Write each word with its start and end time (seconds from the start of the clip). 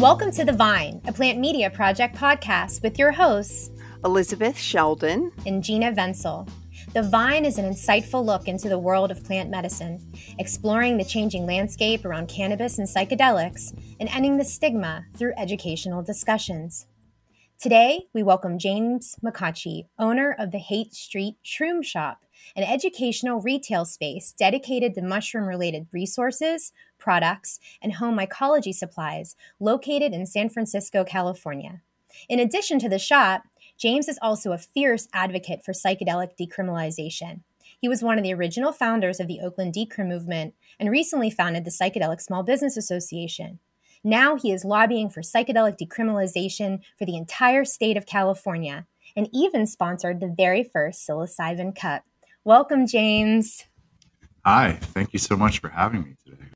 Welcome 0.00 0.30
to 0.30 0.46
The 0.46 0.54
Vine, 0.54 1.02
a 1.06 1.12
plant 1.12 1.38
media 1.38 1.68
project 1.68 2.16
podcast 2.16 2.82
with 2.82 2.98
your 2.98 3.12
hosts, 3.12 3.70
Elizabeth 4.02 4.56
Sheldon 4.56 5.30
and 5.44 5.62
Gina 5.62 5.92
Venzel. 5.92 6.48
The 6.94 7.02
Vine 7.02 7.44
is 7.44 7.58
an 7.58 7.70
insightful 7.70 8.24
look 8.24 8.48
into 8.48 8.70
the 8.70 8.78
world 8.78 9.10
of 9.10 9.22
plant 9.22 9.50
medicine, 9.50 10.00
exploring 10.38 10.96
the 10.96 11.04
changing 11.04 11.44
landscape 11.44 12.06
around 12.06 12.28
cannabis 12.28 12.78
and 12.78 12.88
psychedelics, 12.88 13.78
and 14.00 14.08
ending 14.08 14.38
the 14.38 14.44
stigma 14.46 15.04
through 15.18 15.34
educational 15.36 16.02
discussions. 16.02 16.86
Today, 17.60 18.06
we 18.14 18.22
welcome 18.22 18.58
James 18.58 19.16
McConchie, 19.22 19.88
owner 19.98 20.34
of 20.38 20.50
the 20.50 20.60
Haight 20.60 20.94
Street 20.94 21.36
Shroom 21.44 21.84
Shop, 21.84 22.20
an 22.56 22.64
educational 22.64 23.42
retail 23.42 23.84
space 23.84 24.32
dedicated 24.32 24.94
to 24.94 25.02
mushroom 25.02 25.44
related 25.44 25.88
resources, 25.92 26.72
products, 27.00 27.58
and 27.82 27.94
home 27.94 28.16
mycology 28.16 28.74
supplies 28.74 29.34
located 29.58 30.12
in 30.12 30.26
San 30.26 30.48
Francisco, 30.48 31.02
California. 31.02 31.80
In 32.28 32.38
addition 32.38 32.78
to 32.80 32.88
the 32.88 32.98
shop, 32.98 33.42
James 33.78 34.08
is 34.08 34.18
also 34.20 34.52
a 34.52 34.58
fierce 34.58 35.08
advocate 35.12 35.64
for 35.64 35.72
psychedelic 35.72 36.36
decriminalization. 36.38 37.40
He 37.80 37.88
was 37.88 38.02
one 38.02 38.18
of 38.18 38.24
the 38.24 38.34
original 38.34 38.72
founders 38.72 39.20
of 39.20 39.26
the 39.26 39.40
Oakland 39.40 39.72
Decrim 39.72 40.06
movement 40.06 40.54
and 40.78 40.90
recently 40.90 41.30
founded 41.30 41.64
the 41.64 41.70
Psychedelic 41.70 42.20
Small 42.20 42.42
Business 42.42 42.76
Association. 42.76 43.58
Now 44.04 44.36
he 44.36 44.52
is 44.52 44.64
lobbying 44.64 45.08
for 45.08 45.22
psychedelic 45.22 45.78
decriminalization 45.78 46.80
for 46.98 47.06
the 47.06 47.16
entire 47.16 47.64
state 47.64 47.96
of 47.96 48.06
California 48.06 48.86
and 49.16 49.28
even 49.32 49.66
sponsored 49.66 50.20
the 50.20 50.34
very 50.34 50.62
first 50.62 51.08
psilocybin 51.08 51.74
cut. 51.74 52.02
Welcome, 52.44 52.86
James. 52.86 53.64
Hi, 54.44 54.78
thank 54.80 55.12
you 55.12 55.18
so 55.18 55.36
much 55.36 55.58
for 55.58 55.68
having 55.68 56.02
me 56.02 56.16
today. 56.24 56.49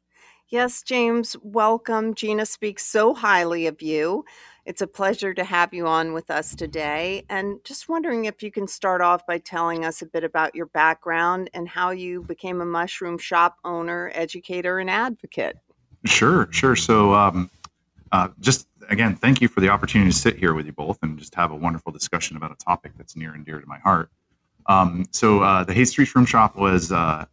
Yes, 0.55 0.85
James, 0.85 1.37
welcome. 1.43 2.15
Gina 2.15 2.47
speaks 2.47 2.87
so 2.87 3.13
highly 3.13 3.67
of 3.67 3.83
you. 3.83 4.25
It's 4.65 4.83
a 4.83 4.87
pleasure 4.87 5.35
to 5.35 5.43
have 5.43 5.75
you 5.75 5.89
on 5.89 6.13
with 6.13 6.31
us 6.31 6.55
today. 6.55 7.25
And 7.29 7.59
just 7.65 7.89
wondering 7.89 8.27
if 8.27 8.41
you 8.41 8.53
can 8.53 8.69
start 8.69 9.01
off 9.01 9.27
by 9.27 9.39
telling 9.39 9.85
us 9.85 10.01
a 10.01 10.07
bit 10.07 10.23
about 10.23 10.55
your 10.55 10.67
background 10.67 11.51
and 11.55 11.69
how 11.69 11.91
you 11.91 12.23
became 12.23 12.61
a 12.61 12.65
mushroom 12.65 13.19
shop 13.19 13.57
owner, 13.65 14.13
educator, 14.15 14.79
and 14.79 14.89
advocate. 14.89 15.57
Sure, 16.05 16.47
sure. 16.53 16.77
So, 16.77 17.13
um, 17.15 17.51
uh, 18.13 18.29
just 18.39 18.69
again, 18.89 19.17
thank 19.17 19.41
you 19.41 19.49
for 19.49 19.61
the 19.61 19.71
opportunity 19.71 20.13
to 20.13 20.17
sit 20.17 20.37
here 20.37 20.55
with 20.55 20.67
you 20.67 20.73
both 20.73 21.01
and 21.03 21.19
just 21.19 21.35
have 21.35 21.51
a 21.51 21.57
wonderful 21.57 21.91
discussion 21.91 22.37
about 22.37 22.53
a 22.53 22.65
topic 22.65 22.93
that's 22.97 23.17
near 23.17 23.35
and 23.35 23.45
dear 23.45 23.61
to 23.61 23.67
my 23.67 23.79
heart. 23.81 24.09
Um, 24.67 25.05
so 25.11 25.43
uh, 25.43 25.65
the 25.65 25.75
Haight 25.75 25.89
Street 25.89 26.07
Shroom 26.07 26.29
Shop 26.29 26.57
was 26.57 26.93
uh, 26.93 27.25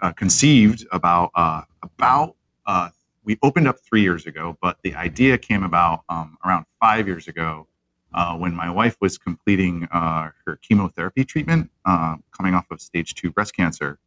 uh, 0.00 0.12
conceived 0.12 0.86
about 0.92 1.32
uh, 1.34 1.62
about 1.82 2.36
uh, 2.66 2.90
we 3.24 3.38
opened 3.42 3.68
up 3.68 3.78
three 3.80 4.02
years 4.02 4.26
ago, 4.26 4.56
but 4.60 4.78
the 4.82 4.94
idea 4.94 5.38
came 5.38 5.62
about 5.62 6.04
um, 6.08 6.36
around 6.44 6.66
five 6.80 7.06
years 7.06 7.28
ago 7.28 7.66
uh, 8.12 8.36
when 8.36 8.54
my 8.54 8.70
wife 8.70 8.96
was 9.00 9.18
completing 9.18 9.88
her 9.92 10.58
chemotherapy 10.62 11.24
treatment, 11.24 11.70
coming 11.84 12.54
off 12.54 12.70
of 12.70 12.80
stage 12.80 13.14
two 13.14 13.30
breast 13.30 13.56
cancer. 13.56 13.98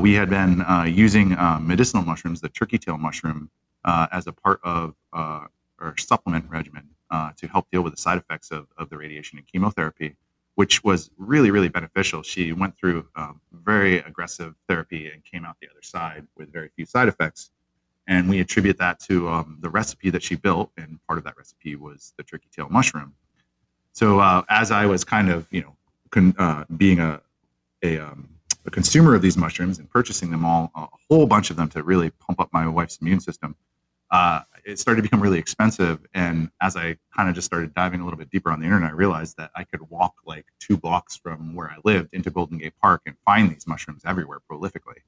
we 0.00 0.14
had 0.14 0.28
been 0.28 0.64
using 0.86 1.30
medicinal 1.60 2.04
mushrooms, 2.04 2.40
the 2.40 2.48
turkey 2.48 2.76
tail 2.76 2.98
mushroom, 2.98 3.50
as 3.84 4.26
a 4.26 4.32
part 4.32 4.60
of 4.64 4.94
our 5.12 5.96
supplement 5.96 6.44
regimen 6.50 6.88
to 7.36 7.46
help 7.46 7.70
deal 7.70 7.82
with 7.82 7.94
the 7.94 8.00
side 8.00 8.18
effects 8.18 8.50
of, 8.50 8.66
of 8.76 8.90
the 8.90 8.98
radiation 8.98 9.38
and 9.38 9.46
chemotherapy 9.46 10.16
which 10.54 10.84
was 10.84 11.10
really, 11.18 11.50
really 11.50 11.68
beneficial. 11.68 12.22
She 12.22 12.52
went 12.52 12.76
through 12.76 13.08
um, 13.16 13.40
very 13.52 13.98
aggressive 13.98 14.54
therapy 14.68 15.10
and 15.10 15.24
came 15.24 15.44
out 15.44 15.56
the 15.60 15.68
other 15.68 15.82
side 15.82 16.26
with 16.36 16.52
very 16.52 16.70
few 16.76 16.86
side 16.86 17.08
effects. 17.08 17.50
And 18.06 18.28
we 18.28 18.40
attribute 18.40 18.78
that 18.78 19.00
to 19.00 19.28
um, 19.28 19.58
the 19.60 19.70
recipe 19.70 20.10
that 20.10 20.22
she 20.22 20.34
built, 20.34 20.70
and 20.76 20.98
part 21.06 21.18
of 21.18 21.24
that 21.24 21.36
recipe 21.36 21.74
was 21.74 22.12
the 22.16 22.22
turkey 22.22 22.48
tail 22.54 22.68
mushroom. 22.68 23.14
So 23.92 24.18
uh, 24.18 24.42
as 24.48 24.70
I 24.70 24.86
was 24.86 25.04
kind 25.04 25.30
of, 25.30 25.46
you 25.50 25.62
know, 25.62 25.76
con- 26.10 26.34
uh, 26.38 26.64
being 26.76 27.00
a 27.00 27.20
a, 27.82 27.98
um, 27.98 28.28
a, 28.66 28.70
consumer 28.70 29.14
of 29.14 29.22
these 29.22 29.36
mushrooms 29.36 29.78
and 29.78 29.88
purchasing 29.90 30.30
them 30.30 30.44
all, 30.44 30.72
a 30.74 30.86
whole 31.08 31.26
bunch 31.26 31.50
of 31.50 31.56
them 31.56 31.68
to 31.68 31.82
really 31.82 32.10
pump 32.10 32.40
up 32.40 32.48
my 32.52 32.66
wife's 32.66 32.96
immune 32.96 33.20
system, 33.20 33.54
uh, 34.10 34.40
it 34.64 34.78
started 34.78 35.02
to 35.02 35.02
become 35.02 35.20
really 35.20 35.38
expensive. 35.38 35.98
And 36.14 36.50
as 36.62 36.76
I 36.76 36.96
kind 37.14 37.28
of 37.28 37.34
just 37.34 37.46
started 37.46 37.74
diving 37.74 38.00
a 38.00 38.04
little 38.04 38.18
bit 38.18 38.30
deeper 38.30 38.50
on 38.50 38.60
the 38.60 38.64
internet, 38.64 38.90
I 38.90 38.94
realized 38.94 39.36
that 39.36 39.50
I 39.54 39.64
could 39.64 39.90
walk 39.90 40.14
like 40.24 40.46
two 40.58 40.76
blocks 40.76 41.16
from 41.16 41.54
where 41.54 41.70
I 41.70 41.76
lived 41.84 42.14
into 42.14 42.30
Golden 42.30 42.58
Gate 42.58 42.74
Park 42.80 43.02
and 43.06 43.16
find 43.24 43.50
these 43.50 43.66
mushrooms 43.66 44.02
everywhere 44.06 44.38
prolifically. 44.50 45.02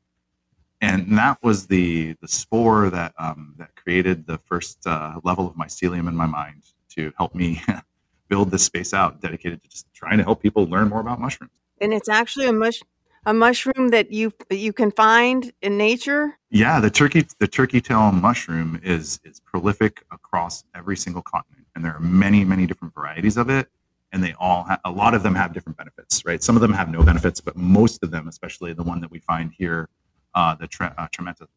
And 0.80 1.18
that 1.18 1.38
was 1.42 1.66
the 1.66 2.16
the 2.20 2.28
spore 2.28 2.90
that 2.90 3.14
um, 3.18 3.54
that 3.58 3.74
created 3.76 4.26
the 4.26 4.38
first 4.38 4.86
uh, 4.86 5.20
level 5.24 5.46
of 5.46 5.54
mycelium 5.54 6.08
in 6.08 6.16
my 6.16 6.26
mind 6.26 6.64
to 6.96 7.12
help 7.16 7.34
me 7.34 7.62
build 8.28 8.50
this 8.50 8.64
space 8.64 8.92
out, 8.92 9.20
dedicated 9.20 9.62
to 9.62 9.68
just 9.68 9.86
trying 9.94 10.18
to 10.18 10.24
help 10.24 10.42
people 10.42 10.66
learn 10.66 10.88
more 10.88 11.00
about 11.00 11.20
mushrooms. 11.20 11.52
And 11.80 11.92
it's 11.92 12.08
actually 12.08 12.46
a 12.46 12.52
mush 12.52 12.82
a 13.26 13.34
mushroom 13.34 13.88
that 13.90 14.12
you 14.12 14.32
you 14.50 14.72
can 14.72 14.90
find 14.92 15.52
in 15.60 15.76
nature? 15.76 16.38
Yeah, 16.48 16.78
the 16.78 16.90
turkey 16.90 17.26
the 17.40 17.48
turkey 17.48 17.80
tail 17.80 18.12
mushroom 18.12 18.80
is 18.82 19.20
is 19.24 19.40
prolific 19.40 20.04
across 20.12 20.64
every 20.74 20.96
single 20.96 21.22
continent, 21.22 21.66
and 21.74 21.84
there 21.84 21.92
are 21.92 22.00
many 22.00 22.44
many 22.44 22.66
different 22.66 22.94
varieties 22.94 23.36
of 23.36 23.50
it, 23.50 23.68
and 24.12 24.22
they 24.22 24.32
all 24.38 24.62
ha- 24.62 24.80
a 24.84 24.90
lot 24.90 25.12
of 25.12 25.24
them 25.24 25.34
have 25.34 25.52
different 25.52 25.76
benefits, 25.76 26.24
right? 26.24 26.42
Some 26.42 26.54
of 26.54 26.62
them 26.62 26.72
have 26.72 26.88
no 26.88 27.02
benefits, 27.02 27.40
but 27.40 27.56
most 27.56 28.02
of 28.04 28.12
them, 28.12 28.28
especially 28.28 28.72
the 28.72 28.84
one 28.84 29.00
that 29.00 29.10
we 29.10 29.18
find 29.18 29.52
here, 29.58 29.88
uh, 30.36 30.54
the 30.54 30.68
tre- 30.68 30.92
uh, 30.96 31.08
Trementa. 31.08 31.48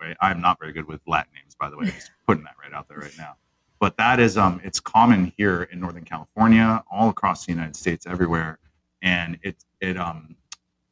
Right? 0.00 0.16
I'm 0.22 0.40
not 0.40 0.58
very 0.58 0.72
good 0.72 0.86
with 0.86 1.00
Latin 1.06 1.32
names, 1.34 1.54
by 1.60 1.68
the 1.68 1.76
way. 1.76 1.86
Just 1.86 2.10
putting 2.26 2.44
that 2.44 2.54
right 2.62 2.72
out 2.72 2.88
there 2.88 2.98
right 2.98 3.12
now. 3.18 3.36
But 3.78 3.96
that 3.98 4.18
is 4.18 4.38
um, 4.38 4.60
it's 4.64 4.80
common 4.80 5.32
here 5.36 5.64
in 5.64 5.80
Northern 5.80 6.04
California, 6.04 6.82
all 6.90 7.10
across 7.10 7.44
the 7.44 7.52
United 7.52 7.76
States, 7.76 8.06
everywhere 8.06 8.58
and 9.02 9.38
it 9.42 9.56
it 9.80 9.96
um 9.96 10.36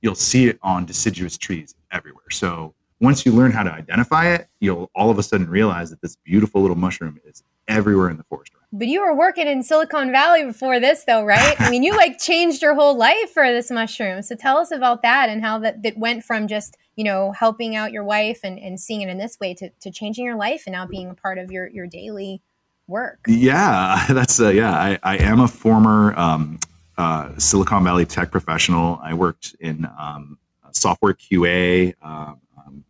you'll 0.01 0.15
see 0.15 0.47
it 0.47 0.59
on 0.63 0.85
deciduous 0.85 1.37
trees 1.37 1.75
everywhere. 1.91 2.31
So 2.31 2.75
once 3.01 3.27
you 3.27 3.33
learn 3.33 3.51
how 3.51 3.63
to 3.63 3.73
identify 3.73 4.29
it, 4.29 4.49
you'll 4.61 4.91
all 4.95 5.11
of 5.11 5.19
a 5.19 5.23
sudden 5.23 5.49
realize 5.49 5.91
that 5.91 6.01
this 6.01 6.17
beautiful 6.17 6.61
little 6.61 6.77
mushroom 6.77 7.19
is 7.25 7.43
everywhere 7.67 8.11
in 8.11 8.17
the 8.17 8.25
forest. 8.25 8.53
But 8.71 8.89
you 8.89 9.01
were 9.01 9.15
working 9.15 9.47
in 9.47 9.63
Silicon 9.63 10.13
Valley 10.13 10.45
before 10.45 10.79
this, 10.79 11.05
though, 11.05 11.25
right? 11.25 11.59
I 11.59 11.71
mean, 11.71 11.83
you 11.83 11.97
like 11.97 12.19
changed 12.21 12.61
your 12.61 12.75
whole 12.75 12.97
life 12.97 13.31
for 13.33 13.51
this 13.51 13.71
mushroom. 13.71 14.23
So 14.23 14.35
tell 14.35 14.59
us 14.59 14.71
about 14.71 15.03
that 15.03 15.31
and 15.31 15.43
how 15.43 15.59
that, 15.61 15.83
that 15.83 15.97
went 15.97 16.25
from 16.25 16.49
just, 16.49 16.77
you 16.95 17.05
know, 17.05 17.33
helping 17.33 17.77
out 17.77 17.93
your 17.93 18.05
wife 18.05 18.41
and, 18.45 18.59
and 18.59 18.79
seeing 18.79 19.01
it 19.01 19.09
in 19.09 19.17
this 19.17 19.39
way 19.41 19.55
to, 19.55 19.71
to 19.81 19.91
changing 19.91 20.25
your 20.25 20.37
life 20.37 20.65
and 20.67 20.73
now 20.73 20.87
being 20.87 21.09
a 21.09 21.15
part 21.15 21.39
of 21.39 21.51
your, 21.51 21.69
your 21.69 21.87
daily 21.87 22.43
work. 22.87 23.21
Yeah, 23.27 24.05
that's, 24.11 24.39
uh, 24.39 24.51
yeah, 24.51 24.73
I, 24.73 24.99
I 25.03 25.17
am 25.17 25.41
a 25.41 25.49
former 25.49 26.15
um, 26.19 26.59
uh, 26.99 27.39
Silicon 27.39 27.85
Valley 27.85 28.05
tech 28.05 28.31
professional. 28.31 29.01
I 29.03 29.15
worked 29.15 29.57
in 29.61 29.89
um, 29.99 30.39
software 30.73 31.15
QA 31.15 31.95
um, 32.03 32.41
um, 32.59 32.85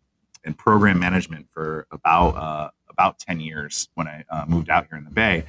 and 0.44 0.56
program 0.56 0.98
management 0.98 1.46
for 1.52 1.86
about 1.90 2.30
uh, 2.36 2.70
about 2.88 3.18
ten 3.18 3.38
years 3.38 3.88
when 3.94 4.08
I 4.08 4.24
uh, 4.30 4.44
moved 4.48 4.70
out 4.70 4.86
here 4.88 4.98
in 4.98 5.04
the 5.04 5.10
Bay, 5.10 5.44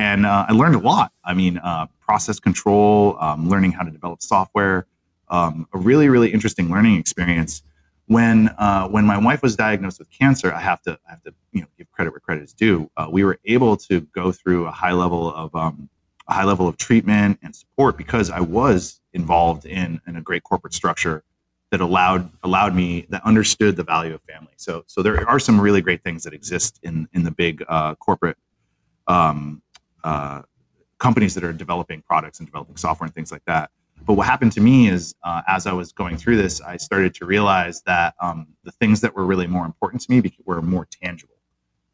and 0.00 0.24
uh, 0.24 0.46
I 0.48 0.52
learned 0.52 0.76
a 0.76 0.78
lot. 0.78 1.12
I 1.24 1.34
mean, 1.34 1.58
uh, 1.58 1.86
process 2.00 2.40
control, 2.40 3.18
um, 3.20 3.50
learning 3.50 3.72
how 3.72 3.82
to 3.82 3.90
develop 3.90 4.22
software, 4.22 4.86
um, 5.28 5.68
a 5.74 5.78
really 5.78 6.08
really 6.08 6.32
interesting 6.32 6.70
learning 6.70 6.98
experience. 6.98 7.62
When 8.06 8.48
uh, 8.58 8.88
when 8.88 9.04
my 9.04 9.18
wife 9.18 9.42
was 9.42 9.56
diagnosed 9.56 9.98
with 9.98 10.10
cancer, 10.10 10.52
I 10.52 10.60
have 10.60 10.80
to 10.82 10.98
I 11.06 11.10
have 11.10 11.22
to 11.24 11.34
you 11.52 11.60
know 11.60 11.66
give 11.76 11.90
credit 11.92 12.12
where 12.12 12.20
credit 12.20 12.44
is 12.44 12.54
due. 12.54 12.90
we 13.10 13.24
were 13.24 13.38
able 13.44 13.76
to 13.88 14.00
go 14.00 14.32
through 14.32 14.66
a 14.66 14.70
high 14.70 14.92
level 14.92 15.32
of 15.34 15.54
um, 15.54 15.90
a 16.26 16.32
high 16.32 16.44
level 16.44 16.66
of 16.66 16.78
treatment 16.78 17.38
and 17.42 17.54
support 17.54 17.98
because 17.98 18.30
I 18.30 18.40
was 18.40 19.00
involved 19.12 19.66
in, 19.66 20.00
in 20.06 20.16
a 20.16 20.22
great 20.22 20.44
corporate 20.44 20.72
structure 20.72 21.24
that 21.70 21.80
allowed 21.82 22.30
allowed 22.42 22.74
me 22.74 23.06
that 23.10 23.22
understood 23.24 23.76
the 23.76 23.84
value 23.84 24.14
of 24.14 24.22
family. 24.22 24.54
So 24.56 24.84
so 24.86 25.02
there 25.02 25.28
are 25.28 25.38
some 25.38 25.60
really 25.60 25.82
great 25.82 26.02
things 26.02 26.24
that 26.24 26.32
exist 26.32 26.80
in 26.82 27.06
in 27.12 27.24
the 27.24 27.30
big 27.30 27.62
uh, 27.68 27.96
corporate 27.96 28.38
um, 29.06 29.62
uh, 30.04 30.42
companies 30.98 31.34
that 31.34 31.44
are 31.44 31.52
developing 31.52 32.02
products 32.02 32.38
and 32.38 32.46
developing 32.46 32.76
software 32.76 33.06
and 33.06 33.14
things 33.14 33.32
like 33.32 33.44
that. 33.46 33.70
But 34.06 34.14
what 34.14 34.26
happened 34.26 34.52
to 34.52 34.60
me 34.60 34.88
is, 34.88 35.14
uh, 35.24 35.42
as 35.46 35.66
I 35.66 35.72
was 35.72 35.92
going 35.92 36.16
through 36.16 36.36
this, 36.36 36.60
I 36.60 36.76
started 36.76 37.14
to 37.16 37.26
realize 37.26 37.82
that 37.82 38.14
um, 38.20 38.46
the 38.64 38.72
things 38.72 39.00
that 39.02 39.14
were 39.14 39.26
really 39.26 39.46
more 39.46 39.66
important 39.66 40.02
to 40.02 40.10
me 40.10 40.32
were 40.44 40.62
more 40.62 40.86
tangible. 41.02 41.34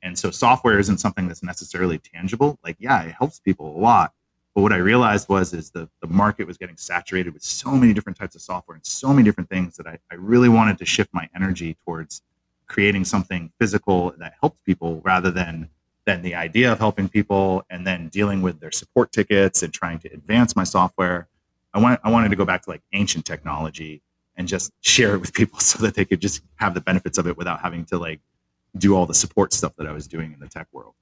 And 0.03 0.17
so, 0.17 0.31
software 0.31 0.79
isn't 0.79 0.99
something 0.99 1.27
that's 1.27 1.43
necessarily 1.43 1.99
tangible. 1.99 2.59
Like, 2.63 2.77
yeah, 2.79 3.03
it 3.03 3.15
helps 3.19 3.41
people 3.41 3.77
a 3.77 3.79
lot, 3.79 4.13
but 4.57 4.63
what 4.63 4.73
I 4.73 4.77
realized 4.77 5.29
was 5.29 5.53
is 5.53 5.71
the, 5.71 5.87
the 6.01 6.07
market 6.07 6.47
was 6.47 6.57
getting 6.57 6.79
saturated 6.79 7.35
with 7.35 7.43
so 7.43 7.73
many 7.73 7.93
different 7.93 8.17
types 8.17 8.35
of 8.35 8.41
software 8.41 8.75
and 8.75 8.87
so 8.87 9.13
many 9.13 9.23
different 9.23 9.51
things 9.51 9.77
that 9.77 9.87
I, 9.87 9.99
I 10.11 10.15
really 10.15 10.49
wanted 10.49 10.79
to 10.79 10.87
shift 10.87 11.11
my 11.13 11.29
energy 11.37 11.77
towards 11.85 12.23
creating 12.67 13.05
something 13.05 13.53
physical 13.61 14.15
that 14.19 14.33
helped 14.41 14.65
people 14.65 15.03
rather 15.05 15.31
than 15.31 15.69
than 16.07 16.23
the 16.23 16.35
idea 16.35 16.73
of 16.73 16.79
helping 16.79 17.09
people 17.09 17.65
and 17.69 17.87
then 17.87 18.09
dealing 18.09 18.41
with 18.41 18.61
their 18.61 18.71
support 18.71 19.13
tickets 19.13 19.63
and 19.63 19.75
trying 19.75 19.99
to 19.99 20.09
advance 20.09 20.57
my 20.57 20.65
software. 20.65 21.29
I 21.75 21.81
want 21.81 22.01
I 22.03 22.11
wanted 22.11 22.31
to 22.31 22.37
go 22.37 22.45
back 22.45 22.63
to 22.63 22.71
like 22.71 22.83
ancient 22.93 23.27
technology 23.27 24.03
and 24.37 24.49
just 24.49 24.73
share 24.81 25.15
it 25.15 25.19
with 25.19 25.35
people 25.35 25.61
so 25.61 25.79
that 25.83 25.95
they 25.95 26.05
could 26.05 26.21
just 26.21 26.43
have 26.57 26.75
the 26.75 26.81
benefits 26.81 27.19
of 27.19 27.27
it 27.27 27.37
without 27.37 27.61
having 27.61 27.85
to 27.87 27.99
like 27.99 28.21
do 28.79 28.95
all 28.95 29.07
the 29.07 29.15
support 29.15 29.53
stuff 29.53 29.75
that 29.77 29.87
I 29.87 29.93
was 29.93 30.07
doing 30.07 30.33
in 30.33 30.41
the 30.41 30.49
tech 30.49 30.69
world. 30.73 30.95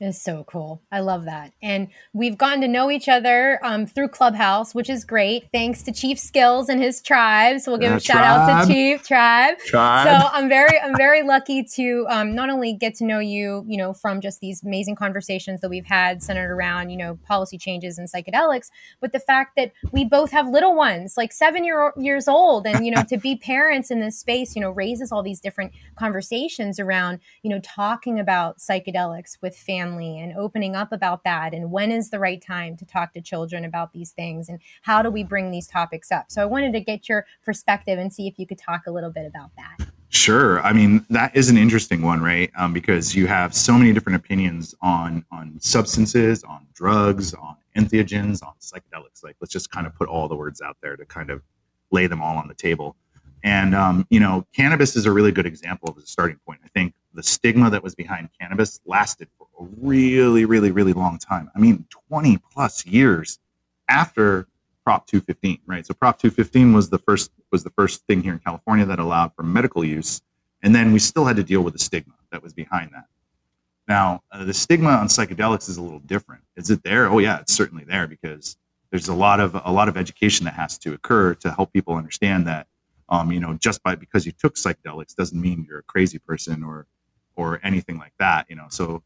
Is 0.00 0.20
so 0.20 0.42
cool. 0.48 0.82
I 0.90 0.98
love 0.98 1.26
that. 1.26 1.52
And 1.62 1.86
we've 2.12 2.36
gotten 2.36 2.60
to 2.62 2.66
know 2.66 2.90
each 2.90 3.08
other 3.08 3.60
um, 3.62 3.86
through 3.86 4.08
Clubhouse, 4.08 4.74
which 4.74 4.90
is 4.90 5.04
great. 5.04 5.48
Thanks 5.52 5.84
to 5.84 5.92
Chief 5.92 6.18
Skills 6.18 6.68
and 6.68 6.82
his 6.82 7.00
tribe. 7.00 7.60
So 7.60 7.70
we'll 7.70 7.80
give 7.80 7.92
uh, 7.92 7.96
a 7.96 8.00
shout 8.00 8.16
tribe. 8.16 8.50
out 8.50 8.66
to 8.66 8.72
Chief 8.72 9.06
Tribe. 9.06 9.56
tribe. 9.58 10.20
So 10.20 10.28
I'm 10.32 10.48
very, 10.48 10.80
I'm 10.80 10.96
very 10.96 11.22
lucky 11.22 11.62
to 11.76 12.06
um, 12.10 12.34
not 12.34 12.50
only 12.50 12.72
get 12.72 12.96
to 12.96 13.04
know 13.04 13.20
you, 13.20 13.64
you 13.68 13.76
know, 13.76 13.92
from 13.92 14.20
just 14.20 14.40
these 14.40 14.64
amazing 14.64 14.96
conversations 14.96 15.60
that 15.60 15.68
we've 15.68 15.86
had 15.86 16.24
centered 16.24 16.50
around, 16.50 16.90
you 16.90 16.96
know, 16.96 17.16
policy 17.24 17.56
changes 17.56 17.96
and 17.96 18.10
psychedelics, 18.10 18.72
but 19.00 19.12
the 19.12 19.20
fact 19.20 19.54
that 19.54 19.70
we 19.92 20.04
both 20.04 20.32
have 20.32 20.48
little 20.48 20.74
ones, 20.74 21.16
like 21.16 21.30
seven 21.32 21.62
year 21.62 21.92
years 21.96 22.26
old, 22.26 22.66
and 22.66 22.84
you 22.84 22.90
know, 22.90 23.04
to 23.04 23.16
be 23.16 23.36
parents 23.44 23.92
in 23.92 24.00
this 24.00 24.18
space, 24.18 24.56
you 24.56 24.60
know, 24.60 24.72
raises 24.72 25.12
all 25.12 25.22
these 25.22 25.38
different 25.38 25.72
conversations 25.94 26.80
around, 26.80 27.20
you 27.44 27.50
know, 27.50 27.60
talking 27.60 28.18
about 28.18 28.58
psychedelics 28.58 29.38
with 29.40 29.56
families 29.56 29.83
family 29.84 30.18
and 30.18 30.36
opening 30.36 30.74
up 30.74 30.92
about 30.92 31.24
that 31.24 31.52
and 31.52 31.70
when 31.70 31.90
is 31.90 32.10
the 32.10 32.18
right 32.18 32.40
time 32.40 32.76
to 32.76 32.84
talk 32.84 33.12
to 33.12 33.20
children 33.20 33.64
about 33.64 33.92
these 33.92 34.12
things 34.12 34.48
and 34.48 34.58
how 34.82 35.02
do 35.02 35.10
we 35.10 35.22
bring 35.22 35.50
these 35.50 35.66
topics 35.66 36.10
up 36.10 36.26
so 36.28 36.40
i 36.40 36.44
wanted 36.44 36.72
to 36.72 36.80
get 36.80 37.08
your 37.08 37.26
perspective 37.44 37.98
and 37.98 38.12
see 38.12 38.26
if 38.26 38.38
you 38.38 38.46
could 38.46 38.58
talk 38.58 38.82
a 38.86 38.90
little 38.90 39.10
bit 39.10 39.26
about 39.26 39.50
that 39.56 39.88
Sure. 40.10 40.60
I 40.60 40.72
mean, 40.72 41.04
that 41.10 41.34
is 41.34 41.50
an 41.50 41.58
interesting 41.58 42.00
one, 42.00 42.22
right? 42.22 42.48
Um, 42.56 42.72
because 42.72 43.16
you 43.16 43.26
have 43.26 43.52
so 43.52 43.76
many 43.76 43.92
different 43.92 44.14
opinions 44.14 44.72
on 44.80 45.24
on 45.32 45.58
substances, 45.58 46.44
on 46.44 46.68
drugs, 46.72 47.34
on 47.34 47.56
entheogens, 47.76 48.40
on 48.40 48.52
psychedelics. 48.60 49.24
Like, 49.24 49.34
let's 49.40 49.52
just 49.52 49.72
kind 49.72 49.88
of 49.88 49.94
put 49.96 50.08
all 50.08 50.28
the 50.28 50.36
words 50.36 50.62
out 50.62 50.76
there 50.80 50.96
to 50.96 51.04
kind 51.04 51.30
of 51.30 51.42
lay 51.90 52.06
them 52.06 52.22
all 52.22 52.36
on 52.36 52.46
the 52.46 52.54
table. 52.54 52.94
And 53.42 53.74
um, 53.74 54.06
you 54.08 54.20
know, 54.20 54.46
cannabis 54.54 54.94
is 54.94 55.04
a 55.04 55.10
really 55.10 55.32
good 55.32 55.46
example 55.46 55.90
of 55.90 55.98
a 55.98 56.06
starting 56.06 56.38
point. 56.46 56.60
I 56.64 56.68
think 56.68 56.94
the 57.12 57.22
stigma 57.22 57.68
that 57.70 57.82
was 57.82 57.96
behind 57.96 58.28
cannabis 58.40 58.80
lasted 58.86 59.28
for 59.36 59.43
a 59.58 59.64
really, 59.80 60.44
really, 60.44 60.70
really 60.70 60.92
long 60.92 61.18
time. 61.18 61.50
I 61.54 61.58
mean, 61.58 61.86
20 62.08 62.38
plus 62.52 62.84
years 62.86 63.38
after 63.88 64.48
Prop 64.84 65.06
215, 65.06 65.60
right? 65.66 65.86
So 65.86 65.94
Prop 65.94 66.18
215 66.18 66.72
was 66.72 66.90
the 66.90 66.98
first 66.98 67.30
was 67.50 67.64
the 67.64 67.70
first 67.70 68.04
thing 68.06 68.22
here 68.22 68.32
in 68.32 68.40
California 68.40 68.84
that 68.84 68.98
allowed 68.98 69.32
for 69.34 69.42
medical 69.42 69.84
use, 69.84 70.20
and 70.62 70.74
then 70.74 70.92
we 70.92 70.98
still 70.98 71.24
had 71.24 71.36
to 71.36 71.44
deal 71.44 71.62
with 71.62 71.72
the 71.72 71.78
stigma 71.78 72.14
that 72.32 72.42
was 72.42 72.52
behind 72.52 72.90
that. 72.92 73.06
Now, 73.86 74.22
uh, 74.32 74.44
the 74.44 74.54
stigma 74.54 74.90
on 74.90 75.06
psychedelics 75.06 75.68
is 75.68 75.76
a 75.76 75.82
little 75.82 76.00
different. 76.00 76.42
Is 76.56 76.70
it 76.70 76.82
there? 76.82 77.08
Oh 77.08 77.18
yeah, 77.18 77.40
it's 77.40 77.54
certainly 77.54 77.84
there 77.84 78.06
because 78.06 78.56
there's 78.90 79.08
a 79.08 79.14
lot 79.14 79.40
of 79.40 79.60
a 79.64 79.72
lot 79.72 79.88
of 79.88 79.96
education 79.96 80.44
that 80.44 80.54
has 80.54 80.78
to 80.78 80.92
occur 80.92 81.34
to 81.34 81.50
help 81.50 81.72
people 81.72 81.94
understand 81.94 82.46
that 82.46 82.68
um, 83.08 83.32
you 83.32 83.40
know 83.40 83.54
just 83.54 83.82
by 83.82 83.94
because 83.94 84.24
you 84.24 84.32
took 84.32 84.54
psychedelics 84.54 85.16
doesn't 85.16 85.40
mean 85.40 85.66
you're 85.68 85.80
a 85.80 85.84
crazy 85.84 86.18
person 86.18 86.62
or 86.62 86.86
or 87.34 87.60
anything 87.64 87.98
like 87.98 88.12
that 88.20 88.46
you 88.48 88.54
know 88.54 88.66
so 88.68 89.02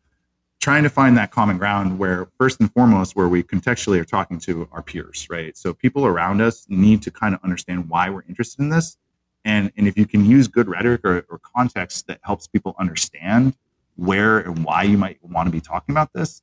trying 0.61 0.83
to 0.83 0.91
find 0.91 1.17
that 1.17 1.31
common 1.31 1.57
ground 1.57 1.99
where 1.99 2.29
first 2.37 2.61
and 2.61 2.73
foremost 2.73 3.15
where 3.15 3.29
we 3.29 3.43
contextually 3.43 4.01
are 4.01 4.05
talking 4.05 4.39
to 4.41 4.69
our 4.73 4.83
peers 4.83 5.27
right? 5.31 5.57
So 5.57 5.73
people 5.73 6.07
around 6.07 6.41
us 6.41 6.67
need 6.69 7.03
to 7.03 7.11
kind 7.11 7.35
of 7.35 7.41
understand 7.45 7.89
why 7.89 8.11
we're 8.11 8.25
interested 8.29 8.61
in 8.61 8.71
this. 8.71 8.97
And 9.45 9.73
and 9.77 9.87
if 9.87 9.97
you 9.97 10.07
can 10.07 10.25
use 10.25 10.49
good 10.49 10.69
rhetoric 10.69 11.05
or, 11.05 11.25
or 11.29 11.39
context 11.39 12.07
that 12.09 12.21
helps 12.23 12.47
people 12.47 12.75
understand 12.79 13.55
where 13.97 14.39
and 14.39 14.65
why 14.65 14.85
you 14.85 14.99
might 14.99 15.19
want 15.23 15.47
to 15.47 15.53
be 15.53 15.61
talking 15.61 15.93
about 15.93 16.13
this 16.13 16.43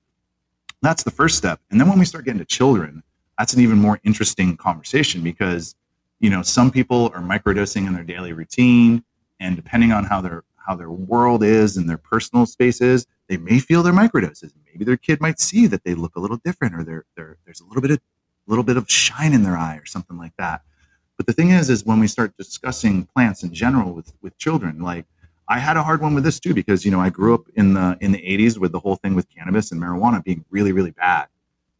that's 0.81 1.01
the 1.01 1.12
first 1.12 1.35
step. 1.35 1.59
And 1.71 1.79
then 1.81 1.89
when 1.89 1.97
we 1.97 2.06
start 2.06 2.25
getting 2.25 2.39
to 2.39 2.45
children 2.45 3.03
that's 3.38 3.53
an 3.53 3.59
even 3.59 3.77
more 3.77 4.00
interesting 4.03 4.56
conversation 4.56 5.21
because 5.21 5.75
you 6.19 6.29
know 6.29 6.41
some 6.41 6.71
people 6.71 7.12
are 7.13 7.21
microdosing 7.21 7.88
in 7.88 7.94
their 7.94 8.03
daily 8.03 8.33
routine 8.33 9.03
and 9.39 9.56
depending 9.56 9.91
on 9.91 10.06
how 10.06 10.21
their 10.21 10.44
how 10.65 10.75
their 10.75 10.89
world 10.89 11.44
is 11.44 11.77
and 11.77 11.89
their 11.89 11.97
personal 11.97 12.45
space 12.45 12.81
is, 12.81 13.06
they 13.27 13.38
may 13.38 13.60
feel 13.60 13.83
their 13.83 13.94
microdoses. 13.94 14.51
Maybe 14.72 14.86
their 14.86 14.98
kid 14.98 15.22
might 15.22 15.39
see 15.39 15.68
that 15.68 15.83
they 15.83 15.95
look 15.95 16.16
a 16.16 16.19
little 16.19 16.38
different 16.38 16.75
or 16.75 16.83
they're, 16.83 17.06
they're, 17.16 17.38
there's 17.45 17.62
a 17.62 17.66
little 17.66 17.81
bit 17.81 17.92
of 17.92 18.00
little 18.48 18.63
bit 18.63 18.77
of 18.77 18.88
shine 18.88 19.33
in 19.33 19.42
their 19.42 19.57
eye 19.57 19.75
or 19.75 19.86
something 19.86 20.18
like 20.18 20.33
that. 20.38 20.62
But 21.18 21.25
the 21.25 21.33
thing 21.33 21.50
is, 21.50 21.69
is 21.69 21.83
when 21.83 22.00
we 22.00 22.07
start 22.07 22.38
discussing 22.38 23.06
plants 23.06 23.42
in 23.42 23.51
general 23.51 23.94
with, 23.94 24.13
with 24.22 24.38
children, 24.38 24.81
like 24.81 25.06
I 25.50 25.57
had 25.57 25.77
a 25.77 25.83
hard 25.83 26.00
one 26.00 26.13
with 26.13 26.24
this 26.24 26.39
too, 26.39 26.54
because, 26.54 26.86
you 26.86 26.92
know, 26.92 27.00
I 27.00 27.10
grew 27.10 27.33
up 27.33 27.45
in 27.56 27.74
the, 27.74 27.98
in 28.01 28.12
the 28.12 28.24
eighties 28.24 28.60
with 28.60 28.72
the 28.72 28.80
whole 28.80 28.98
thing 28.98 29.16
with 29.16 29.27
cannabis 29.30 29.72
and 29.72 29.81
marijuana 29.81 30.24
being 30.24 30.45
really, 30.51 30.74
really 30.74 30.92
bad. 30.92 31.27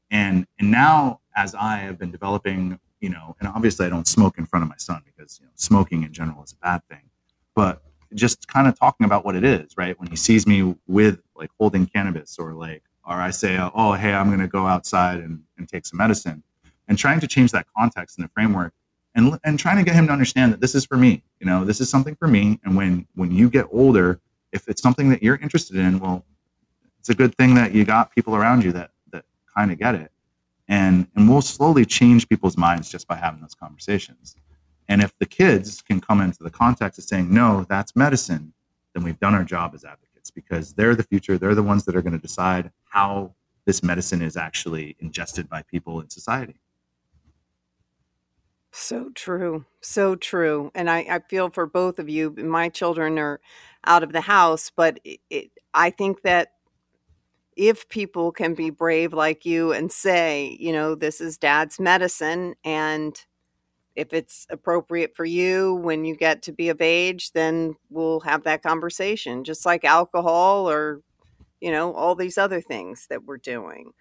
And, 0.10 0.48
and 0.58 0.72
now 0.72 1.20
as 1.36 1.54
I 1.54 1.78
have 1.78 2.00
been 2.00 2.12
developing, 2.12 2.80
you 3.00 3.10
know, 3.10 3.36
and 3.40 3.48
obviously 3.48 3.86
I 3.86 3.90
don't 3.90 4.08
smoke 4.08 4.40
in 4.40 4.48
front 4.48 4.64
of 4.64 4.70
my 4.70 4.78
son 4.78 5.04
because, 5.06 5.40
you 5.40 5.46
know, 5.46 5.52
smoking 5.54 6.02
in 6.02 6.14
general 6.14 6.44
is 6.44 6.54
a 6.54 6.66
bad 6.66 6.82
thing, 6.90 7.10
but 7.54 7.84
just 8.14 8.48
kind 8.48 8.68
of 8.68 8.78
talking 8.78 9.06
about 9.06 9.26
what 9.26 9.36
it 9.36 9.44
is, 9.44 9.78
right? 9.78 10.00
When 10.00 10.10
he 10.10 10.16
sees 10.16 10.46
me 10.46 10.76
with 10.88 11.20
like 11.36 11.50
holding 11.60 11.86
cannabis 11.86 12.38
or 12.38 12.54
like, 12.54 12.84
or 13.08 13.14
I 13.14 13.32
say, 13.32 13.58
oh, 13.76 13.94
hey, 13.94 14.14
I'm 14.14 14.28
going 14.28 14.40
to 14.40 14.48
go 14.48 14.66
outside 14.66 15.20
and, 15.20 15.44
and 15.58 15.68
take 15.68 15.86
some 15.86 15.98
medicine 15.98 16.44
and 16.88 16.98
trying 16.98 17.20
to 17.20 17.28
change 17.28 17.52
that 17.52 17.68
context 17.76 18.18
and 18.18 18.26
the 18.26 18.32
framework 18.34 18.74
and, 19.16 19.40
and 19.44 19.58
trying 19.58 19.78
to 19.78 19.84
get 19.84 19.96
him 19.96 20.08
to 20.08 20.14
understand 20.14 20.54
that 20.54 20.60
this 20.60 20.76
is 20.76 20.86
for 20.86 20.98
me, 20.98 21.24
you 21.40 21.46
know, 21.46 21.64
this 21.64 21.80
is 21.80 21.90
something 21.90 22.16
for 22.16 22.28
me. 22.28 22.60
And 22.64 22.76
when, 22.76 23.08
when 23.16 23.32
you 23.32 23.50
get 23.50 23.68
older, 23.72 24.20
if 24.52 24.68
it's 24.68 24.82
something 24.82 25.10
that 25.10 25.24
you're 25.24 25.38
interested 25.38 25.78
in, 25.78 26.00
well, 26.00 26.26
it's 27.00 27.10
a 27.10 27.16
good 27.16 27.36
thing 27.36 27.56
that 27.56 27.74
you 27.74 27.86
got 27.86 28.14
people 28.14 28.36
around 28.36 28.64
you 28.64 28.72
that, 28.74 28.92
that 29.12 29.26
kind 29.56 29.72
of 29.72 29.80
get 29.80 29.96
it. 29.96 30.12
And, 30.68 31.08
and 31.16 31.30
we'll 31.30 31.42
slowly 31.42 31.86
change 31.86 32.28
people's 32.28 32.58
minds 32.58 32.90
just 32.90 33.08
by 33.08 33.16
having 33.16 33.42
those 33.42 33.54
conversations. 33.54 34.36
And 34.88 35.02
if 35.02 35.18
the 35.18 35.26
kids 35.26 35.82
can 35.82 36.00
come 36.00 36.22
into 36.22 36.44
the 36.44 36.52
context 36.52 37.00
of 37.00 37.06
saying, 37.06 37.34
no, 37.34 37.66
that's 37.68 37.96
medicine, 37.96 38.54
then 38.94 39.04
we've 39.04 39.20
done 39.20 39.34
our 39.34 39.44
job 39.44 39.74
as 39.74 39.84
advocates 39.84 40.32
because 40.32 40.74
they're 40.74 40.96
the 40.96 41.04
future. 41.04 41.38
They're 41.38 41.56
the 41.56 41.64
ones 41.64 41.86
that 41.86 41.96
are 41.96 42.02
going 42.02 42.14
to 42.14 42.20
decide 42.20 42.72
how 42.90 43.34
this 43.66 43.82
medicine 43.82 44.22
is 44.22 44.38
actually 44.38 44.96
ingested 45.00 45.50
by 45.50 45.64
people 45.64 46.00
in 46.00 46.10
society. 46.10 46.56
So 48.72 49.10
true. 49.16 49.66
So 49.82 50.16
true. 50.16 50.70
And 50.76 50.90
I, 50.90 51.00
I 51.10 51.20
feel 51.30 51.50
for 51.50 51.66
both 51.66 51.98
of 51.98 52.10
you. 52.10 52.32
My 52.32 52.70
children 52.70 53.18
are 53.18 53.40
out 53.86 54.04
of 54.04 54.12
the 54.12 54.22
house, 54.22 54.72
but 54.76 55.00
it, 55.04 55.20
it, 55.30 55.52
I 55.74 55.92
think 55.92 56.24
that 56.24 56.50
if 57.56 57.88
people 57.88 58.34
can 58.34 58.54
be 58.54 58.70
brave 58.70 59.14
like 59.14 59.46
you 59.46 59.72
and 59.72 59.92
say, 59.92 60.58
you 60.60 60.74
know, 60.74 60.94
this 60.94 61.22
is 61.22 61.38
dad's 61.38 61.80
medicine 61.80 62.56
and 62.66 63.24
if 63.96 64.14
it's 64.14 64.46
appropriate 64.50 65.16
for 65.16 65.26
you 65.26 65.76
when 65.76 66.06
you 66.06 66.16
get 66.16 66.42
to 66.44 66.52
be 66.52 66.70
of 66.70 66.82
age, 66.82 67.32
then 67.32 67.76
we'll 67.90 68.20
have 68.22 68.44
that 68.44 68.62
conversation, 68.62 69.44
just 69.44 69.66
like 69.66 69.86
alcohol 69.86 70.70
or, 70.70 71.02
you 71.62 71.72
know, 71.72 71.94
all 71.94 72.16
these 72.16 72.38
other 72.38 72.62
things 72.62 73.08
that 73.10 73.24
we're 73.24 73.38
doing. 73.38 73.92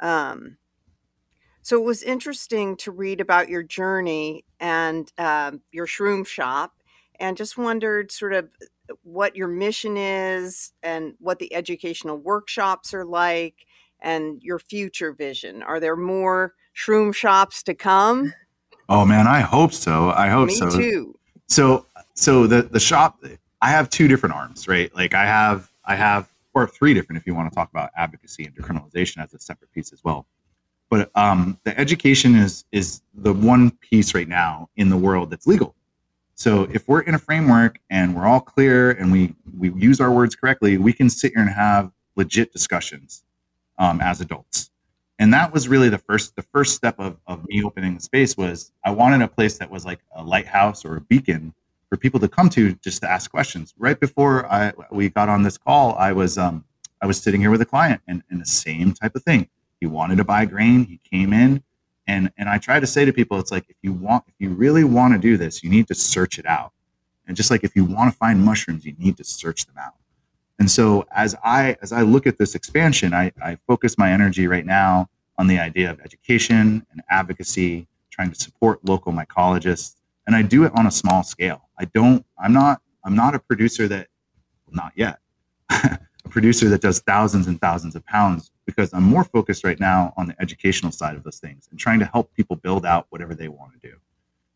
Um, 0.00 0.58
so 1.62 1.76
it 1.76 1.84
was 1.84 2.02
interesting 2.02 2.76
to 2.78 2.90
read 2.90 3.20
about 3.20 3.48
your 3.48 3.62
journey 3.62 4.44
and 4.60 5.10
uh, 5.18 5.52
your 5.72 5.86
shroom 5.86 6.26
shop, 6.26 6.72
and 7.20 7.36
just 7.36 7.58
wondered 7.58 8.12
sort 8.12 8.32
of 8.32 8.48
what 9.02 9.34
your 9.34 9.48
mission 9.48 9.96
is 9.96 10.72
and 10.82 11.14
what 11.18 11.38
the 11.38 11.52
educational 11.52 12.16
workshops 12.16 12.94
are 12.94 13.04
like 13.04 13.66
and 14.00 14.40
your 14.42 14.58
future 14.58 15.12
vision. 15.12 15.62
Are 15.62 15.80
there 15.80 15.96
more 15.96 16.54
shroom 16.74 17.14
shops 17.14 17.62
to 17.64 17.74
come? 17.74 18.32
Oh 18.88 19.04
man, 19.04 19.26
I 19.26 19.40
hope 19.40 19.72
so. 19.72 20.10
I 20.10 20.28
hope 20.28 20.48
Me 20.48 20.54
so. 20.54 20.70
too. 20.70 21.18
So 21.46 21.86
so 22.14 22.46
the 22.46 22.62
the 22.62 22.80
shop 22.80 23.22
I 23.60 23.70
have 23.70 23.90
two 23.90 24.08
different 24.08 24.34
arms, 24.34 24.66
right? 24.68 24.94
Like 24.94 25.14
I 25.14 25.26
have 25.26 25.70
I 25.84 25.94
have 25.94 26.28
or 26.54 26.66
three 26.66 26.94
different 26.94 27.20
if 27.20 27.26
you 27.26 27.34
want 27.34 27.50
to 27.50 27.54
talk 27.54 27.70
about 27.70 27.90
advocacy 27.96 28.44
and 28.44 28.54
decriminalization 28.54 29.22
as 29.22 29.34
a 29.34 29.38
separate 29.38 29.72
piece 29.72 29.92
as 29.92 30.02
well. 30.02 30.26
But 30.90 31.10
um, 31.14 31.58
the 31.64 31.78
education 31.78 32.34
is 32.34 32.64
is 32.72 33.02
the 33.14 33.32
one 33.32 33.70
piece 33.72 34.14
right 34.14 34.28
now 34.28 34.70
in 34.76 34.88
the 34.88 34.96
world 34.96 35.30
that's 35.30 35.46
legal. 35.46 35.74
So 36.34 36.68
if 36.72 36.88
we're 36.88 37.00
in 37.00 37.14
a 37.14 37.18
framework 37.18 37.78
and 37.90 38.14
we're 38.14 38.26
all 38.26 38.40
clear 38.40 38.92
and 38.92 39.12
we 39.12 39.34
we 39.58 39.70
use 39.72 40.00
our 40.00 40.12
words 40.12 40.34
correctly, 40.34 40.78
we 40.78 40.92
can 40.92 41.10
sit 41.10 41.32
here 41.32 41.42
and 41.42 41.50
have 41.50 41.90
legit 42.16 42.52
discussions 42.52 43.22
um, 43.78 44.00
as 44.00 44.20
adults 44.20 44.70
and 45.18 45.34
that 45.34 45.52
was 45.52 45.68
really 45.68 45.88
the 45.88 45.98
first 45.98 46.36
the 46.36 46.42
first 46.42 46.74
step 46.74 46.94
of, 46.98 47.16
of 47.26 47.46
me 47.48 47.62
opening 47.62 47.94
the 47.94 48.00
space 48.00 48.36
was 48.36 48.72
i 48.84 48.90
wanted 48.90 49.22
a 49.22 49.28
place 49.28 49.58
that 49.58 49.70
was 49.70 49.84
like 49.84 50.00
a 50.16 50.22
lighthouse 50.22 50.84
or 50.84 50.96
a 50.96 51.00
beacon 51.02 51.54
for 51.88 51.96
people 51.96 52.20
to 52.20 52.28
come 52.28 52.50
to 52.50 52.74
just 52.74 53.00
to 53.00 53.10
ask 53.10 53.30
questions. 53.30 53.74
Right 53.78 53.98
before 53.98 54.50
i 54.52 54.72
we 54.90 55.08
got 55.08 55.28
on 55.28 55.42
this 55.42 55.58
call 55.58 55.94
i 55.94 56.12
was 56.12 56.38
um 56.38 56.64
i 57.02 57.06
was 57.06 57.20
sitting 57.20 57.40
here 57.40 57.50
with 57.50 57.60
a 57.60 57.66
client 57.66 58.00
and, 58.06 58.22
and 58.30 58.40
the 58.40 58.46
same 58.46 58.92
type 58.92 59.14
of 59.14 59.22
thing. 59.22 59.48
He 59.80 59.86
wanted 59.86 60.16
to 60.16 60.24
buy 60.24 60.44
grain. 60.44 60.84
He 60.84 61.00
came 61.10 61.32
in 61.32 61.62
and 62.06 62.30
and 62.36 62.48
i 62.48 62.58
try 62.58 62.80
to 62.80 62.86
say 62.86 63.04
to 63.04 63.12
people 63.12 63.38
it's 63.38 63.52
like 63.52 63.66
if 63.68 63.76
you 63.82 63.92
want 63.92 64.24
if 64.28 64.34
you 64.38 64.50
really 64.50 64.84
want 64.84 65.14
to 65.14 65.18
do 65.18 65.36
this 65.36 65.62
you 65.62 65.70
need 65.70 65.88
to 65.88 65.94
search 65.94 66.38
it 66.38 66.46
out. 66.46 66.72
And 67.26 67.36
just 67.36 67.50
like 67.50 67.64
if 67.64 67.76
you 67.76 67.84
want 67.84 68.10
to 68.12 68.16
find 68.16 68.42
mushrooms 68.42 68.84
you 68.84 68.94
need 68.98 69.16
to 69.16 69.24
search 69.24 69.66
them 69.66 69.76
out 69.78 69.94
and 70.58 70.70
so 70.70 71.06
as 71.12 71.36
I 71.44 71.76
as 71.82 71.92
I 71.92 72.02
look 72.02 72.26
at 72.26 72.38
this 72.38 72.54
expansion, 72.54 73.14
I, 73.14 73.32
I 73.42 73.58
focus 73.66 73.96
my 73.96 74.12
energy 74.12 74.46
right 74.46 74.66
now 74.66 75.08
on 75.38 75.46
the 75.46 75.58
idea 75.58 75.90
of 75.90 76.00
education 76.00 76.84
and 76.90 77.02
advocacy, 77.10 77.86
trying 78.10 78.30
to 78.30 78.38
support 78.38 78.84
local 78.84 79.12
mycologists, 79.12 79.94
and 80.26 80.34
I 80.34 80.42
do 80.42 80.64
it 80.64 80.72
on 80.74 80.86
a 80.86 80.90
small 80.90 81.22
scale. 81.22 81.68
I 81.78 81.84
don't. 81.86 82.24
I'm 82.42 82.52
not. 82.52 82.82
I'm 83.04 83.14
not 83.14 83.34
a 83.34 83.38
producer 83.38 83.86
that 83.88 84.08
not 84.70 84.92
yet. 84.96 85.20
a 85.70 85.98
producer 86.28 86.68
that 86.68 86.80
does 86.80 87.00
thousands 87.00 87.46
and 87.46 87.60
thousands 87.60 87.94
of 87.94 88.04
pounds 88.06 88.50
because 88.66 88.92
I'm 88.92 89.04
more 89.04 89.24
focused 89.24 89.64
right 89.64 89.78
now 89.78 90.12
on 90.16 90.26
the 90.26 90.36
educational 90.40 90.92
side 90.92 91.14
of 91.14 91.22
those 91.24 91.38
things 91.38 91.68
and 91.70 91.78
trying 91.78 92.00
to 92.00 92.04
help 92.04 92.34
people 92.34 92.56
build 92.56 92.84
out 92.84 93.06
whatever 93.10 93.34
they 93.34 93.48
want 93.48 93.72
to 93.80 93.88
do. 93.88 93.96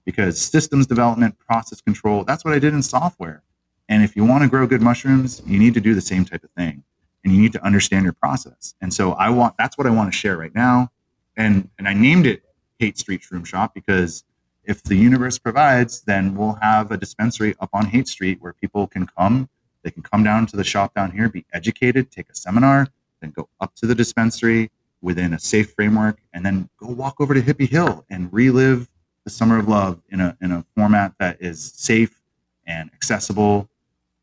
Because 0.04 0.38
systems 0.38 0.86
development, 0.86 1.38
process 1.38 1.80
control, 1.80 2.24
that's 2.24 2.44
what 2.44 2.52
I 2.52 2.58
did 2.58 2.74
in 2.74 2.82
software. 2.82 3.42
And 3.88 4.02
if 4.02 4.16
you 4.16 4.24
want 4.24 4.42
to 4.42 4.48
grow 4.48 4.66
good 4.66 4.82
mushrooms, 4.82 5.42
you 5.46 5.58
need 5.58 5.74
to 5.74 5.80
do 5.80 5.94
the 5.94 6.00
same 6.00 6.24
type 6.24 6.44
of 6.44 6.50
thing 6.50 6.84
and 7.24 7.32
you 7.32 7.40
need 7.40 7.52
to 7.52 7.64
understand 7.64 8.04
your 8.04 8.12
process. 8.12 8.74
And 8.80 8.92
so 8.92 9.12
I 9.12 9.30
want 9.30 9.56
that's 9.58 9.78
what 9.78 9.86
I 9.86 9.90
want 9.90 10.12
to 10.12 10.16
share 10.16 10.36
right 10.36 10.54
now. 10.54 10.90
And 11.36 11.68
and 11.78 11.88
I 11.88 11.94
named 11.94 12.26
it 12.26 12.42
Haight 12.78 12.98
Street 12.98 13.22
Shroom 13.22 13.46
Shop 13.46 13.74
because 13.74 14.24
if 14.64 14.82
the 14.82 14.94
universe 14.94 15.38
provides, 15.38 16.02
then 16.02 16.36
we'll 16.36 16.58
have 16.62 16.90
a 16.90 16.96
dispensary 16.96 17.54
up 17.60 17.70
on 17.72 17.86
Haight 17.86 18.08
Street 18.08 18.38
where 18.40 18.52
people 18.52 18.86
can 18.86 19.06
come. 19.06 19.48
They 19.82 19.90
can 19.90 20.02
come 20.02 20.22
down 20.22 20.46
to 20.46 20.56
the 20.56 20.62
shop 20.62 20.94
down 20.94 21.10
here, 21.10 21.28
be 21.28 21.44
educated, 21.52 22.12
take 22.12 22.30
a 22.30 22.34
seminar, 22.34 22.86
then 23.20 23.30
go 23.30 23.48
up 23.60 23.74
to 23.76 23.86
the 23.86 23.94
dispensary 23.94 24.70
within 25.00 25.32
a 25.32 25.38
safe 25.38 25.72
framework, 25.74 26.18
and 26.32 26.46
then 26.46 26.68
go 26.76 26.86
walk 26.86 27.20
over 27.20 27.34
to 27.34 27.42
Hippie 27.42 27.68
Hill 27.68 28.04
and 28.08 28.32
relive 28.32 28.88
the 29.24 29.30
summer 29.30 29.58
of 29.58 29.68
love 29.68 30.00
in 30.10 30.20
a 30.20 30.36
in 30.40 30.52
a 30.52 30.64
format 30.76 31.14
that 31.18 31.38
is 31.40 31.72
safe 31.74 32.20
and 32.66 32.90
accessible 32.94 33.68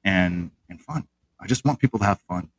and 0.10 0.51
and 0.70 0.82
fun. 0.82 1.08
I 1.39 1.48
just 1.48 1.63
want 1.66 1.80
people 1.80 2.00
to 2.00 2.06
have 2.06 2.20
fun. 2.22 2.50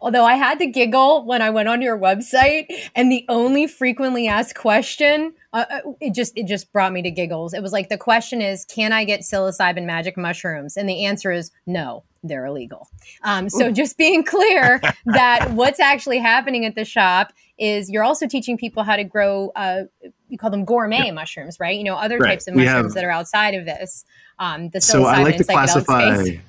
Although 0.00 0.24
I 0.24 0.34
had 0.34 0.58
to 0.58 0.66
giggle 0.66 1.24
when 1.24 1.40
I 1.40 1.50
went 1.50 1.68
on 1.68 1.80
your 1.82 1.96
website, 1.96 2.66
and 2.96 3.12
the 3.12 3.24
only 3.28 3.68
frequently 3.68 4.26
asked 4.26 4.56
question, 4.56 5.34
uh, 5.52 5.64
uh, 5.70 5.80
it 6.00 6.14
just 6.14 6.32
it 6.36 6.46
just 6.46 6.72
brought 6.72 6.92
me 6.92 7.00
to 7.02 7.10
giggles. 7.10 7.54
It 7.54 7.62
was 7.62 7.72
like 7.72 7.88
the 7.88 7.98
question 7.98 8.42
is, 8.42 8.64
can 8.64 8.92
I 8.92 9.04
get 9.04 9.20
psilocybin 9.20 9.84
magic 9.84 10.16
mushrooms? 10.16 10.76
And 10.76 10.88
the 10.88 11.04
answer 11.04 11.30
is 11.30 11.52
no, 11.64 12.02
they're 12.24 12.44
illegal. 12.44 12.88
Um, 13.22 13.48
so 13.48 13.70
just 13.70 13.96
being 13.96 14.24
clear 14.24 14.80
that 15.06 15.52
what's 15.52 15.78
actually 15.78 16.18
happening 16.18 16.66
at 16.66 16.74
the 16.74 16.84
shop 16.84 17.32
is 17.56 17.88
you're 17.88 18.04
also 18.04 18.26
teaching 18.26 18.56
people 18.58 18.82
how 18.82 18.96
to 18.96 19.04
grow. 19.04 19.52
Uh, 19.54 19.84
you 20.32 20.38
call 20.38 20.50
them 20.50 20.64
gourmet 20.64 21.06
yeah. 21.06 21.12
mushrooms, 21.12 21.60
right? 21.60 21.76
You 21.76 21.84
know, 21.84 21.94
other 21.94 22.18
right. 22.18 22.30
types 22.30 22.48
of 22.48 22.54
mushrooms 22.54 22.86
have, 22.86 22.94
that 22.94 23.04
are 23.04 23.10
outside 23.10 23.54
of 23.54 23.66
this. 23.66 24.04
Um, 24.38 24.70
the 24.70 24.80
so 24.80 25.04
I 25.04 25.22
like 25.22 25.36
to 25.36 25.44
classify. 25.44 26.16
Space 26.24 26.40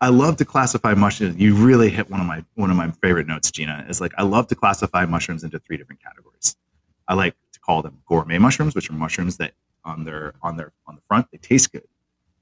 I 0.00 0.08
love 0.08 0.36
to 0.36 0.44
classify 0.44 0.92
mushrooms. 0.94 1.36
You 1.38 1.54
really 1.54 1.88
hit 1.88 2.10
one 2.10 2.20
of 2.20 2.26
my 2.26 2.44
one 2.54 2.70
of 2.70 2.76
my 2.76 2.90
favorite 3.02 3.26
notes, 3.26 3.50
Gina. 3.50 3.86
Is 3.88 4.00
like 4.00 4.12
I 4.18 4.22
love 4.22 4.48
to 4.48 4.54
classify 4.54 5.06
mushrooms 5.06 5.44
into 5.44 5.58
three 5.58 5.76
different 5.76 6.02
categories. 6.02 6.56
I 7.08 7.14
like 7.14 7.34
to 7.52 7.60
call 7.60 7.82
them 7.82 8.02
gourmet 8.06 8.38
mushrooms, 8.38 8.74
which 8.74 8.90
are 8.90 8.92
mushrooms 8.92 9.36
that 9.38 9.52
on 9.84 10.04
their 10.04 10.34
on 10.42 10.56
their 10.56 10.72
on 10.86 10.94
the 10.94 11.00
front 11.08 11.28
they 11.32 11.38
taste 11.38 11.72
good. 11.72 11.84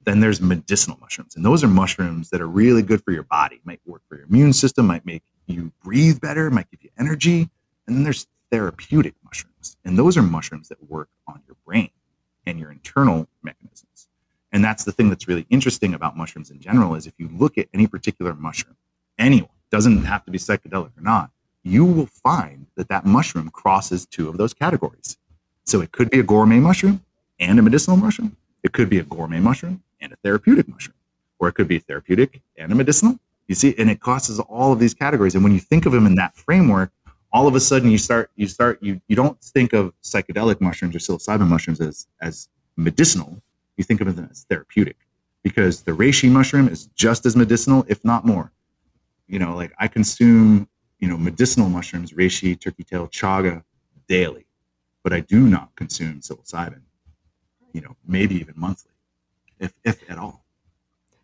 Then 0.05 0.19
there's 0.19 0.41
medicinal 0.41 0.99
mushrooms, 1.01 1.37
and 1.37 1.45
those 1.45 1.63
are 1.63 1.69
mushrooms 1.69 2.31
that 2.31 2.41
are 2.41 2.49
really 2.49 2.83
good 2.83 3.05
for 3.05 3.13
your 3.13 3.23
body. 3.23 3.61
Might 3.65 3.81
work 3.87 4.03
for 4.09 4.17
your 4.17 4.27
immune 4.27 4.53
system, 4.53 4.87
might 4.87 5.07
make 5.07 5.23
you 5.47 5.71
breathe 5.85 6.21
better, 6.21 6.51
might 6.51 6.69
give 6.71 6.83
you 6.83 6.91
energy. 6.99 7.49
And 7.87 7.97
then 7.97 8.03
there's 8.03 8.27
therapeutic 8.51 9.15
mushrooms, 9.25 9.52
and 9.85 9.99
those 9.99 10.17
are 10.17 10.23
mushrooms 10.23 10.69
that 10.69 10.91
work 10.91 11.09
on 11.27 11.41
your 11.47 11.57
brain 11.67 11.91
and 12.47 12.59
your 12.59 12.71
internal 12.71 13.29
mechanisms. 13.43 14.09
And 14.53 14.63
that's 14.65 14.85
the 14.85 14.93
thing 14.93 15.09
that's 15.09 15.29
really 15.29 15.47
interesting 15.49 15.95
about 15.95 16.17
mushrooms 16.17 16.51
in 16.51 16.61
general 16.61 16.95
is 16.95 17.07
if 17.07 17.15
you 17.19 17.29
look 17.33 17.57
at 17.57 17.69
any 17.73 17.87
particular 17.87 18.35
mushroom, 18.35 18.77
anyone 19.19 19.51
doesn't 19.71 20.05
have 20.05 20.25
to 20.27 20.31
be 20.31 20.39
psychedelic 20.39 20.97
or 20.97 21.01
not, 21.01 21.31
you 21.63 21.85
will 21.85 22.07
find 22.07 22.67
that 22.77 22.89
that 22.89 23.07
mushroom 23.07 23.49
crosses 23.51 24.05
two 24.05 24.29
of 24.29 24.37
those 24.37 24.53
categories. 24.53 25.17
So 25.65 25.81
it 25.81 25.93
could 25.93 26.11
be 26.11 26.21
a 26.21 26.23
gourmet 26.23 26.59
mushroom 26.59 27.03
and 27.39 27.59
a 27.59 27.63
medicinal 27.63 27.97
mushroom. 27.97 28.37
It 28.63 28.73
could 28.73 28.91
be 28.91 28.99
a 28.99 29.05
gourmet 29.05 29.41
mushroom 29.41 29.83
and 30.01 30.13
a 30.13 30.17
therapeutic 30.17 30.69
mushroom, 30.69 30.97
or 31.39 31.49
it 31.49 31.55
could 31.55 31.69
be 31.69 31.79
therapeutic 31.79 32.43
and 32.57 32.71
a 32.73 32.75
medicinal. 32.75 33.19
You 33.49 33.55
see, 33.55 33.75
and 33.79 33.91
it 33.91 34.01
crosses 34.01 34.39
all 34.39 34.73
of 34.73 34.79
these 34.79 34.95
categories. 34.95 35.35
And 35.35 35.43
when 35.43 35.53
you 35.53 35.61
think 35.61 35.87
of 35.87 35.93
them 35.93 36.07
in 36.07 36.15
that 36.17 36.37
framework, 36.37 36.93
all 37.33 37.47
of 37.47 37.55
a 37.55 37.61
sudden 37.61 37.91
you 37.91 37.99
start 37.99 38.31
you 38.37 38.47
start 38.47 38.79
you 38.83 39.01
you 39.09 39.17
don't 39.17 39.41
think 39.41 39.73
of 39.73 39.93
psychedelic 40.03 40.61
mushrooms 40.61 40.95
or 40.95 40.99
psilocybin 40.99 41.49
mushrooms 41.49 41.81
as 41.81 42.07
as 42.21 42.49
medicinal 42.77 43.43
you 43.77 43.85
think 43.85 44.01
of 44.01 44.15
them 44.15 44.29
as 44.31 44.45
therapeutic 44.49 44.97
because 45.43 45.83
the 45.83 45.93
reishi 45.93 46.31
mushroom 46.31 46.69
is 46.69 46.87
just 46.95 47.27
as 47.27 47.37
medicinal, 47.37 47.85
if 47.89 48.05
not 48.05 48.25
more. 48.25 48.53
You 49.27 49.39
know, 49.39 49.57
like 49.57 49.73
I 49.79 49.89
consume, 49.89 50.69
you 50.99 51.09
know, 51.09 51.17
medicinal 51.17 51.69
mushrooms, 51.69 52.13
reishi, 52.13 52.59
turkey 52.59 52.85
tail, 52.85 53.09
chaga 53.09 53.65
daily, 54.09 54.47
but 55.03 55.13
I 55.13 55.21
do 55.21 55.41
not 55.41 55.75
consume 55.77 56.21
psilocybin, 56.21 56.83
you 57.73 57.81
know, 57.81 57.97
maybe 58.07 58.37
even 58.37 58.55
monthly, 58.57 58.93
if, 59.59 59.73
if 59.85 60.09
at 60.11 60.19
all. 60.19 60.45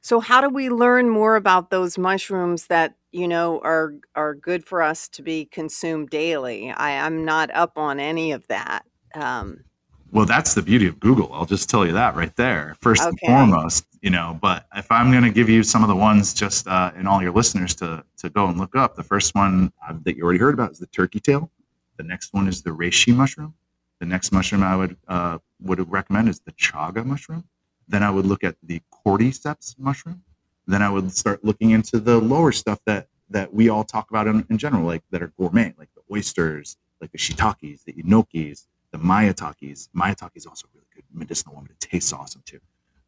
So 0.00 0.20
how 0.20 0.40
do 0.40 0.48
we 0.48 0.70
learn 0.70 1.10
more 1.10 1.36
about 1.36 1.70
those 1.70 1.98
mushrooms 1.98 2.66
that 2.66 2.94
you 3.12 3.28
know 3.28 3.60
are 3.60 3.94
are 4.14 4.34
good 4.34 4.64
for 4.64 4.82
us 4.82 5.08
to 5.10 5.22
be 5.22 5.44
consumed 5.46 6.10
daily? 6.10 6.70
I, 6.70 7.04
I'm 7.04 7.24
not 7.24 7.50
up 7.54 7.76
on 7.76 8.00
any 8.00 8.32
of 8.32 8.46
that. 8.48 8.84
Um, 9.14 9.64
well, 10.10 10.24
that's 10.24 10.54
the 10.54 10.62
beauty 10.62 10.86
of 10.86 10.98
Google. 11.00 11.30
I'll 11.32 11.46
just 11.46 11.68
tell 11.68 11.84
you 11.84 11.92
that 11.92 12.16
right 12.16 12.34
there, 12.36 12.76
first 12.80 13.02
okay. 13.02 13.10
and 13.10 13.20
foremost. 13.20 13.84
You 14.00 14.10
know, 14.10 14.38
but 14.40 14.66
if 14.76 14.90
I'm 14.92 15.10
going 15.10 15.24
to 15.24 15.30
give 15.30 15.48
you 15.48 15.62
some 15.62 15.82
of 15.82 15.88
the 15.88 15.96
ones, 15.96 16.32
just 16.32 16.68
uh, 16.68 16.92
and 16.94 17.08
all 17.08 17.20
your 17.20 17.32
listeners 17.32 17.74
to 17.76 18.04
to 18.18 18.30
go 18.30 18.46
and 18.46 18.58
look 18.58 18.76
up, 18.76 18.94
the 18.94 19.02
first 19.02 19.34
one 19.34 19.72
uh, 19.86 19.94
that 20.04 20.16
you 20.16 20.22
already 20.22 20.38
heard 20.38 20.54
about 20.54 20.72
is 20.72 20.78
the 20.78 20.86
turkey 20.86 21.20
tail. 21.20 21.50
The 21.96 22.04
next 22.04 22.32
one 22.32 22.48
is 22.48 22.62
the 22.62 22.70
reishi 22.70 23.14
mushroom. 23.14 23.54
The 24.00 24.06
next 24.06 24.32
mushroom 24.32 24.62
I 24.62 24.76
would 24.76 24.96
uh, 25.08 25.38
would 25.60 25.90
recommend 25.90 26.28
is 26.28 26.40
the 26.40 26.52
chaga 26.52 27.04
mushroom. 27.04 27.44
Then 27.88 28.02
I 28.02 28.10
would 28.10 28.26
look 28.26 28.44
at 28.44 28.56
the 28.62 28.80
cordyceps 29.04 29.78
mushroom. 29.78 30.22
Then 30.68 30.82
I 30.82 30.90
would 30.90 31.10
start 31.16 31.42
looking 31.42 31.70
into 31.70 31.98
the 31.98 32.18
lower 32.18 32.52
stuff 32.52 32.78
that 32.84 33.08
that 33.30 33.52
we 33.52 33.68
all 33.68 33.84
talk 33.84 34.10
about 34.10 34.26
in, 34.26 34.46
in 34.48 34.58
general, 34.58 34.84
like 34.84 35.02
that 35.10 35.22
are 35.22 35.32
gourmet, 35.38 35.74
like 35.78 35.88
the 35.94 36.02
oysters, 36.14 36.76
like 37.00 37.10
the 37.10 37.18
shiitakes, 37.18 37.84
the 37.84 37.92
enokis, 37.94 38.66
the 38.92 38.98
maitakes. 38.98 39.88
Maitake 39.96 40.30
is 40.34 40.46
also 40.46 40.66
really 40.74 40.86
good 40.94 41.04
medicinal 41.12 41.54
one, 41.54 41.64
but 41.64 41.72
it 41.72 41.80
tastes 41.80 42.12
awesome 42.12 42.42
too. 42.44 42.60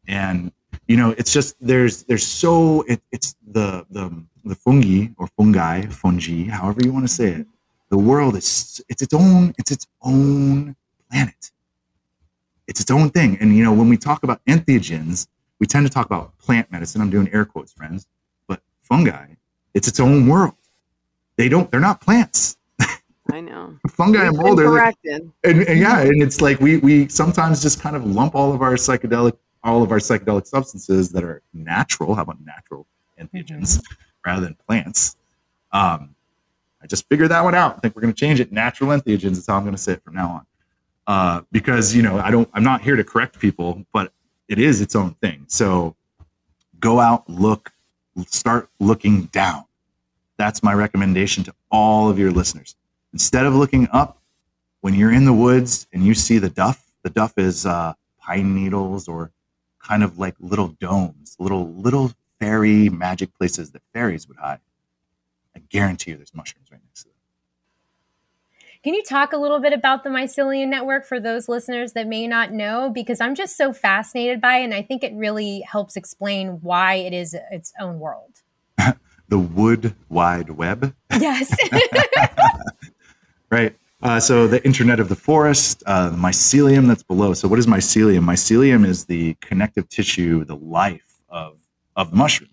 And 0.07 0.51
you 0.87 0.97
know, 0.97 1.11
it's 1.17 1.31
just 1.31 1.55
there's 1.61 2.03
there's 2.03 2.25
so 2.25 2.81
it, 2.87 3.01
it's 3.11 3.35
the 3.45 3.85
the 3.91 4.11
the 4.43 4.55
fungi 4.55 5.07
or 5.17 5.27
fungi 5.27 5.85
fungi, 5.85 6.49
however 6.49 6.81
you 6.83 6.91
want 6.91 7.07
to 7.07 7.13
say 7.13 7.29
it. 7.29 7.47
The 7.89 7.97
world 7.97 8.35
is 8.35 8.81
it's 8.89 9.03
its 9.03 9.13
own 9.13 9.53
it's 9.59 9.71
its 9.71 9.85
own 10.01 10.75
planet. 11.11 11.51
It's 12.67 12.79
its 12.79 12.89
own 12.89 13.11
thing. 13.11 13.37
And 13.39 13.55
you 13.55 13.63
know, 13.63 13.73
when 13.73 13.89
we 13.89 13.97
talk 13.97 14.23
about 14.23 14.43
entheogens, 14.45 15.27
we 15.61 15.67
tend 15.67 15.85
to 15.85 15.93
talk 15.93 16.07
about 16.07 16.35
plant 16.39 16.69
medicine. 16.71 17.01
I'm 17.01 17.11
doing 17.11 17.29
air 17.31 17.45
quotes, 17.45 17.71
friends, 17.71 18.07
but 18.47 18.61
fungi, 18.81 19.27
it's 19.75 19.87
its 19.87 19.99
own 19.99 20.27
world. 20.27 20.55
They 21.37 21.47
don't. 21.47 21.69
They're 21.69 21.79
not 21.79 22.01
plants. 22.01 22.57
I 23.31 23.39
know. 23.39 23.77
Fungi 23.91 24.25
and 24.25 24.35
mold 24.35 24.59
are 24.59 24.69
like, 24.69 24.95
and, 25.05 25.31
and 25.43 25.79
yeah, 25.79 26.01
and 26.01 26.21
it's 26.21 26.41
like 26.41 26.59
we 26.59 26.77
we 26.77 27.07
sometimes 27.07 27.61
just 27.61 27.79
kind 27.79 27.95
of 27.95 28.05
lump 28.05 28.35
all 28.35 28.51
of 28.51 28.61
our 28.61 28.73
psychedelic 28.73 29.37
all 29.63 29.83
of 29.83 29.91
our 29.91 29.99
psychedelic 29.99 30.47
substances 30.47 31.11
that 31.11 31.23
are 31.23 31.41
natural. 31.53 32.15
How 32.15 32.23
about 32.23 32.43
natural 32.43 32.87
entheogens 33.19 33.77
mm-hmm. 33.77 33.93
rather 34.25 34.41
than 34.41 34.57
plants? 34.67 35.15
Um, 35.71 36.15
I 36.81 36.87
just 36.87 37.07
figured 37.07 37.29
that 37.29 37.43
one 37.43 37.53
out. 37.53 37.77
I 37.77 37.79
think 37.79 37.95
we're 37.95 38.01
going 38.01 38.13
to 38.13 38.19
change 38.19 38.39
it. 38.39 38.51
Natural 38.51 38.89
entheogens 38.89 39.37
is 39.37 39.45
how 39.45 39.55
I'm 39.55 39.63
going 39.63 39.75
to 39.75 39.81
say 39.81 39.93
it 39.93 40.03
from 40.03 40.15
now 40.15 40.29
on. 40.29 40.45
Uh, 41.07 41.41
because 41.51 41.95
you 41.95 42.01
know, 42.01 42.17
I 42.17 42.31
don't. 42.31 42.49
I'm 42.53 42.63
not 42.63 42.81
here 42.81 42.95
to 42.95 43.03
correct 43.03 43.39
people, 43.39 43.85
but 43.93 44.11
it 44.51 44.59
is 44.59 44.81
its 44.81 44.95
own 44.97 45.13
thing. 45.15 45.45
So 45.47 45.95
go 46.81 46.99
out, 46.99 47.27
look, 47.29 47.71
start 48.27 48.69
looking 48.81 49.23
down. 49.27 49.63
That's 50.37 50.61
my 50.61 50.73
recommendation 50.73 51.45
to 51.45 51.53
all 51.71 52.09
of 52.09 52.19
your 52.19 52.31
listeners. 52.31 52.75
Instead 53.13 53.45
of 53.45 53.55
looking 53.55 53.87
up, 53.93 54.19
when 54.81 54.93
you're 54.93 55.13
in 55.13 55.23
the 55.23 55.33
woods 55.33 55.87
and 55.93 56.03
you 56.03 56.13
see 56.13 56.37
the 56.37 56.49
duff, 56.49 56.91
the 57.03 57.09
duff 57.09 57.37
is 57.37 57.65
uh, 57.65 57.93
pine 58.19 58.53
needles 58.53 59.07
or 59.07 59.31
kind 59.81 60.03
of 60.03 60.19
like 60.19 60.35
little 60.41 60.67
domes, 60.67 61.37
little 61.39 61.71
little 61.73 62.11
fairy 62.39 62.89
magic 62.89 63.33
places 63.37 63.71
that 63.71 63.81
fairies 63.93 64.27
would 64.27 64.37
hide. 64.37 64.59
I 65.55 65.59
guarantee 65.69 66.11
you, 66.11 66.17
there's 66.17 66.35
mushrooms 66.35 66.67
right 66.71 66.81
next 66.83 67.03
to 67.03 67.09
them. 67.09 67.10
Can 68.83 68.95
you 68.95 69.03
talk 69.03 69.31
a 69.31 69.37
little 69.37 69.59
bit 69.59 69.73
about 69.73 70.03
the 70.03 70.09
Mycelium 70.09 70.69
Network 70.69 71.05
for 71.05 71.19
those 71.19 71.47
listeners 71.47 71.93
that 71.93 72.07
may 72.07 72.25
not 72.25 72.51
know? 72.51 72.89
Because 72.89 73.21
I'm 73.21 73.35
just 73.35 73.55
so 73.55 73.73
fascinated 73.73 74.41
by 74.41 74.57
it, 74.57 74.63
and 74.63 74.73
I 74.73 74.81
think 74.81 75.03
it 75.03 75.13
really 75.13 75.61
helps 75.61 75.95
explain 75.95 76.59
why 76.61 76.95
it 76.95 77.13
is 77.13 77.35
its 77.51 77.71
own 77.79 77.99
world. 77.99 78.41
the 79.29 79.37
Wood 79.37 79.93
Wide 80.09 80.49
Web. 80.49 80.95
Yes. 81.19 81.55
right? 83.51 83.75
Uh, 84.01 84.19
so 84.19 84.47
the 84.47 84.65
Internet 84.65 84.99
of 84.99 85.09
the 85.09 85.15
Forest, 85.15 85.83
uh, 85.85 86.09
the 86.09 86.17
mycelium 86.17 86.87
that's 86.87 87.03
below. 87.03 87.35
So 87.35 87.47
what 87.47 87.59
is 87.59 87.67
mycelium? 87.67 88.23
Mycelium 88.23 88.83
is 88.83 89.05
the 89.05 89.35
connective 89.41 89.89
tissue, 89.89 90.43
the 90.43 90.55
life 90.55 91.19
of 91.29 91.57
of 91.95 92.09
the 92.09 92.17
mushroom. 92.17 92.49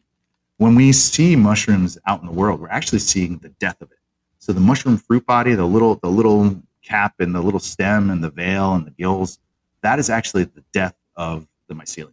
When 0.58 0.74
we 0.74 0.92
see 0.92 1.36
mushrooms 1.36 1.96
out 2.06 2.20
in 2.20 2.26
the 2.26 2.32
world, 2.32 2.60
we're 2.60 2.68
actually 2.68 2.98
seeing 2.98 3.38
the 3.38 3.48
death 3.48 3.80
of 3.80 3.90
it. 3.92 3.97
So 4.38 4.52
the 4.52 4.60
mushroom 4.60 4.96
fruit 4.96 5.26
body, 5.26 5.54
the 5.54 5.66
little 5.66 5.96
the 5.96 6.08
little 6.08 6.62
cap 6.82 7.14
and 7.18 7.34
the 7.34 7.40
little 7.40 7.60
stem 7.60 8.10
and 8.10 8.22
the 8.22 8.30
veil 8.30 8.74
and 8.74 8.86
the 8.86 8.90
gills, 8.92 9.38
that 9.82 9.98
is 9.98 10.08
actually 10.10 10.44
the 10.44 10.64
death 10.72 10.94
of 11.16 11.46
the 11.68 11.74
mycelium. 11.74 12.12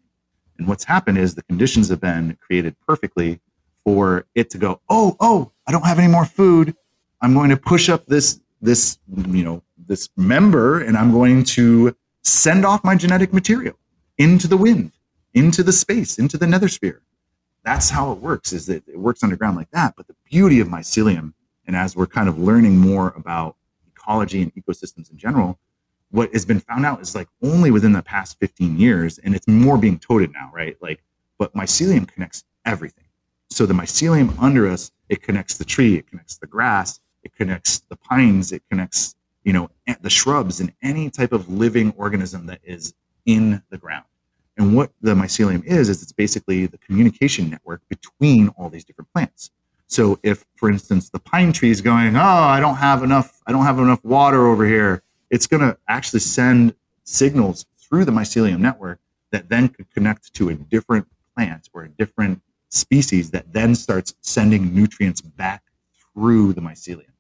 And 0.58 0.68
what's 0.68 0.84
happened 0.84 1.18
is 1.18 1.36
the 1.36 1.44
conditions 1.44 1.90
have 1.90 2.02
been 2.02 2.38
created 2.42 2.76
perfectly 2.88 3.40
for 3.84 4.26
it 4.36 4.50
to 4.52 4.58
go, 4.58 4.82
oh, 4.90 5.16
oh, 5.20 5.52
I 5.68 5.72
don't 5.72 5.86
have 5.86 6.00
any 6.00 6.12
more 6.12 6.26
food. 6.26 6.76
I'm 7.22 7.34
going 7.34 7.50
to 7.50 7.58
push 7.58 7.90
up 7.90 8.06
this 8.06 8.40
this 8.62 8.98
you 9.16 9.44
know 9.44 9.62
this 9.88 10.10
member 10.18 10.82
and 10.82 10.98
I'm 10.98 11.12
going 11.12 11.44
to 11.44 11.96
send 12.22 12.66
off 12.66 12.84
my 12.84 12.96
genetic 12.96 13.34
material 13.34 13.78
into 14.18 14.48
the 14.48 14.58
wind, 14.58 14.92
into 15.34 15.62
the 15.64 15.72
space, 15.72 16.18
into 16.18 16.38
the 16.38 16.48
nether 16.48 16.68
sphere. 16.68 17.02
That's 17.64 17.90
how 17.90 18.12
it 18.12 18.20
works, 18.20 18.54
is 18.54 18.68
that 18.68 18.88
it 18.88 19.00
works 19.00 19.24
underground 19.24 19.58
like 19.58 19.72
that. 19.72 19.96
But 19.96 20.08
the 20.08 20.16
beauty 20.26 20.60
of 20.60 20.68
mycelium, 20.68 21.34
and 21.68 21.76
as 21.76 21.96
we're 21.96 22.08
kind 22.08 22.30
of 22.30 22.38
learning 22.38 22.78
more 22.78 23.14
about 23.16 23.56
ecology 23.88 24.42
and 24.42 24.54
ecosystems 24.56 25.12
in 25.12 25.18
general, 25.18 25.60
what 26.12 26.32
has 26.34 26.46
been 26.46 26.60
found 26.60 26.86
out 26.86 27.02
is 27.02 27.16
like 27.16 27.28
only 27.42 27.72
within 27.72 27.92
the 27.92 28.02
past 28.02 28.40
15 28.40 28.78
years, 28.78 29.18
and 29.20 29.36
it's 29.36 29.48
more 29.48 29.78
being 29.78 30.00
toted 30.00 30.32
now, 30.32 30.52
right? 30.54 30.78
Like, 30.82 31.04
but 31.38 31.54
mycelium 31.54 32.08
connects 32.08 32.44
everything. 32.66 33.06
So 33.50 33.66
the 33.66 33.74
mycelium 33.74 34.38
under 34.42 34.68
us, 34.68 34.92
it 35.10 35.22
connects 35.22 35.58
the 35.58 35.66
tree, 35.66 35.96
it 35.96 36.08
connects 36.08 36.38
the 36.38 36.48
grass, 36.48 37.00
it 37.24 37.36
connects 37.36 37.80
the 37.80 37.96
pines, 37.96 38.52
it 38.52 38.64
connects, 38.70 39.16
you 39.44 39.54
know, 39.54 39.70
the 40.02 40.10
shrubs 40.10 40.60
and 40.60 40.72
any 40.82 41.10
type 41.10 41.32
of 41.32 41.50
living 41.50 41.94
organism 41.98 42.46
that 42.48 42.60
is 42.64 42.94
in 43.26 43.62
the 43.70 43.78
ground. 43.78 44.06
And 44.58 44.76
what 44.76 44.92
the 45.02 45.16
mycelium 45.16 45.64
is, 45.66 45.90
is 45.90 46.02
it's 46.02 46.12
basically 46.14 46.66
the 46.66 46.78
communication 46.78 47.50
network 47.50 47.82
between 47.90 48.50
all 48.50 48.70
these 48.70 48.86
different 48.86 49.12
plants. 49.14 49.52
So 49.88 50.20
if, 50.24 50.46
for 50.56 50.70
instance, 50.70 51.10
the 51.10 51.20
pine 51.20 51.54
tree 51.54 51.70
is 51.70 51.82
going, 51.82 52.16
oh, 52.16 52.20
I 52.20 52.60
don't 52.60 52.76
have 52.76 53.04
enough, 53.04 53.42
I 53.46 53.52
don't 53.52 53.66
have 53.66 53.80
enough 53.80 54.04
water 54.04 54.48
over 54.48 54.66
here, 54.66 55.04
it's 55.30 55.48
going 55.48 55.62
to 55.62 55.78
actually 55.88 56.22
send 56.22 56.76
signals 57.04 57.66
through 57.78 58.06
the 58.06 58.12
mycelium 58.12 58.60
network 58.60 59.00
that 59.32 59.50
then 59.50 59.70
could 59.70 59.90
connect 59.92 60.34
to 60.34 60.50
a 60.50 60.56
different 60.56 61.08
plant 61.36 61.70
or 61.74 61.84
a 61.84 61.90
different 61.90 62.42
species 62.70 63.32
that 63.32 63.54
then 63.54 63.76
starts 63.76 64.16
sending 64.22 64.74
nutrients 64.74 65.22
back 65.22 65.64
through 66.14 66.54
the 66.54 66.62
mycelium. 66.62 67.12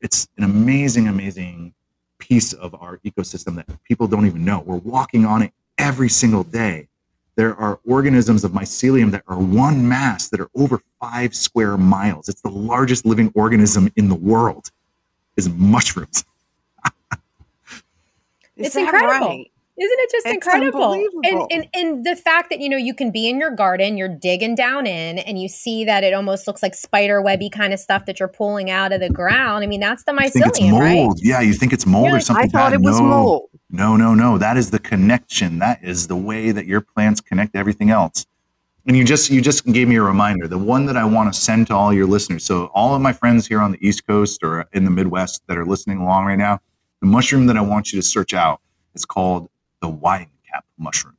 It's 0.00 0.28
an 0.36 0.44
amazing, 0.44 1.08
amazing 1.08 1.74
piece 2.18 2.52
of 2.52 2.74
our 2.74 2.98
ecosystem 2.98 3.56
that 3.56 3.66
people 3.84 4.06
don't 4.06 4.26
even 4.26 4.44
know. 4.44 4.62
We're 4.64 4.76
walking 4.76 5.24
on 5.24 5.42
it 5.42 5.52
every 5.78 6.08
single 6.08 6.44
day. 6.44 6.88
There 7.36 7.54
are 7.56 7.80
organisms 7.86 8.44
of 8.44 8.52
mycelium 8.52 9.10
that 9.10 9.22
are 9.28 9.38
one 9.38 9.86
mass 9.86 10.28
that 10.30 10.40
are 10.40 10.48
over 10.54 10.80
five 11.00 11.34
square 11.34 11.76
miles. 11.76 12.28
It's 12.28 12.40
the 12.40 12.50
largest 12.50 13.04
living 13.04 13.30
organism 13.34 13.92
in 13.96 14.08
the 14.08 14.14
world 14.14 14.70
is 15.36 15.48
mushrooms. 15.50 16.24
it's 18.56 18.74
incredible. 18.74 19.28
Right? 19.28 19.50
Isn't 19.78 19.98
it 20.00 20.10
just 20.10 20.26
it's 20.26 20.34
incredible? 20.34 20.92
And, 20.92 21.52
and 21.52 21.68
and 21.74 22.06
the 22.06 22.16
fact 22.16 22.48
that 22.48 22.60
you 22.60 22.68
know 22.68 22.78
you 22.78 22.94
can 22.94 23.10
be 23.10 23.28
in 23.28 23.38
your 23.38 23.50
garden, 23.50 23.98
you're 23.98 24.08
digging 24.08 24.54
down 24.54 24.86
in, 24.86 25.18
and 25.18 25.38
you 25.38 25.48
see 25.48 25.84
that 25.84 26.02
it 26.02 26.14
almost 26.14 26.46
looks 26.46 26.62
like 26.62 26.74
spider 26.74 27.20
webby 27.20 27.50
kind 27.50 27.74
of 27.74 27.78
stuff 27.78 28.06
that 28.06 28.18
you're 28.18 28.28
pulling 28.28 28.70
out 28.70 28.92
of 28.92 29.00
the 29.00 29.10
ground. 29.10 29.64
I 29.64 29.66
mean, 29.66 29.80
that's 29.80 30.04
the 30.04 30.12
mycelium, 30.12 30.78
right? 30.78 31.10
Yeah, 31.16 31.42
you 31.42 31.52
think 31.52 31.74
it's 31.74 31.84
mold 31.84 32.10
or 32.10 32.20
something. 32.20 32.46
I 32.46 32.48
thought 32.48 32.70
bad. 32.70 32.80
it 32.80 32.80
was 32.80 32.98
no, 32.98 33.06
mold. 33.06 33.50
No, 33.68 33.96
no, 33.96 34.14
no. 34.14 34.38
That 34.38 34.56
is 34.56 34.70
the 34.70 34.78
connection. 34.78 35.58
That 35.58 35.84
is 35.84 36.06
the 36.06 36.16
way 36.16 36.52
that 36.52 36.64
your 36.64 36.80
plants 36.80 37.20
connect 37.20 37.52
to 37.52 37.58
everything 37.58 37.90
else. 37.90 38.24
And 38.86 38.96
you 38.96 39.04
just 39.04 39.30
you 39.30 39.42
just 39.42 39.66
gave 39.66 39.88
me 39.88 39.96
a 39.96 40.02
reminder. 40.02 40.48
The 40.48 40.56
one 40.56 40.86
that 40.86 40.96
I 40.96 41.04
want 41.04 41.34
to 41.34 41.38
send 41.38 41.66
to 41.66 41.74
all 41.74 41.92
your 41.92 42.06
listeners. 42.06 42.44
So 42.44 42.70
all 42.72 42.94
of 42.94 43.02
my 43.02 43.12
friends 43.12 43.46
here 43.46 43.60
on 43.60 43.72
the 43.72 43.86
East 43.86 44.06
Coast 44.06 44.42
or 44.42 44.66
in 44.72 44.84
the 44.84 44.90
Midwest 44.90 45.42
that 45.48 45.58
are 45.58 45.66
listening 45.66 45.98
along 45.98 46.24
right 46.24 46.38
now, 46.38 46.60
the 47.02 47.08
mushroom 47.08 47.44
that 47.46 47.58
I 47.58 47.60
want 47.60 47.92
you 47.92 48.00
to 48.00 48.06
search 48.06 48.32
out 48.32 48.62
is 48.94 49.04
called 49.04 49.50
the 49.86 49.90
wine 49.90 50.30
cap 50.50 50.64
mushroom. 50.78 51.16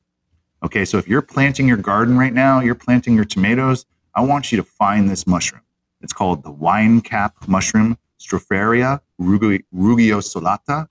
Okay, 0.61 0.83
so 0.83 0.97
if 0.97 1.07
you're 1.07 1.21
planting 1.21 1.69
your 1.69 1.77
garden 1.77 2.17
right 2.17 2.33
now, 2.33 2.59
you're 2.59 2.75
planting 2.75 3.15
your 3.15 3.23
tomatoes, 3.23 3.85
I 4.13 4.21
want 4.21 4.51
you 4.51 4.57
to 4.57 4.63
find 4.63 5.09
this 5.09 5.25
mushroom. 5.25 5.61
It's 6.01 6.11
called 6.11 6.43
the 6.43 6.51
wine 6.51 6.99
cap 6.99 7.35
mushroom, 7.47 7.97
Stropharia 8.19 8.99
rugiosellata. 9.21 10.89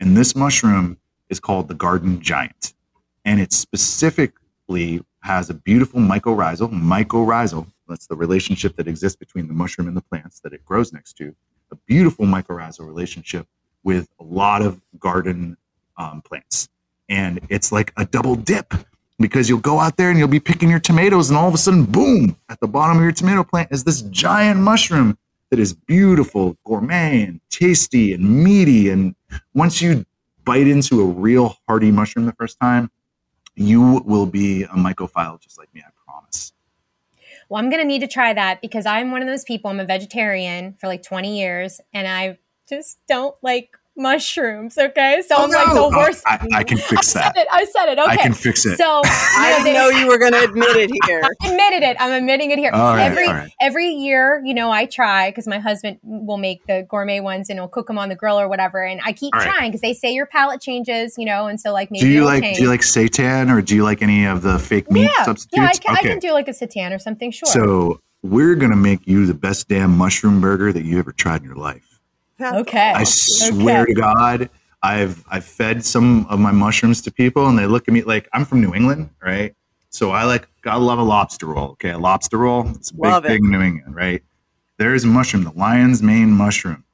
And 0.00 0.16
this 0.16 0.34
mushroom 0.34 0.96
is 1.28 1.40
called 1.40 1.68
the 1.68 1.74
garden 1.74 2.22
giant. 2.22 2.72
And 3.26 3.38
it 3.38 3.52
specifically 3.52 5.02
has 5.20 5.50
a 5.50 5.54
beautiful 5.54 6.00
mycorrhizal, 6.00 6.70
mycorrhizal, 6.70 7.66
that's 7.86 8.06
the 8.06 8.16
relationship 8.16 8.76
that 8.76 8.88
exists 8.88 9.16
between 9.16 9.46
the 9.46 9.52
mushroom 9.52 9.88
and 9.88 9.96
the 9.96 10.00
plants 10.02 10.40
that 10.40 10.54
it 10.54 10.64
grows 10.64 10.90
next 10.90 11.18
to, 11.18 11.34
a 11.70 11.76
beautiful 11.86 12.24
mycorrhizal 12.24 12.86
relationship 12.86 13.46
with 13.82 14.08
a 14.18 14.24
lot 14.24 14.62
of 14.62 14.80
garden 14.98 15.58
um, 15.98 16.22
plants 16.22 16.70
and 17.08 17.40
it's 17.48 17.72
like 17.72 17.92
a 17.96 18.04
double 18.04 18.34
dip 18.34 18.74
because 19.18 19.48
you'll 19.48 19.60
go 19.60 19.78
out 19.78 19.96
there 19.96 20.10
and 20.10 20.18
you'll 20.18 20.28
be 20.28 20.40
picking 20.40 20.68
your 20.68 20.80
tomatoes 20.80 21.30
and 21.30 21.36
all 21.36 21.48
of 21.48 21.54
a 21.54 21.58
sudden 21.58 21.84
boom 21.84 22.36
at 22.48 22.58
the 22.60 22.68
bottom 22.68 22.96
of 22.96 23.02
your 23.02 23.12
tomato 23.12 23.44
plant 23.44 23.68
is 23.70 23.84
this 23.84 24.02
giant 24.02 24.60
mushroom 24.60 25.16
that 25.50 25.58
is 25.58 25.72
beautiful 25.72 26.56
gourmet 26.64 27.22
and 27.22 27.40
tasty 27.50 28.12
and 28.12 28.42
meaty. 28.42 28.88
And 28.88 29.14
once 29.54 29.80
you 29.80 30.04
bite 30.44 30.66
into 30.66 31.00
a 31.00 31.04
real 31.04 31.56
hearty 31.68 31.90
mushroom 31.90 32.26
the 32.26 32.32
first 32.32 32.58
time 32.60 32.90
you 33.56 34.02
will 34.04 34.26
be 34.26 34.64
a 34.64 34.68
mycophile 34.68 35.40
just 35.40 35.58
like 35.58 35.72
me 35.74 35.82
i 35.86 35.90
promise. 36.06 36.52
Well 37.48 37.62
i'm 37.62 37.70
going 37.70 37.82
to 37.82 37.86
need 37.86 38.00
to 38.00 38.08
try 38.08 38.32
that 38.32 38.60
because 38.60 38.86
i'm 38.86 39.10
one 39.10 39.22
of 39.22 39.28
those 39.28 39.44
people 39.44 39.70
i'm 39.70 39.80
a 39.80 39.84
vegetarian 39.84 40.74
for 40.74 40.86
like 40.86 41.02
20 41.02 41.38
years 41.38 41.80
and 41.92 42.06
i 42.08 42.38
just 42.68 42.98
don't 43.06 43.34
like 43.42 43.70
mushrooms. 43.96 44.76
Okay, 44.76 45.22
so 45.26 45.36
oh, 45.36 45.44
I'm 45.44 45.50
no. 45.50 45.58
like 45.58 45.74
the 45.74 45.80
oh, 45.80 45.88
worst. 45.90 46.22
I, 46.26 46.46
I, 46.54 46.64
can 46.64 46.78
fix 46.78 47.14
I 47.16 47.20
that. 47.20 47.36
It, 47.36 47.48
I 47.50 47.64
said 47.64 47.86
it. 47.92 47.98
Okay, 47.98 48.10
I 48.10 48.16
can 48.16 48.32
fix 48.32 48.66
it. 48.66 48.76
So 48.76 49.02
I 49.04 49.60
didn't 49.62 49.74
know 49.74 49.88
you 49.88 50.06
were 50.06 50.18
going 50.18 50.32
to 50.32 50.44
admit 50.44 50.76
it 50.76 50.90
here. 51.06 51.22
I 51.42 51.48
admitted 51.48 51.82
it. 51.82 51.96
I'm 52.00 52.12
admitting 52.12 52.50
it 52.50 52.58
here. 52.58 52.72
every 52.72 53.28
every 53.60 53.88
year, 53.88 54.42
you 54.44 54.54
know, 54.54 54.70
I 54.70 54.86
try 54.86 55.30
because 55.30 55.46
my 55.46 55.58
husband 55.58 55.98
will 56.02 56.38
make 56.38 56.66
the 56.66 56.86
gourmet 56.88 57.20
ones 57.20 57.48
and 57.50 57.58
he'll 57.58 57.68
cook 57.68 57.86
them 57.86 57.98
on 57.98 58.08
the 58.08 58.16
grill 58.16 58.38
or 58.38 58.48
whatever, 58.48 58.82
and 58.82 59.00
I 59.04 59.12
keep 59.12 59.32
trying 59.34 59.70
because 59.70 59.80
they 59.80 59.94
say 59.94 60.12
your 60.12 60.26
palate 60.26 60.60
changes, 60.60 61.14
you 61.18 61.26
know, 61.26 61.46
and 61.46 61.60
so 61.60 61.72
like 61.72 61.90
maybe 61.90 62.06
do 62.06 62.10
you 62.10 62.24
like 62.24 62.42
change. 62.42 62.56
do 62.56 62.64
you 62.64 62.68
like 62.68 62.80
seitan 62.80 63.52
or 63.52 63.62
do 63.62 63.74
you 63.74 63.84
like 63.84 64.02
any 64.02 64.24
of 64.24 64.42
the 64.42 64.58
fake 64.58 64.90
meat 64.90 65.10
yeah, 65.16 65.24
substitutes? 65.24 65.56
Yeah, 65.56 65.66
I 65.66 65.72
can, 65.72 65.96
okay. 65.96 66.08
I 66.08 66.12
can 66.12 66.18
do 66.18 66.32
like 66.32 66.48
a 66.48 66.52
seitan 66.52 66.94
or 66.94 66.98
something. 66.98 67.30
Sure. 67.30 67.46
So 67.46 68.00
we're 68.22 68.54
gonna 68.54 68.76
make 68.76 69.06
you 69.06 69.26
the 69.26 69.34
best 69.34 69.68
damn 69.68 69.96
mushroom 69.96 70.40
burger 70.40 70.72
that 70.72 70.84
you 70.84 70.98
ever 70.98 71.12
tried 71.12 71.42
in 71.42 71.46
your 71.46 71.56
life. 71.56 71.93
Okay. 72.40 72.92
I 72.94 73.04
swear 73.04 73.82
okay. 73.82 73.94
to 73.94 74.00
God, 74.00 74.50
I've 74.82 75.24
I've 75.28 75.44
fed 75.44 75.84
some 75.84 76.26
of 76.28 76.38
my 76.38 76.52
mushrooms 76.52 77.00
to 77.02 77.10
people, 77.10 77.46
and 77.48 77.58
they 77.58 77.66
look 77.66 77.88
at 77.88 77.94
me 77.94 78.02
like 78.02 78.28
I'm 78.32 78.44
from 78.44 78.60
New 78.60 78.74
England, 78.74 79.10
right? 79.22 79.54
So 79.90 80.10
I 80.10 80.24
like 80.24 80.48
gotta 80.62 80.80
love 80.80 80.98
a 80.98 81.02
lobster 81.02 81.46
roll. 81.46 81.70
Okay, 81.70 81.90
a 81.90 81.98
lobster 81.98 82.38
roll. 82.38 82.68
It's 82.68 82.90
a 82.90 82.94
big 82.94 83.02
love 83.04 83.24
thing 83.24 83.44
in 83.44 83.50
New 83.50 83.62
England, 83.62 83.94
right? 83.94 84.22
There 84.76 84.94
is 84.94 85.04
a 85.04 85.06
mushroom, 85.06 85.44
the 85.44 85.52
lion's 85.52 86.02
mane 86.02 86.30
mushroom. 86.30 86.84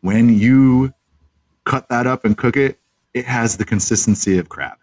When 0.00 0.38
you 0.38 0.94
cut 1.64 1.88
that 1.88 2.06
up 2.06 2.24
and 2.24 2.38
cook 2.38 2.56
it, 2.56 2.78
it 3.12 3.24
has 3.26 3.56
the 3.56 3.64
consistency 3.64 4.38
of 4.38 4.48
crab, 4.48 4.78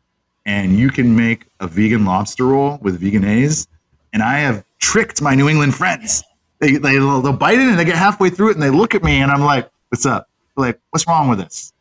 and 0.46 0.78
you 0.78 0.90
can 0.90 1.16
make 1.16 1.46
a 1.60 1.68
vegan 1.68 2.06
lobster 2.06 2.46
roll 2.46 2.78
with 2.82 3.02
veganese. 3.02 3.68
And 4.14 4.22
I 4.22 4.40
have 4.40 4.64
tricked 4.80 5.22
my 5.22 5.36
New 5.36 5.50
England 5.50 5.76
friends. 5.76 6.24
They, 6.60 6.74
they 6.78 6.94
they'll 6.98 7.34
bite 7.34 7.60
it 7.60 7.68
and 7.68 7.80
they 7.80 7.86
get 7.86 7.96
halfway 7.96 8.30
through 8.30 8.50
it 8.50 8.54
and 8.54 8.64
they 8.64 8.70
look 8.70 8.96
at 8.96 9.04
me 9.04 9.22
and 9.22 9.32
I'm 9.32 9.42
like, 9.42 9.70
"What's 9.90 10.06
up?" 10.06 10.30
They're 10.56 10.68
like, 10.68 10.80
"What's 10.92 11.08
wrong 11.08 11.30
with 11.30 11.40
this?" 11.40 11.74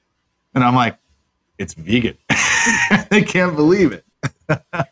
And 0.54 0.64
I'm 0.64 0.74
like, 0.74 0.96
it's 1.58 1.74
vegan. 1.74 2.16
they 3.10 3.22
can't 3.22 3.56
believe 3.56 3.92
it. 3.92 4.04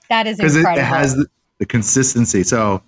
that 0.08 0.26
is 0.26 0.38
incredible. 0.40 0.70
It, 0.70 0.78
it 0.78 0.84
has 0.84 1.14
the, 1.14 1.26
the, 1.58 1.66
consistency. 1.66 2.42
So, 2.42 2.82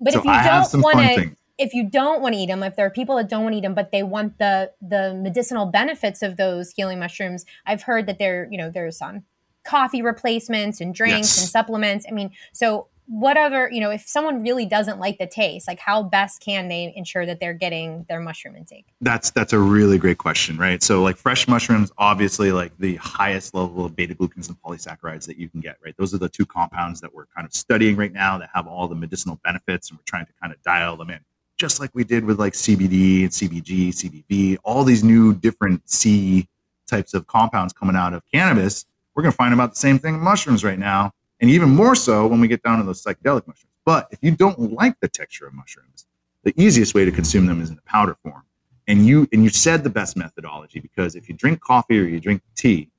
but 0.00 0.12
so 0.12 0.20
if 0.20 0.24
you 0.24 0.30
I 0.30 0.44
don't 0.44 0.82
want 0.82 0.98
to, 0.98 1.36
if 1.58 1.74
you 1.74 1.88
don't 1.88 2.22
want 2.22 2.34
to 2.34 2.40
eat 2.40 2.46
them, 2.46 2.62
if 2.62 2.76
there 2.76 2.86
are 2.86 2.90
people 2.90 3.16
that 3.16 3.28
don't 3.28 3.42
want 3.42 3.54
to 3.54 3.58
eat 3.58 3.62
them, 3.62 3.74
but 3.74 3.90
they 3.90 4.02
want 4.02 4.38
the 4.38 4.72
the 4.80 5.14
medicinal 5.14 5.66
benefits 5.66 6.22
of 6.22 6.36
those 6.36 6.70
healing 6.72 6.98
mushrooms, 6.98 7.44
I've 7.66 7.82
heard 7.82 8.06
that 8.06 8.18
there, 8.18 8.48
you 8.50 8.58
know, 8.58 8.70
there's 8.70 8.96
some 8.96 9.24
coffee 9.64 10.02
replacements 10.02 10.80
and 10.80 10.94
drinks 10.94 11.36
yes. 11.36 11.40
and 11.40 11.48
supplements. 11.48 12.06
I 12.08 12.12
mean, 12.12 12.30
so 12.52 12.86
what 13.10 13.36
other 13.36 13.68
you 13.72 13.80
know 13.80 13.90
if 13.90 14.06
someone 14.06 14.40
really 14.40 14.64
doesn't 14.64 15.00
like 15.00 15.18
the 15.18 15.26
taste 15.26 15.66
like 15.66 15.80
how 15.80 16.00
best 16.00 16.40
can 16.40 16.68
they 16.68 16.92
ensure 16.94 17.26
that 17.26 17.40
they're 17.40 17.52
getting 17.52 18.06
their 18.08 18.20
mushroom 18.20 18.54
intake? 18.54 18.86
That's 19.00 19.30
that's 19.30 19.52
a 19.52 19.58
really 19.58 19.98
great 19.98 20.18
question 20.18 20.56
right? 20.56 20.80
So 20.80 21.02
like 21.02 21.16
fresh 21.16 21.48
mushrooms 21.48 21.90
obviously 21.98 22.52
like 22.52 22.70
the 22.78 22.94
highest 22.96 23.52
level 23.52 23.84
of 23.84 23.96
beta 23.96 24.14
glucans 24.14 24.46
and 24.46 24.56
polysaccharides 24.62 25.26
that 25.26 25.38
you 25.38 25.48
can 25.48 25.58
get 25.60 25.76
right? 25.84 25.92
Those 25.98 26.14
are 26.14 26.18
the 26.18 26.28
two 26.28 26.46
compounds 26.46 27.00
that 27.00 27.12
we're 27.12 27.26
kind 27.26 27.44
of 27.44 27.52
studying 27.52 27.96
right 27.96 28.12
now 28.12 28.38
that 28.38 28.50
have 28.54 28.68
all 28.68 28.86
the 28.86 28.94
medicinal 28.94 29.40
benefits 29.42 29.90
and 29.90 29.98
we're 29.98 30.04
trying 30.06 30.26
to 30.26 30.32
kind 30.40 30.52
of 30.52 30.62
dial 30.62 30.96
them 30.96 31.10
in. 31.10 31.18
Just 31.58 31.80
like 31.80 31.90
we 31.92 32.04
did 32.04 32.24
with 32.24 32.38
like 32.38 32.52
cbd 32.52 33.22
and 33.22 33.30
cbg 33.30 33.88
cbv 33.88 34.56
all 34.62 34.84
these 34.84 35.02
new 35.02 35.34
different 35.34 35.82
c 35.90 36.46
types 36.86 37.12
of 37.12 37.26
compounds 37.26 37.72
coming 37.72 37.96
out 37.96 38.14
of 38.14 38.22
cannabis 38.32 38.86
we're 39.16 39.22
going 39.24 39.32
to 39.32 39.36
find 39.36 39.52
about 39.52 39.70
the 39.70 39.76
same 39.76 39.98
thing 39.98 40.14
in 40.14 40.20
mushrooms 40.20 40.62
right 40.62 40.78
now 40.78 41.12
and 41.40 41.50
even 41.50 41.70
more 41.70 41.94
so 41.94 42.26
when 42.26 42.40
we 42.40 42.48
get 42.48 42.62
down 42.62 42.78
to 42.78 42.84
those 42.84 43.02
psychedelic 43.02 43.46
mushrooms. 43.46 43.66
But 43.84 44.08
if 44.10 44.18
you 44.22 44.30
don't 44.30 44.72
like 44.72 44.94
the 45.00 45.08
texture 45.08 45.46
of 45.46 45.54
mushrooms, 45.54 46.06
the 46.44 46.54
easiest 46.56 46.94
way 46.94 47.04
to 47.04 47.10
consume 47.10 47.46
them 47.46 47.60
is 47.60 47.70
in 47.70 47.78
a 47.78 47.90
powder 47.90 48.16
form. 48.22 48.42
And 48.86 49.06
you 49.06 49.28
and 49.32 49.44
you 49.44 49.50
said 49.50 49.84
the 49.84 49.90
best 49.90 50.16
methodology 50.16 50.80
because 50.80 51.14
if 51.14 51.28
you 51.28 51.34
drink 51.34 51.60
coffee 51.60 51.98
or 51.98 52.04
you 52.04 52.18
drink 52.20 52.42
tea, 52.56 52.90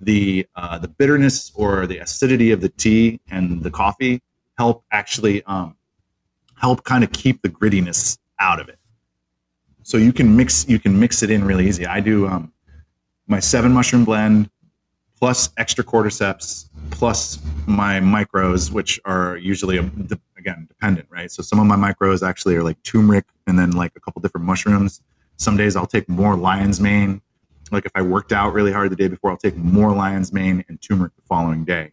the 0.00 0.46
uh, 0.56 0.78
the 0.78 0.88
bitterness 0.88 1.52
or 1.54 1.86
the 1.86 1.98
acidity 1.98 2.50
of 2.50 2.60
the 2.60 2.68
tea 2.68 3.20
and 3.30 3.62
the 3.62 3.70
coffee 3.70 4.22
help 4.56 4.84
actually 4.90 5.42
um, 5.44 5.76
help 6.56 6.84
kind 6.84 7.04
of 7.04 7.12
keep 7.12 7.42
the 7.42 7.48
grittiness 7.48 8.18
out 8.40 8.60
of 8.60 8.68
it. 8.68 8.78
So 9.82 9.98
you 9.98 10.12
can 10.12 10.34
mix 10.34 10.66
you 10.68 10.78
can 10.78 10.98
mix 10.98 11.22
it 11.22 11.30
in 11.30 11.44
really 11.44 11.68
easy. 11.68 11.86
I 11.86 12.00
do 12.00 12.26
um, 12.26 12.52
my 13.26 13.40
seven 13.40 13.72
mushroom 13.72 14.04
blend 14.04 14.50
plus 15.24 15.48
extra 15.56 15.82
cordyceps 15.82 16.68
plus 16.90 17.38
my 17.66 17.98
micros, 17.98 18.70
which 18.70 19.00
are 19.06 19.38
usually 19.38 19.78
again 20.36 20.66
dependent, 20.68 21.06
right? 21.08 21.30
So 21.30 21.42
some 21.42 21.58
of 21.58 21.64
my 21.64 21.76
micros 21.76 22.22
actually 22.22 22.56
are 22.56 22.62
like 22.62 22.76
turmeric 22.82 23.24
and 23.46 23.58
then 23.58 23.70
like 23.70 23.92
a 23.96 24.00
couple 24.00 24.20
different 24.20 24.46
mushrooms. 24.46 25.00
Some 25.38 25.56
days 25.56 25.76
I'll 25.76 25.86
take 25.86 26.10
more 26.10 26.36
lion's 26.36 26.78
mane. 26.78 27.22
Like 27.72 27.86
if 27.86 27.92
I 27.94 28.02
worked 28.02 28.32
out 28.32 28.52
really 28.52 28.70
hard 28.70 28.90
the 28.90 28.96
day 28.96 29.08
before, 29.08 29.30
I'll 29.30 29.38
take 29.38 29.56
more 29.56 29.94
lion's 29.94 30.30
mane 30.30 30.62
and 30.68 30.78
turmeric 30.82 31.16
the 31.16 31.22
following 31.22 31.64
day 31.64 31.92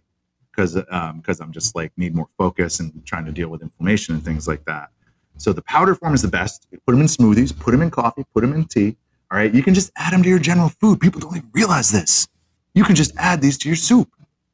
because 0.52 0.74
because 0.74 1.39
um, 1.39 1.46
I'm 1.46 1.54
just 1.54 1.74
like 1.74 1.94
need 1.96 2.13
more 2.13 2.28
focus 2.38 2.82
and 2.82 2.91
trying 3.06 3.24
to 3.24 3.32
deal 3.32 3.48
with 3.48 3.62
inflammation 3.62 4.13
and 4.13 4.26
things 4.26 4.46
like 4.46 4.65
that. 4.65 4.89
So 5.38 5.54
the 5.54 5.62
powder 5.62 5.96
form 5.96 6.13
is 6.13 6.22
the 6.22 6.28
best. 6.28 6.67
You 6.70 6.80
put 6.86 6.91
them 6.91 7.00
in 7.00 7.08
smoothies, 7.08 7.58
put 7.58 7.72
them 7.72 7.82
in 7.82 7.91
coffee, 7.91 8.26
put 8.34 8.41
them 8.41 8.52
in 8.52 8.65
tea. 8.65 8.98
All 9.32 9.38
right, 9.38 9.54
you 9.54 9.63
can 9.63 9.74
just 9.74 9.89
add 9.96 10.12
them 10.12 10.22
to 10.22 10.28
your 10.28 10.38
general 10.38 10.67
food. 10.67 11.00
People 11.00 11.22
don't 11.22 11.38
even 11.38 11.50
realize 11.54 11.91
this. 11.91 12.28
You 12.73 12.84
can 12.84 12.95
just 12.95 13.13
add 13.17 13.41
these 13.41 13.57
to 13.60 13.69
your 13.69 13.75
soup. 13.75 14.10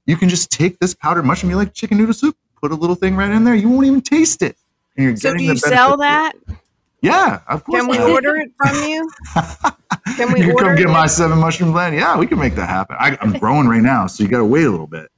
You 0.05 0.15
can 0.15 0.29
just 0.29 0.51
take 0.51 0.79
this 0.79 0.93
powdered 0.93 1.23
mushroom. 1.23 1.49
You 1.51 1.57
like 1.57 1.73
chicken 1.73 1.97
noodle 1.97 2.13
soup? 2.13 2.35
Put 2.61 2.71
a 2.71 2.75
little 2.75 2.95
thing 2.95 3.15
right 3.15 3.31
in 3.31 3.43
there. 3.43 3.55
You 3.55 3.69
won't 3.69 3.85
even 3.85 4.01
taste 4.01 4.41
it. 4.41 4.57
And 4.95 5.05
you're 5.05 5.15
so 5.15 5.35
do 5.35 5.43
you 5.43 5.55
sell 5.57 5.97
that? 5.97 6.33
Yeah, 7.01 7.41
of 7.47 7.63
course. 7.63 7.81
Can 7.81 7.89
we 7.89 7.99
order 7.99 8.35
it 8.37 8.51
from 8.57 8.83
you? 8.83 9.09
Can 10.15 10.33
we? 10.33 10.39
You 10.39 10.47
can 10.47 10.57
come 10.57 10.75
get 10.75 10.87
it? 10.87 10.91
my 10.91 11.05
seven 11.05 11.37
mushroom 11.37 11.71
blend. 11.71 11.95
Yeah, 11.95 12.17
we 12.17 12.25
can 12.25 12.39
make 12.39 12.55
that 12.55 12.69
happen. 12.69 12.95
I, 12.99 13.17
am 13.21 13.33
growing 13.33 13.67
right 13.67 13.81
now, 13.81 14.07
so 14.07 14.23
you 14.23 14.29
got 14.29 14.39
to 14.39 14.45
wait 14.45 14.63
a 14.63 14.71
little 14.71 14.87
bit. 14.87 15.09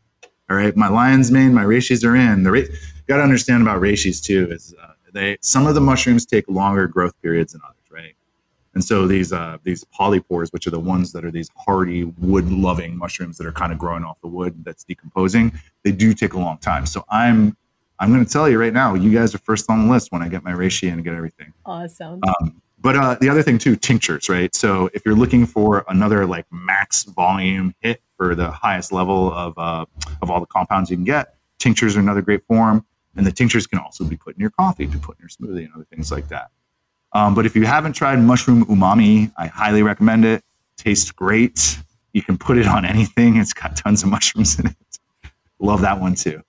All 0.49 0.57
right, 0.57 0.75
my 0.75 0.89
lion's 0.89 1.31
mane, 1.31 1.53
my 1.53 1.63
reishis 1.63 2.03
are 2.03 2.15
in. 2.15 2.43
The 2.43 2.51
you 2.51 2.67
got 3.07 3.17
to 3.17 3.23
understand 3.23 3.61
about 3.61 3.81
reishis 3.81 4.21
too 4.21 4.51
is 4.51 4.73
uh, 4.81 4.93
they 5.13 5.37
some 5.41 5.67
of 5.67 5.75
the 5.75 5.81
mushrooms 5.81 6.25
take 6.25 6.47
longer 6.49 6.87
growth 6.87 7.13
periods 7.21 7.53
than 7.53 7.61
others? 7.63 7.78
And 8.79 8.85
so 8.85 9.07
these 9.07 9.33
uh, 9.33 9.57
these 9.63 9.83
polypores, 9.83 10.53
which 10.53 10.65
are 10.65 10.69
the 10.69 10.79
ones 10.79 11.11
that 11.11 11.25
are 11.25 11.31
these 11.31 11.49
hardy 11.57 12.05
wood-loving 12.05 12.97
mushrooms 12.97 13.37
that 13.37 13.45
are 13.45 13.51
kind 13.51 13.73
of 13.73 13.77
growing 13.77 14.05
off 14.05 14.21
the 14.21 14.29
wood 14.29 14.63
that's 14.63 14.85
decomposing, 14.85 15.51
they 15.83 15.91
do 15.91 16.13
take 16.13 16.31
a 16.31 16.39
long 16.39 16.59
time. 16.59 16.85
So 16.85 17.03
I'm 17.09 17.57
I'm 17.99 18.13
going 18.13 18.23
to 18.23 18.31
tell 18.31 18.47
you 18.47 18.57
right 18.57 18.71
now, 18.71 18.93
you 18.93 19.11
guys 19.11 19.35
are 19.35 19.39
first 19.39 19.69
on 19.69 19.85
the 19.85 19.91
list 19.91 20.13
when 20.13 20.21
I 20.21 20.29
get 20.29 20.45
my 20.45 20.53
reishi 20.53 20.89
and 20.89 21.03
get 21.03 21.13
everything. 21.13 21.51
Awesome. 21.65 22.21
Um, 22.25 22.61
but 22.79 22.95
uh, 22.95 23.17
the 23.19 23.27
other 23.27 23.43
thing 23.43 23.57
too, 23.57 23.75
tinctures, 23.75 24.29
right? 24.29 24.55
So 24.55 24.89
if 24.93 25.05
you're 25.05 25.13
looking 25.13 25.45
for 25.45 25.83
another 25.89 26.25
like 26.25 26.45
max 26.49 27.03
volume 27.03 27.75
hit 27.81 28.01
for 28.15 28.33
the 28.33 28.49
highest 28.49 28.93
level 28.93 29.33
of 29.33 29.57
uh, 29.57 29.85
of 30.21 30.31
all 30.31 30.39
the 30.39 30.45
compounds 30.45 30.89
you 30.89 30.95
can 30.95 31.03
get, 31.03 31.35
tinctures 31.59 31.97
are 31.97 31.99
another 31.99 32.21
great 32.21 32.43
form. 32.45 32.85
And 33.17 33.27
the 33.27 33.33
tinctures 33.33 33.67
can 33.67 33.79
also 33.79 34.05
be 34.05 34.15
put 34.15 34.35
in 34.35 34.39
your 34.39 34.51
coffee, 34.51 34.87
to 34.87 34.97
put 34.97 35.17
in 35.19 35.23
your 35.23 35.29
smoothie, 35.29 35.65
and 35.65 35.73
other 35.75 35.87
things 35.91 36.13
like 36.13 36.29
that. 36.29 36.51
Um, 37.13 37.33
but 37.35 37.45
if 37.45 37.55
you 37.55 37.65
haven't 37.65 37.93
tried 37.93 38.19
mushroom 38.19 38.65
umami, 38.65 39.31
I 39.37 39.47
highly 39.47 39.83
recommend 39.83 40.25
it. 40.25 40.43
Tastes 40.77 41.11
great. 41.11 41.79
You 42.13 42.21
can 42.21 42.37
put 42.37 42.57
it 42.57 42.67
on 42.67 42.85
anything. 42.85 43.37
It's 43.37 43.53
got 43.53 43.75
tons 43.75 44.03
of 44.03 44.09
mushrooms 44.15 44.59
in 44.59 44.67
it. 44.67 44.75
Love 45.59 45.81
that 45.81 45.99
one 45.99 46.15
too. 46.15 46.41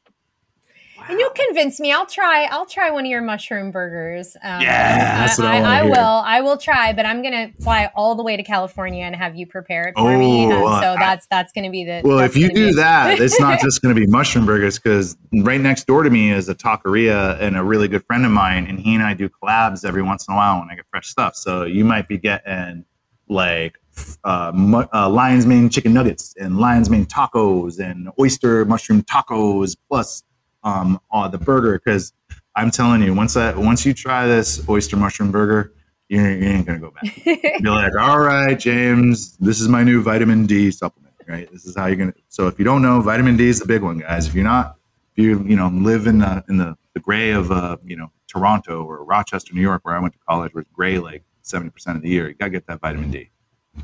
And 1.09 1.19
you'll 1.19 1.31
convince 1.31 1.81
me. 1.81 1.93
I'll 1.93 2.07
try. 2.07 2.45
I'll 2.45 2.67
try 2.67 2.91
one 2.91 3.05
of 3.05 3.11
your 3.11 3.23
mushroom 3.23 3.71
burgers. 3.71 4.37
Um, 4.43 4.61
yeah, 4.61 5.27
I, 5.39 5.59
I, 5.59 5.81
I 5.81 5.83
will. 5.85 5.97
I 5.97 6.41
will 6.41 6.57
try, 6.57 6.93
but 6.93 7.07
I'm 7.07 7.23
gonna 7.23 7.51
fly 7.61 7.91
all 7.95 8.15
the 8.15 8.23
way 8.23 8.37
to 8.37 8.43
California 8.43 9.05
and 9.05 9.15
have 9.17 9.37
you 9.37 9.47
prepare 9.47 9.89
it 9.89 9.95
for 9.97 10.13
oh, 10.13 10.19
me. 10.19 10.53
Um, 10.53 10.83
so 10.83 10.97
that's 10.99 11.27
that's 11.31 11.53
gonna 11.53 11.71
be 11.71 11.85
the. 11.85 12.03
Well, 12.05 12.21
if 12.21 12.37
you 12.37 12.53
do 12.53 12.73
that, 12.75 13.19
it's 13.21 13.41
not 13.41 13.61
just 13.61 13.83
gonna 13.83 13.95
be 13.95 14.07
mushroom 14.07 14.47
burgers 14.47 14.79
because 14.79 15.17
right 15.43 15.61
next 15.61 15.87
door 15.87 16.03
to 16.03 16.11
me 16.11 16.31
is 16.31 16.49
a 16.49 16.55
taqueria 16.55 17.41
and 17.41 17.57
a 17.57 17.65
really 17.65 17.89
good 17.89 18.05
friend 18.05 18.25
of 18.25 18.33
mine, 18.33 18.67
and 18.67 18.79
he 18.79 18.95
and 18.95 19.03
I 19.03 19.15
do 19.15 19.29
collabs 19.29 19.85
every 19.85 20.03
once 20.03 20.27
in 20.29 20.35
a 20.35 20.37
while 20.37 20.61
when 20.61 20.71
I 20.71 20.77
get 20.77 20.87
fresh 20.91 21.09
stuff. 21.09 21.35
So 21.35 21.65
you 21.65 21.85
might 21.85 22.09
be 22.09 22.19
getting 22.19 22.85
like 23.29 23.77
uh, 24.25 24.53
mu- 24.55 24.87
uh, 24.93 25.09
lion's 25.09 25.47
mane 25.47 25.69
chicken 25.71 25.93
nuggets 25.93 26.35
and 26.39 26.59
lion's 26.59 26.91
mane 26.91 27.07
tacos 27.07 27.79
and 27.79 28.11
oyster 28.19 28.65
mushroom 28.65 29.03
tacos 29.03 29.77
plus 29.89 30.23
um, 30.63 31.01
on 31.11 31.31
the 31.31 31.39
burger 31.39 31.81
because 31.83 32.13
I'm 32.57 32.71
telling 32.71 33.03
you, 33.03 33.15
once 33.15 33.35
that 33.35 33.57
once 33.57 33.87
you 33.87 33.95
try 33.95 34.27
this 34.27 34.69
oyster 34.69 34.97
mushroom 34.97 35.31
burger, 35.31 35.73
you, 36.09 36.21
ain't 36.21 36.67
gonna 36.67 36.79
go 36.79 36.91
back. 36.91 37.25
You're 37.61 37.73
like, 37.73 37.97
all 37.97 38.19
right, 38.19 38.59
James, 38.59 39.37
this 39.37 39.61
is 39.61 39.69
my 39.69 39.85
new 39.85 40.03
vitamin 40.03 40.47
D 40.47 40.71
supplement. 40.71 41.15
Right, 41.29 41.51
this 41.53 41.65
is 41.65 41.77
how 41.77 41.87
you're 41.87 41.97
gonna. 41.97 42.15
So 42.29 42.49
if 42.49 42.59
you 42.59 42.65
don't 42.65 42.83
know, 42.83 43.01
vitamin 43.01 43.37
D 43.37 43.49
is 43.49 43.61
the 43.61 43.67
big 43.67 43.83
one, 43.83 43.99
guys. 43.99 44.27
If 44.27 44.35
you're 44.35 44.43
not, 44.43 44.77
if 45.15 45.23
you 45.23 45.45
you 45.45 45.55
know 45.55 45.69
live 45.69 46.09
in 46.09 46.19
the 46.19 46.45
in 46.49 46.57
the, 46.57 46.77
the 46.95 47.01
gray 47.01 47.31
of 47.31 47.53
uh, 47.53 47.77
you 47.85 47.95
know 47.95 48.11
Toronto 48.27 48.83
or 48.83 49.05
Rochester, 49.05 49.55
New 49.55 49.61
York, 49.61 49.85
where 49.85 49.95
I 49.95 50.01
went 50.01 50.15
to 50.15 50.19
college, 50.29 50.53
where 50.53 50.63
it's 50.63 50.71
gray 50.73 50.99
like 50.99 51.23
70% 51.45 51.71
of 51.95 52.03
the 52.03 52.09
year, 52.09 52.29
you 52.29 52.35
gotta 52.35 52.51
get 52.51 52.67
that 52.67 52.81
vitamin 52.81 53.13
D. 53.13 53.31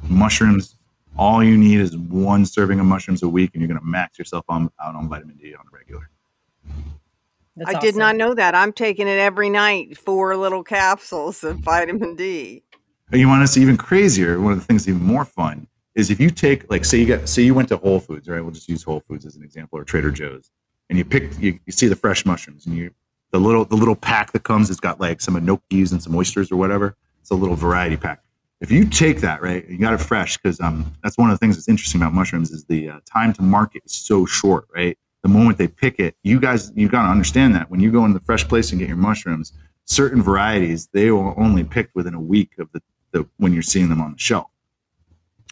Mushrooms, 0.08 0.76
all 1.16 1.44
you 1.44 1.56
need 1.56 1.78
is 1.78 1.96
one 1.96 2.44
serving 2.44 2.80
of 2.80 2.86
mushrooms 2.86 3.22
a 3.22 3.28
week, 3.28 3.50
and 3.54 3.62
you're 3.62 3.68
gonna 3.68 3.80
max 3.84 4.18
yourself 4.18 4.44
on, 4.48 4.68
out 4.82 4.96
on 4.96 5.08
vitamin 5.08 5.36
D 5.36 5.54
on 5.54 5.64
the 5.70 5.76
regular. 5.76 6.10
That's 7.56 7.70
I 7.70 7.74
awesome. 7.74 7.86
did 7.86 7.96
not 7.96 8.16
know 8.16 8.34
that. 8.34 8.54
I'm 8.54 8.72
taking 8.72 9.08
it 9.08 9.18
every 9.18 9.48
night, 9.48 9.96
four 9.96 10.36
little 10.36 10.62
capsules 10.62 11.42
of 11.42 11.58
vitamin 11.58 12.14
D. 12.14 12.62
And 13.10 13.20
you 13.20 13.28
want 13.28 13.42
to 13.42 13.46
see 13.46 13.62
even 13.62 13.76
crazier? 13.76 14.40
One 14.40 14.52
of 14.52 14.58
the 14.58 14.64
things 14.64 14.88
even 14.88 15.02
more 15.02 15.24
fun 15.24 15.66
is 15.94 16.10
if 16.10 16.20
you 16.20 16.28
take, 16.28 16.70
like, 16.70 16.84
say 16.84 16.98
you 16.98 17.06
get, 17.06 17.28
say 17.28 17.42
you 17.42 17.54
went 17.54 17.68
to 17.70 17.76
Whole 17.78 18.00
Foods, 18.00 18.28
right? 18.28 18.40
We'll 18.40 18.50
just 18.50 18.68
use 18.68 18.82
Whole 18.82 19.00
Foods 19.00 19.24
as 19.24 19.36
an 19.36 19.42
example, 19.42 19.78
or 19.78 19.84
Trader 19.84 20.10
Joe's, 20.10 20.50
and 20.90 20.98
you 20.98 21.04
pick, 21.04 21.38
you, 21.40 21.58
you 21.64 21.72
see 21.72 21.86
the 21.86 21.96
fresh 21.96 22.26
mushrooms, 22.26 22.66
and 22.66 22.76
you 22.76 22.90
the 23.32 23.40
little 23.40 23.64
the 23.64 23.76
little 23.76 23.96
pack 23.96 24.32
that 24.32 24.44
comes, 24.44 24.70
it's 24.70 24.80
got 24.80 25.00
like 25.00 25.20
some 25.20 25.34
enokis 25.34 25.92
and 25.92 26.02
some 26.02 26.14
oysters 26.14 26.52
or 26.52 26.56
whatever. 26.56 26.96
It's 27.20 27.30
a 27.30 27.34
little 27.34 27.56
variety 27.56 27.96
pack. 27.96 28.22
If 28.60 28.70
you 28.70 28.84
take 28.84 29.20
that, 29.20 29.42
right, 29.42 29.68
you 29.68 29.78
got 29.78 29.94
it 29.94 29.98
fresh 29.98 30.38
because 30.38 30.60
um, 30.60 30.94
that's 31.02 31.18
one 31.18 31.30
of 31.30 31.34
the 31.34 31.38
things 31.38 31.56
that's 31.56 31.68
interesting 31.68 32.00
about 32.00 32.14
mushrooms 32.14 32.50
is 32.50 32.64
the 32.64 32.88
uh, 32.88 33.00
time 33.04 33.32
to 33.34 33.42
market 33.42 33.82
is 33.84 33.92
so 33.92 34.24
short, 34.24 34.66
right? 34.74 34.96
The 35.26 35.32
moment 35.32 35.58
they 35.58 35.66
pick 35.66 35.98
it, 35.98 36.14
you 36.22 36.38
guys, 36.38 36.72
you 36.76 36.88
got 36.88 37.02
to 37.02 37.08
understand 37.08 37.54
that 37.56 37.68
when 37.68 37.80
you 37.80 37.90
go 37.90 38.04
into 38.04 38.16
the 38.16 38.24
fresh 38.24 38.46
place 38.46 38.70
and 38.70 38.78
get 38.78 38.86
your 38.86 38.96
mushrooms, 38.96 39.52
certain 39.84 40.22
varieties, 40.22 40.88
they 40.92 41.10
will 41.10 41.34
only 41.36 41.64
picked 41.64 41.96
within 41.96 42.14
a 42.14 42.20
week 42.20 42.52
of 42.58 42.70
the, 42.72 42.80
the 43.10 43.26
when 43.38 43.52
you're 43.52 43.62
seeing 43.62 43.88
them 43.88 44.00
on 44.00 44.12
the 44.12 44.18
shelf. 44.18 44.46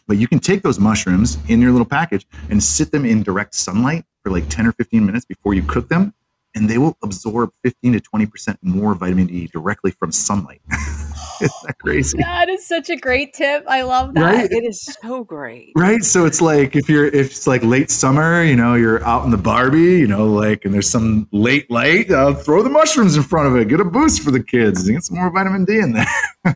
But 0.07 0.17
you 0.17 0.29
can 0.29 0.39
take 0.39 0.61
those 0.61 0.79
mushrooms 0.79 1.37
in 1.49 1.59
your 1.59 1.71
little 1.71 1.85
package 1.85 2.25
and 2.49 2.63
sit 2.63 2.91
them 2.91 3.05
in 3.05 3.21
direct 3.21 3.53
sunlight 3.53 4.05
for 4.23 4.31
like 4.31 4.47
10 4.47 4.67
or 4.67 4.71
15 4.71 5.05
minutes 5.05 5.25
before 5.25 5.53
you 5.53 5.63
cook 5.63 5.89
them, 5.89 6.13
and 6.53 6.69
they 6.69 6.77
will 6.77 6.97
absorb 7.03 7.51
15 7.63 7.93
to 7.93 7.99
20% 7.99 8.57
more 8.61 8.95
vitamin 8.95 9.27
D 9.27 9.47
directly 9.47 9.91
from 9.91 10.13
sunlight. 10.13 10.61
Isn't 11.41 11.51
that 11.65 11.79
crazy? 11.79 12.17
That 12.17 12.49
is 12.49 12.65
such 12.65 12.89
a 12.89 12.95
great 12.95 13.33
tip. 13.33 13.65
I 13.67 13.81
love 13.81 14.13
that. 14.13 14.21
Right? 14.21 14.51
It 14.51 14.63
is 14.63 14.81
so 15.01 15.23
great. 15.23 15.71
Right. 15.75 16.03
So 16.03 16.25
it's 16.25 16.41
like 16.41 16.75
if 16.75 16.89
you're 16.89 17.07
if 17.07 17.31
it's 17.31 17.47
like 17.47 17.63
late 17.63 17.91
summer, 17.91 18.43
you 18.43 18.55
know, 18.55 18.75
you're 18.75 19.03
out 19.03 19.25
in 19.25 19.31
the 19.31 19.37
Barbie, 19.37 19.97
you 19.97 20.07
know, 20.07 20.27
like 20.27 20.65
and 20.65 20.73
there's 20.73 20.89
some 20.89 21.27
late 21.31 21.69
light, 21.69 22.09
uh, 22.11 22.33
throw 22.33 22.63
the 22.63 22.69
mushrooms 22.69 23.17
in 23.17 23.23
front 23.23 23.47
of 23.47 23.55
it, 23.55 23.67
get 23.67 23.79
a 23.79 23.85
boost 23.85 24.21
for 24.21 24.31
the 24.31 24.43
kids, 24.43 24.87
and 24.87 24.95
get 24.95 25.03
some 25.03 25.17
more 25.17 25.31
vitamin 25.31 25.65
D 25.65 25.79
in 25.79 25.93
there. 25.93 26.07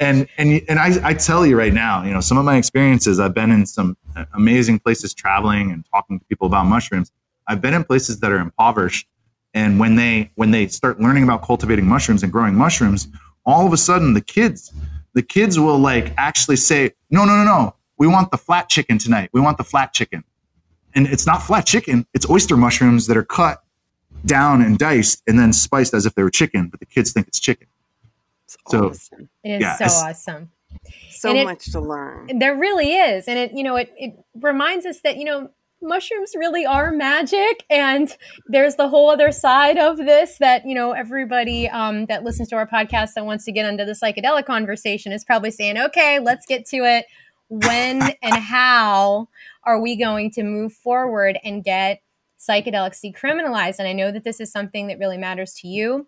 and 0.00 0.26
and 0.38 0.62
and 0.68 0.78
I, 0.78 1.10
I 1.10 1.14
tell 1.14 1.46
you 1.46 1.56
right 1.56 1.72
now, 1.72 2.02
you 2.04 2.12
know, 2.12 2.20
some 2.20 2.38
of 2.38 2.44
my 2.44 2.56
experiences, 2.56 3.20
I've 3.20 3.34
been 3.34 3.52
in 3.52 3.66
some 3.66 3.96
amazing 4.34 4.80
places 4.80 5.14
traveling 5.14 5.70
and 5.70 5.84
talking 5.92 6.18
to 6.18 6.24
people 6.24 6.46
about 6.46 6.64
mushrooms. 6.66 7.12
I've 7.46 7.60
been 7.60 7.74
in 7.74 7.84
places 7.84 8.20
that 8.20 8.32
are 8.32 8.38
impoverished, 8.38 9.06
and 9.52 9.78
when 9.78 9.96
they 9.96 10.30
when 10.36 10.50
they 10.50 10.66
start 10.68 11.00
learning 11.00 11.24
about 11.24 11.42
cultivating 11.42 11.86
mushrooms 11.86 12.22
and 12.22 12.32
growing 12.32 12.54
mushrooms, 12.54 13.08
all 13.44 13.66
of 13.66 13.72
a 13.72 13.76
sudden 13.76 14.14
the 14.14 14.20
kids 14.20 14.72
the 15.14 15.22
kids 15.22 15.58
will 15.58 15.78
like 15.78 16.12
actually 16.16 16.56
say 16.56 16.92
no 17.10 17.24
no 17.24 17.36
no 17.36 17.44
no. 17.44 17.74
We 17.98 18.06
want 18.06 18.30
the 18.30 18.38
flat 18.38 18.68
chicken 18.68 18.96
tonight. 18.98 19.28
We 19.32 19.40
want 19.40 19.58
the 19.58 19.64
flat 19.64 19.92
chicken. 19.92 20.24
And 20.94 21.06
it's 21.06 21.26
not 21.26 21.42
flat 21.42 21.66
chicken. 21.66 22.06
It's 22.14 22.28
oyster 22.28 22.56
mushrooms 22.56 23.06
that 23.08 23.16
are 23.16 23.24
cut 23.24 23.62
down 24.24 24.62
and 24.62 24.78
diced 24.78 25.22
and 25.26 25.38
then 25.38 25.52
spiced 25.52 25.94
as 25.94 26.06
if 26.06 26.14
they 26.14 26.22
were 26.22 26.30
chicken 26.30 26.68
but 26.68 26.80
the 26.80 26.86
kids 26.86 27.12
think 27.12 27.28
it's 27.28 27.40
chicken. 27.40 27.66
It's 28.44 28.56
so 28.68 28.88
awesome. 28.88 29.28
it 29.44 29.50
is 29.50 29.60
yeah, 29.60 29.76
so 29.76 30.06
awesome. 30.06 30.50
So 31.10 31.34
and 31.34 31.44
much 31.44 31.68
it, 31.68 31.72
to 31.72 31.80
learn. 31.80 32.38
There 32.38 32.56
really 32.56 32.92
is. 32.94 33.28
And 33.28 33.38
it 33.38 33.52
you 33.52 33.62
know 33.62 33.76
it, 33.76 33.92
it 33.96 34.14
reminds 34.34 34.86
us 34.86 35.00
that 35.00 35.16
you 35.16 35.24
know 35.24 35.50
mushrooms 35.82 36.32
really 36.36 36.66
are 36.66 36.90
magic 36.90 37.64
and 37.70 38.16
there's 38.46 38.76
the 38.76 38.88
whole 38.88 39.10
other 39.10 39.32
side 39.32 39.78
of 39.78 39.96
this 39.96 40.36
that 40.38 40.66
you 40.66 40.74
know 40.74 40.92
everybody 40.92 41.68
um, 41.68 42.06
that 42.06 42.22
listens 42.22 42.48
to 42.48 42.56
our 42.56 42.66
podcast 42.66 43.14
that 43.14 43.24
wants 43.24 43.44
to 43.44 43.52
get 43.52 43.66
into 43.66 43.84
the 43.84 43.92
psychedelic 43.92 44.44
conversation 44.44 45.12
is 45.12 45.24
probably 45.24 45.50
saying 45.50 45.78
okay 45.78 46.18
let's 46.18 46.46
get 46.46 46.66
to 46.66 46.78
it. 46.78 47.06
When 47.48 48.00
and 48.22 48.36
how 48.36 49.28
are 49.64 49.80
we 49.80 49.96
going 49.96 50.30
to 50.32 50.44
move 50.44 50.72
forward 50.72 51.38
and 51.42 51.64
get 51.64 52.00
psychedelics 52.38 53.04
decriminalized? 53.04 53.78
And 53.78 53.88
i 53.88 53.92
know 53.92 54.12
that 54.12 54.24
this 54.24 54.40
is 54.40 54.52
something 54.52 54.86
that 54.86 54.98
really 54.98 55.18
matters 55.18 55.54
to 55.54 55.68
you 55.68 56.06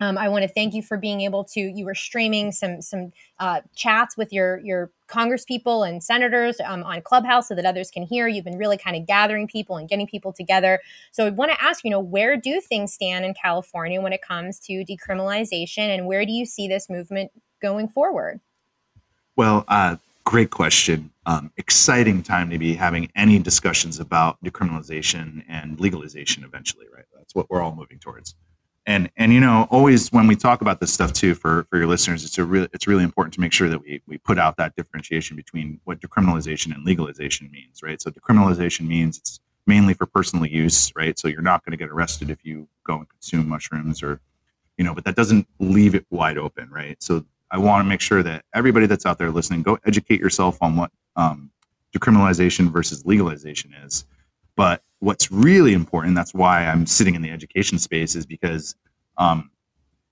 Um, 0.00 0.18
I 0.18 0.28
want 0.28 0.42
to 0.42 0.48
thank 0.48 0.74
you 0.74 0.82
for 0.82 0.96
being 0.96 1.20
able 1.20 1.44
to. 1.44 1.60
You 1.60 1.84
were 1.84 1.94
streaming 1.94 2.52
some 2.52 2.82
some 2.82 3.12
uh, 3.38 3.60
chats 3.74 4.16
with 4.16 4.32
your 4.32 4.58
your 4.60 4.90
Congress 5.06 5.44
people 5.44 5.84
and 5.84 6.02
senators 6.02 6.56
um, 6.64 6.82
on 6.84 7.02
Clubhouse 7.02 7.48
so 7.48 7.54
that 7.54 7.64
others 7.64 7.90
can 7.90 8.02
hear. 8.02 8.26
You've 8.26 8.44
been 8.44 8.58
really 8.58 8.78
kind 8.78 8.96
of 8.96 9.06
gathering 9.06 9.46
people 9.46 9.76
and 9.76 9.88
getting 9.88 10.06
people 10.06 10.32
together. 10.32 10.80
So 11.12 11.26
I 11.26 11.30
want 11.30 11.52
to 11.52 11.62
ask, 11.62 11.84
you 11.84 11.90
know, 11.90 12.00
where 12.00 12.36
do 12.36 12.60
things 12.60 12.92
stand 12.92 13.24
in 13.24 13.34
California 13.34 14.00
when 14.00 14.12
it 14.12 14.22
comes 14.22 14.58
to 14.60 14.84
decriminalization, 14.84 15.94
and 15.94 16.06
where 16.06 16.24
do 16.26 16.32
you 16.32 16.46
see 16.46 16.66
this 16.66 16.88
movement 16.90 17.30
going 17.60 17.88
forward? 17.88 18.40
Well, 19.36 19.64
uh, 19.68 19.96
great 20.24 20.50
question. 20.50 21.10
Um, 21.24 21.52
exciting 21.56 22.22
time 22.22 22.50
to 22.50 22.58
be 22.58 22.74
having 22.74 23.10
any 23.14 23.38
discussions 23.38 24.00
about 24.00 24.42
decriminalization 24.44 25.44
and 25.48 25.78
legalization 25.78 26.42
eventually, 26.42 26.86
right? 26.92 27.04
That's 27.16 27.34
what 27.34 27.48
we're 27.48 27.62
all 27.62 27.74
moving 27.74 27.98
towards 27.98 28.34
and 28.86 29.10
and 29.16 29.32
you 29.32 29.40
know 29.40 29.66
always 29.70 30.10
when 30.10 30.26
we 30.26 30.34
talk 30.34 30.60
about 30.60 30.80
this 30.80 30.92
stuff 30.92 31.12
too 31.12 31.34
for 31.34 31.64
for 31.70 31.78
your 31.78 31.86
listeners 31.86 32.24
it's 32.24 32.38
a 32.38 32.44
really 32.44 32.68
it's 32.72 32.86
really 32.86 33.04
important 33.04 33.32
to 33.34 33.40
make 33.40 33.52
sure 33.52 33.68
that 33.68 33.80
we 33.80 34.02
we 34.06 34.18
put 34.18 34.38
out 34.38 34.56
that 34.56 34.74
differentiation 34.74 35.36
between 35.36 35.80
what 35.84 36.00
decriminalization 36.00 36.74
and 36.74 36.84
legalization 36.84 37.50
means 37.50 37.82
right? 37.82 38.00
So 38.00 38.10
decriminalization 38.10 38.86
means 38.86 39.18
it's 39.18 39.40
mainly 39.66 39.94
for 39.94 40.06
personal 40.06 40.46
use 40.46 40.92
right? 40.96 41.18
So 41.18 41.28
you're 41.28 41.42
not 41.42 41.64
going 41.64 41.72
to 41.72 41.76
get 41.76 41.90
arrested 41.90 42.30
if 42.30 42.44
you 42.44 42.68
go 42.84 42.96
and 42.96 43.08
consume 43.08 43.48
mushrooms 43.48 44.02
or 44.02 44.20
you 44.76 44.84
know 44.84 44.94
but 44.94 45.04
that 45.04 45.16
doesn't 45.16 45.46
leave 45.58 45.94
it 45.94 46.06
wide 46.10 46.38
open 46.38 46.70
right? 46.70 47.00
So 47.02 47.24
i 47.50 47.58
want 47.58 47.84
to 47.84 47.88
make 47.88 48.00
sure 48.00 48.22
that 48.22 48.44
everybody 48.54 48.86
that's 48.86 49.04
out 49.04 49.18
there 49.18 49.30
listening 49.30 49.62
go 49.62 49.78
educate 49.84 50.20
yourself 50.20 50.56
on 50.60 50.74
what 50.74 50.90
um, 51.16 51.50
decriminalization 51.92 52.70
versus 52.70 53.04
legalization 53.04 53.74
is. 53.84 54.04
But 54.56 54.82
what's 55.02 55.32
really 55.32 55.72
important, 55.72 56.14
that's 56.14 56.32
why 56.32 56.64
I'm 56.64 56.86
sitting 56.86 57.16
in 57.16 57.22
the 57.22 57.30
education 57.30 57.78
space, 57.78 58.14
is 58.14 58.24
because 58.24 58.76
um, 59.18 59.50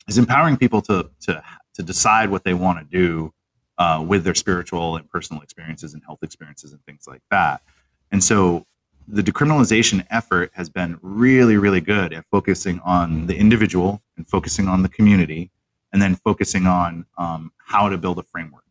is 0.09 0.18
empowering 0.18 0.57
people 0.57 0.83
to 0.83 1.11
to 1.22 1.42
to 1.74 1.83
decide 1.83 2.31
what 2.31 2.44
they 2.44 2.55
want 2.55 2.79
to 2.79 2.85
do 2.85 3.33
uh, 3.79 4.05
with 4.07 4.24
their 4.24 4.35
spiritual 4.35 4.96
and 4.96 5.09
personal 5.09 5.42
experiences 5.42 5.94
and 5.94 6.03
health 6.05 6.18
experiences 6.22 6.72
and 6.72 6.85
things 6.85 7.05
like 7.07 7.22
that. 7.31 7.62
And 8.11 8.22
so 8.22 8.66
the 9.07 9.22
decriminalization 9.22 10.05
effort 10.11 10.50
has 10.55 10.68
been 10.68 10.98
really, 11.03 11.57
really 11.57 11.81
good 11.81 12.12
at 12.12 12.24
focusing 12.31 12.81
on 12.85 13.26
the 13.26 13.37
individual 13.37 14.03
and 14.16 14.29
focusing 14.29 14.68
on 14.68 14.83
the 14.83 14.88
community, 14.88 15.50
and 15.92 16.03
then 16.03 16.16
focusing 16.16 16.66
on 16.66 17.07
um, 17.16 17.53
how 17.59 17.88
to 17.88 17.96
build 17.96 18.18
a 18.18 18.22
framework. 18.24 18.64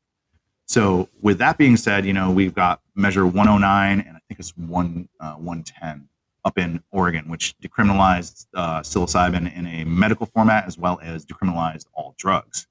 So, 0.65 1.10
with 1.21 1.39
that 1.39 1.58
being 1.58 1.77
said, 1.77 2.05
you 2.05 2.13
know 2.13 2.29
we've 2.29 2.53
got 2.53 2.82
Measure 3.00 3.26
109 3.26 4.02
and 4.02 4.18
I 4.18 4.20
think 4.28 4.40
it's 4.40 4.56
one 4.58 5.08
uh, 5.22 5.36
110 5.36 6.10
up 6.44 6.58
in 6.58 6.84
Oregon, 6.92 7.30
which 7.30 7.56
decriminalized 7.64 8.48
uh, 8.54 8.82
psilocybin 8.82 9.56
in 9.56 9.66
a 9.68 9.86
medical 9.86 10.26
format 10.26 10.66
as 10.66 10.78
well 10.78 11.00
as 11.02 11.26
decriminalized 11.26 11.86
all 11.94 12.14
drugs. 12.18 12.68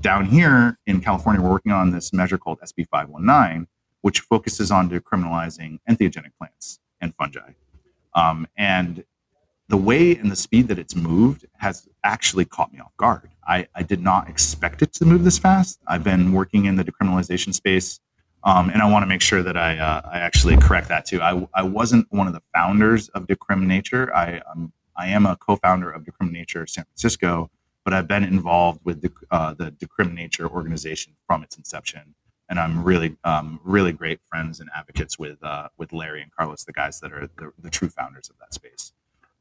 Down 0.00 0.24
here 0.24 0.78
in 0.86 1.00
California, 1.00 1.42
we're 1.42 1.50
working 1.50 1.72
on 1.72 1.90
this 1.90 2.12
measure 2.12 2.38
called 2.38 2.60
SB 2.60 2.86
519, 2.88 3.66
which 4.00 4.20
focuses 4.20 4.70
on 4.70 4.88
decriminalizing 4.88 5.78
entheogenic 5.88 6.30
plants 6.38 6.78
and 7.00 7.14
fungi. 7.16 7.50
Um, 8.14 8.46
and 8.56 9.04
the 9.68 9.76
way 9.76 10.16
and 10.16 10.30
the 10.30 10.36
speed 10.36 10.68
that 10.68 10.78
it's 10.78 10.94
moved 10.94 11.44
has 11.58 11.88
actually 12.04 12.44
caught 12.44 12.72
me 12.72 12.78
off 12.80 12.96
guard. 12.96 13.30
I, 13.46 13.66
I 13.74 13.82
did 13.82 14.00
not 14.00 14.28
expect 14.28 14.80
it 14.80 14.92
to 14.94 15.04
move 15.04 15.24
this 15.24 15.38
fast. 15.38 15.80
I've 15.86 16.04
been 16.04 16.32
working 16.32 16.64
in 16.64 16.76
the 16.76 16.84
decriminalization 16.84 17.52
space 17.52 18.00
um, 18.46 18.70
and 18.70 18.80
I 18.80 18.88
want 18.88 19.02
to 19.02 19.08
make 19.08 19.22
sure 19.22 19.42
that 19.42 19.56
I, 19.56 19.76
uh, 19.76 20.02
I 20.04 20.20
actually 20.20 20.56
correct 20.56 20.88
that 20.88 21.04
too. 21.04 21.20
I, 21.20 21.46
I 21.52 21.64
wasn't 21.64 22.06
one 22.10 22.28
of 22.28 22.32
the 22.32 22.42
founders 22.54 23.08
of 23.08 23.26
Decrim 23.26 23.66
Nature. 23.66 24.14
I, 24.14 24.40
um, 24.50 24.72
I 24.96 25.08
am 25.08 25.26
a 25.26 25.34
co-founder 25.34 25.90
of 25.90 26.04
Decrim 26.04 26.30
Nature 26.30 26.64
San 26.68 26.84
Francisco, 26.84 27.50
but 27.84 27.92
I've 27.92 28.06
been 28.06 28.22
involved 28.22 28.80
with 28.84 29.02
the, 29.02 29.10
uh, 29.32 29.54
the 29.54 29.72
Decrim 29.72 30.14
Nature 30.14 30.48
organization 30.48 31.14
from 31.26 31.42
its 31.42 31.56
inception. 31.56 32.14
And 32.48 32.60
I'm 32.60 32.84
really, 32.84 33.16
um, 33.24 33.58
really 33.64 33.90
great 33.90 34.20
friends 34.30 34.60
and 34.60 34.70
advocates 34.72 35.18
with, 35.18 35.42
uh, 35.42 35.68
with 35.76 35.92
Larry 35.92 36.22
and 36.22 36.30
Carlos, 36.30 36.62
the 36.62 36.72
guys 36.72 37.00
that 37.00 37.12
are 37.12 37.28
the, 37.38 37.52
the 37.58 37.68
true 37.68 37.88
founders 37.88 38.30
of 38.30 38.38
that 38.38 38.54
space. 38.54 38.92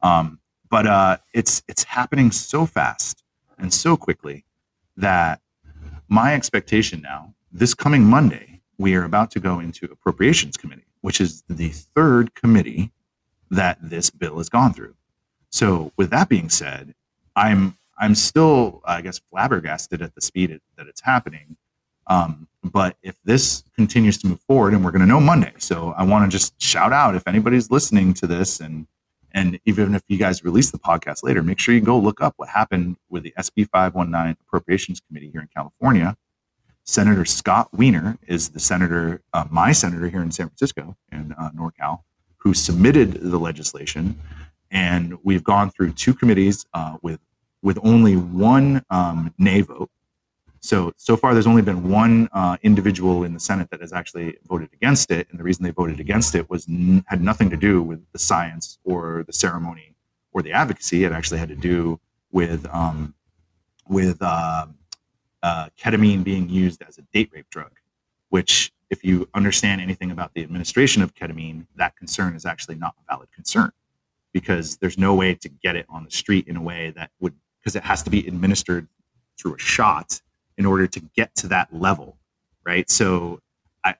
Um, 0.01 0.39
but 0.67 0.87
uh, 0.87 1.17
it's, 1.31 1.61
it's 1.67 1.83
happening 1.83 2.31
so 2.31 2.65
fast 2.65 3.23
and 3.59 3.71
so 3.71 3.97
quickly 3.97 4.45
that 4.97 5.41
my 6.07 6.33
expectation 6.33 7.01
now, 7.03 7.35
this 7.51 7.75
coming 7.75 8.03
Monday, 8.03 8.54
we 8.77 8.95
are 8.95 9.03
about 9.03 9.31
to 9.31 9.39
go 9.39 9.59
into 9.59 9.85
appropriations 9.85 10.57
committee, 10.57 10.85
which 11.01 11.21
is 11.21 11.43
the 11.49 11.69
third 11.69 12.33
committee 12.35 12.91
that 13.51 13.77
this 13.81 14.09
bill 14.09 14.37
has 14.37 14.49
gone 14.49 14.73
through. 14.73 14.95
So, 15.49 15.91
with 15.97 16.09
that 16.09 16.29
being 16.29 16.49
said, 16.49 16.93
I'm 17.35 17.77
I'm 17.97 18.15
still, 18.15 18.81
I 18.85 19.01
guess, 19.01 19.19
flabbergasted 19.31 20.01
at 20.01 20.15
the 20.15 20.21
speed 20.21 20.51
it, 20.51 20.61
that 20.77 20.87
it's 20.87 21.01
happening. 21.01 21.55
Um, 22.07 22.47
but 22.63 22.97
if 23.01 23.15
this 23.23 23.63
continues 23.75 24.17
to 24.19 24.27
move 24.27 24.41
forward, 24.41 24.73
and 24.73 24.83
we're 24.83 24.91
going 24.91 25.01
to 25.01 25.07
know 25.07 25.19
Monday, 25.19 25.53
so 25.57 25.93
I 25.97 26.03
want 26.03 26.29
to 26.29 26.35
just 26.35 26.61
shout 26.61 26.91
out 26.91 27.15
if 27.15 27.27
anybody's 27.27 27.71
listening 27.71 28.13
to 28.15 28.27
this, 28.27 28.59
and 28.59 28.87
and 29.31 29.59
even 29.65 29.95
if 29.95 30.03
you 30.07 30.17
guys 30.17 30.43
release 30.43 30.71
the 30.71 30.79
podcast 30.79 31.23
later, 31.23 31.43
make 31.43 31.59
sure 31.59 31.73
you 31.73 31.81
go 31.81 31.97
look 31.97 32.21
up 32.21 32.33
what 32.37 32.49
happened 32.49 32.97
with 33.09 33.23
the 33.23 33.33
SB 33.37 33.67
519 33.69 34.37
Appropriations 34.47 35.01
Committee 35.01 35.29
here 35.29 35.41
in 35.41 35.49
California 35.53 36.15
Senator 36.85 37.25
Scott 37.25 37.69
Wiener 37.73 38.17
is 38.27 38.49
the 38.49 38.59
senator, 38.59 39.21
uh, 39.33 39.45
my 39.49 39.71
senator 39.71 40.07
here 40.07 40.21
in 40.21 40.31
San 40.31 40.47
Francisco 40.49 40.95
in 41.11 41.33
uh, 41.37 41.49
NorCal, 41.49 42.01
who 42.37 42.53
submitted 42.53 43.13
the 43.13 43.39
legislation, 43.39 44.19
and 44.69 45.17
we've 45.23 45.43
gone 45.43 45.71
through 45.71 45.93
two 45.93 46.13
committees 46.13 46.65
uh, 46.73 46.97
with 47.01 47.19
with 47.63 47.79
only 47.81 48.15
one 48.15 48.83
um, 48.91 49.33
nay 49.39 49.61
vote. 49.61 49.89
So 50.59 50.93
so 50.95 51.17
far, 51.17 51.33
there's 51.33 51.47
only 51.47 51.63
been 51.63 51.89
one 51.89 52.29
uh, 52.31 52.57
individual 52.61 53.23
in 53.23 53.33
the 53.33 53.39
Senate 53.39 53.71
that 53.71 53.81
has 53.81 53.91
actually 53.91 54.37
voted 54.47 54.69
against 54.71 55.09
it, 55.09 55.27
and 55.31 55.39
the 55.39 55.43
reason 55.43 55.63
they 55.63 55.71
voted 55.71 55.99
against 55.99 56.35
it 56.35 56.51
was 56.51 56.69
n- 56.69 57.03
had 57.07 57.19
nothing 57.19 57.49
to 57.49 57.57
do 57.57 57.81
with 57.81 58.05
the 58.11 58.19
science 58.19 58.77
or 58.83 59.23
the 59.25 59.33
ceremony 59.33 59.95
or 60.33 60.43
the 60.43 60.51
advocacy. 60.51 61.03
It 61.03 61.11
actually 61.11 61.39
had 61.39 61.49
to 61.49 61.55
do 61.55 61.99
with 62.31 62.67
um, 62.71 63.15
with 63.89 64.21
uh, 65.45 65.69
ketamine 65.81 66.23
being 66.23 66.49
used 66.49 66.81
as 66.87 66.97
a 66.97 67.03
date 67.13 67.29
rape 67.31 67.49
drug, 67.51 67.71
which, 68.29 68.71
if 68.89 69.03
you 69.03 69.29
understand 69.33 69.79
anything 69.79 70.09
about 70.09 70.33
the 70.33 70.41
administration 70.41 71.03
of 71.03 71.13
ketamine, 71.13 71.67
that 71.75 71.95
concern 71.95 72.35
is 72.35 72.45
actually 72.45 72.77
not 72.85 72.95
a 72.99 73.13
valid 73.13 73.29
concern 73.31 73.71
because 74.33 74.77
there's 74.77 74.97
no 74.97 75.13
way 75.13 75.35
to 75.35 75.47
get 75.47 75.75
it 75.75 75.85
on 75.87 76.03
the 76.03 76.09
street 76.11 76.47
in 76.47 76.55
a 76.57 76.61
way 76.61 76.91
that 76.97 77.11
would, 77.19 77.35
because 77.59 77.75
it 77.75 77.83
has 77.83 78.01
to 78.01 78.09
be 78.09 78.27
administered 78.27 78.87
through 79.37 79.53
a 79.53 79.59
shot 79.59 80.19
in 80.57 80.65
order 80.65 80.87
to 80.87 80.99
get 81.15 81.35
to 81.35 81.47
that 81.47 81.67
level, 81.71 82.17
right? 82.65 82.89
So, 82.89 83.39
I, 83.83 83.91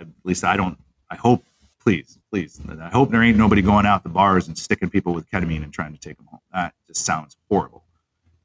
at 0.00 0.06
least 0.24 0.42
I 0.42 0.56
don't, 0.56 0.78
I 1.10 1.16
hope, 1.16 1.44
please, 1.82 2.18
please, 2.30 2.58
I 2.80 2.88
hope 2.88 3.10
there 3.10 3.22
ain't 3.22 3.36
nobody 3.36 3.60
going 3.60 3.84
out 3.84 4.04
the 4.04 4.08
bars 4.08 4.48
and 4.48 4.56
sticking 4.56 4.88
people 4.88 5.12
with 5.12 5.30
ketamine 5.30 5.62
and 5.62 5.72
trying 5.72 5.92
to 5.92 6.00
take 6.00 6.16
them 6.16 6.26
home. 6.30 6.40
That 6.52 6.72
just 6.86 7.04
sounds 7.04 7.36
horrible. 7.50 7.83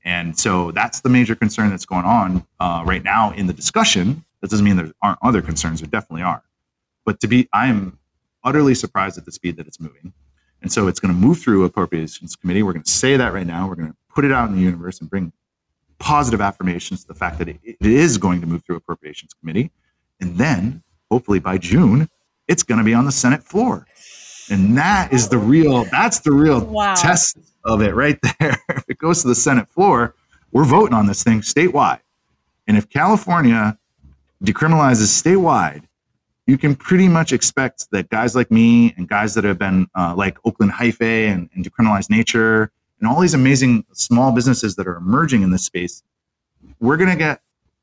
And 0.10 0.40
so 0.40 0.72
that's 0.72 1.02
the 1.02 1.10
major 1.10 1.36
concern 1.36 1.70
that's 1.70 1.86
going 1.86 2.04
on 2.04 2.44
uh, 2.60 2.82
right 2.84 3.04
now 3.04 3.32
in 3.34 3.46
the 3.46 3.54
discussion. 3.54 4.26
That 4.42 4.50
doesn't 4.50 4.66
mean 4.66 4.76
there 4.76 4.92
aren't 5.04 5.20
other 5.22 5.44
concerns. 5.44 5.82
There 5.82 5.90
definitely 5.90 6.24
are. 6.24 6.42
But 7.06 7.20
to 7.20 7.28
be, 7.28 7.48
I 7.54 7.68
am 7.68 8.00
utterly 8.44 8.74
surprised 8.74 9.20
at 9.20 9.26
the 9.26 9.32
speed 9.32 9.56
that 9.58 9.68
it's 9.68 9.80
moving. 9.80 10.14
And 10.64 10.72
so 10.72 10.88
it's 10.88 11.00
going 11.00 11.14
to 11.14 11.20
move 11.20 11.38
through 11.40 11.64
appropriations 11.64 12.36
committee. 12.36 12.64
We're 12.64 12.74
going 12.74 12.84
to 12.84 12.90
say 12.90 13.18
that 13.18 13.34
right 13.34 13.46
now. 13.46 13.68
We're 13.68 13.76
going 13.76 13.92
to 13.92 13.98
put 14.10 14.26
it 14.26 14.32
out 14.32 14.50
in 14.50 14.56
the 14.56 14.62
universe 14.62 15.00
and 15.00 15.08
bring 15.08 15.32
positive 16.00 16.42
affirmations 16.42 17.02
to 17.04 17.08
the 17.08 17.14
fact 17.14 17.38
that 17.38 17.48
it, 17.48 17.60
it 17.64 17.78
is 17.80 18.18
going 18.18 18.42
to 18.42 18.48
move 18.48 18.64
through 18.66 18.78
appropriations 18.78 19.36
committee. 19.36 19.70
And 20.20 20.40
then 20.40 20.82
hopefully 21.12 21.38
by 21.38 21.60
June, 21.60 22.10
it's 22.48 22.64
going 22.64 22.80
to 22.80 22.84
be 22.84 22.96
on 22.96 23.06
the 23.06 23.12
Senate 23.12 23.44
floor. 23.44 23.86
And 24.50 24.76
that 24.76 25.14
is 25.14 25.30
the 25.30 25.38
real, 25.38 25.84
that's 25.86 26.22
the 26.22 26.32
real 26.32 26.66
wow. 26.66 26.96
test 26.96 27.38
of 27.64 27.82
it 27.82 27.96
right 27.96 28.20
there. 28.40 28.58
if 28.70 28.84
it 28.88 28.98
goes 28.98 29.22
to 29.22 29.28
the 29.28 29.36
Senate 29.36 29.70
floor, 29.70 30.16
we're 30.52 30.66
voting 30.66 30.94
on 30.94 31.08
this 31.08 31.24
thing 31.24 31.42
statewide. 31.42 32.02
And 32.68 32.78
if 32.78 32.90
California 32.90 33.78
decriminalizes 34.44 35.22
statewide, 35.22 35.84
you 36.48 36.58
can 36.58 36.76
pretty 36.76 37.08
much 37.08 37.32
expect 37.32 37.92
that 37.92 38.10
guys 38.10 38.36
like 38.36 38.50
me 38.50 38.94
and 38.98 39.08
guys 39.08 39.36
that 39.36 39.44
have 39.44 39.60
been 39.60 39.88
uh, 39.96 40.16
like 40.16 40.38
Oakland 40.46 40.72
Hyphae 40.72 41.28
and, 41.28 41.50
and 41.54 41.64
Decriminalized 41.64 42.10
Nature 42.10 42.72
and 43.00 43.08
all 43.08 43.22
these 43.22 43.34
amazing 43.34 43.86
small 43.94 44.32
businesses 44.32 44.76
that 44.76 44.88
are 44.88 44.96
emerging 44.96 45.44
in 45.44 45.52
this 45.52 45.64
space, 45.64 46.04
we're 46.80 46.98
going 46.98 47.10
to 47.10 47.16
get 47.16 47.42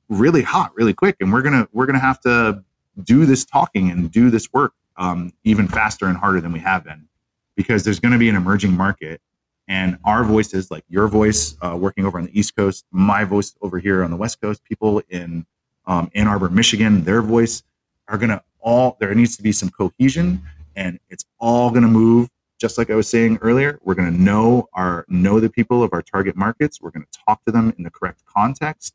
really 0.09 0.43
hot 0.43 0.73
really 0.77 0.95
quick 0.95 1.17
and 1.21 1.33
we're 1.33 1.43
going 1.43 1.53
to 1.53 1.69
we're 1.73 1.87
going 1.87 1.99
to 1.99 2.05
have 2.05 2.21
to 2.21 2.63
do 3.03 3.27
this 3.27 3.45
talking 3.45 3.91
and 3.91 4.11
do 4.11 4.31
this 4.31 4.53
work 4.53 4.73
um, 4.97 5.33
even 5.45 5.69
faster 5.69 6.07
and 6.07 6.17
harder 6.17 6.41
than 6.41 6.53
we 6.53 6.61
have 6.61 6.85
been 6.85 7.09
because 7.57 7.85
there's 7.85 7.99
going 7.99 8.13
to 8.13 8.19
be 8.19 8.29
an 8.29 8.37
emerging 8.37 8.73
market 8.73 9.21
and 9.69 9.99
our 10.05 10.25
voices 10.25 10.71
like 10.71 10.85
your 10.89 11.09
voice 11.09 11.57
uh, 11.63 11.77
working 11.79 12.05
over 12.05 12.19
on 12.19 12.25
the 12.27 12.39
east 12.39 12.55
coast 12.57 12.85
my 12.91 13.25
voice 13.25 13.55
over 13.63 13.79
here 13.79 14.03
on 14.05 14.11
the 14.11 14.17
west 14.17 14.41
coast 14.41 14.63
people 14.65 15.03
in 15.09 15.45
um, 15.87 16.11
ann 16.15 16.27
arbor 16.27 16.49
michigan 16.49 17.03
their 17.05 17.23
voice 17.23 17.63
are 18.09 18.19
going 18.19 18.31
to 18.31 18.43
all 18.61 18.97
there 19.01 19.15
needs 19.15 19.37
to 19.37 19.43
be 19.43 19.53
some 19.53 19.71
cohesion 19.71 20.41
and 20.75 20.99
it's 21.09 21.25
all 21.39 21.71
going 21.71 21.83
to 21.83 21.89
move 21.89 22.29
just 22.59 22.79
like 22.79 22.91
I 22.91 22.95
was 22.95 23.09
saying 23.09 23.39
earlier, 23.43 23.79
we're 23.83 23.95
going 23.95 24.11
to 24.11 24.23
know 24.23 24.69
our 24.73 25.05
know 25.09 25.41
the 25.41 25.51
people 25.51 25.83
of 25.83 25.93
our 25.93 26.03
target 26.03 26.37
markets. 26.37 26.81
We're 26.81 26.91
going 26.91 27.07
to 27.11 27.19
talk 27.27 27.45
to 27.45 27.53
them 27.53 27.75
in 27.77 27.85
the 27.85 27.91
correct 27.91 28.25
context. 28.25 28.95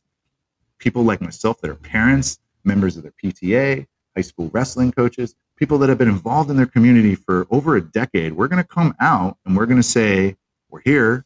People 0.79 1.03
like 1.03 1.21
myself 1.21 1.61
that 1.61 1.69
are 1.69 1.75
parents, 1.75 2.39
members 2.63 2.97
of 2.97 3.03
their 3.03 3.13
PTA, 3.23 3.85
high 4.15 4.21
school 4.21 4.49
wrestling 4.51 4.91
coaches, 4.91 5.35
people 5.55 5.77
that 5.77 5.89
have 5.89 5.99
been 5.99 6.09
involved 6.09 6.49
in 6.49 6.57
their 6.57 6.65
community 6.65 7.13
for 7.13 7.45
over 7.51 7.75
a 7.75 7.81
decade. 7.81 8.33
We're 8.33 8.47
going 8.47 8.63
to 8.63 8.67
come 8.67 8.95
out 8.99 9.37
and 9.45 9.55
we're 9.55 9.67
going 9.67 9.77
to 9.77 9.83
say, 9.83 10.35
"We're 10.71 10.81
here. 10.83 11.25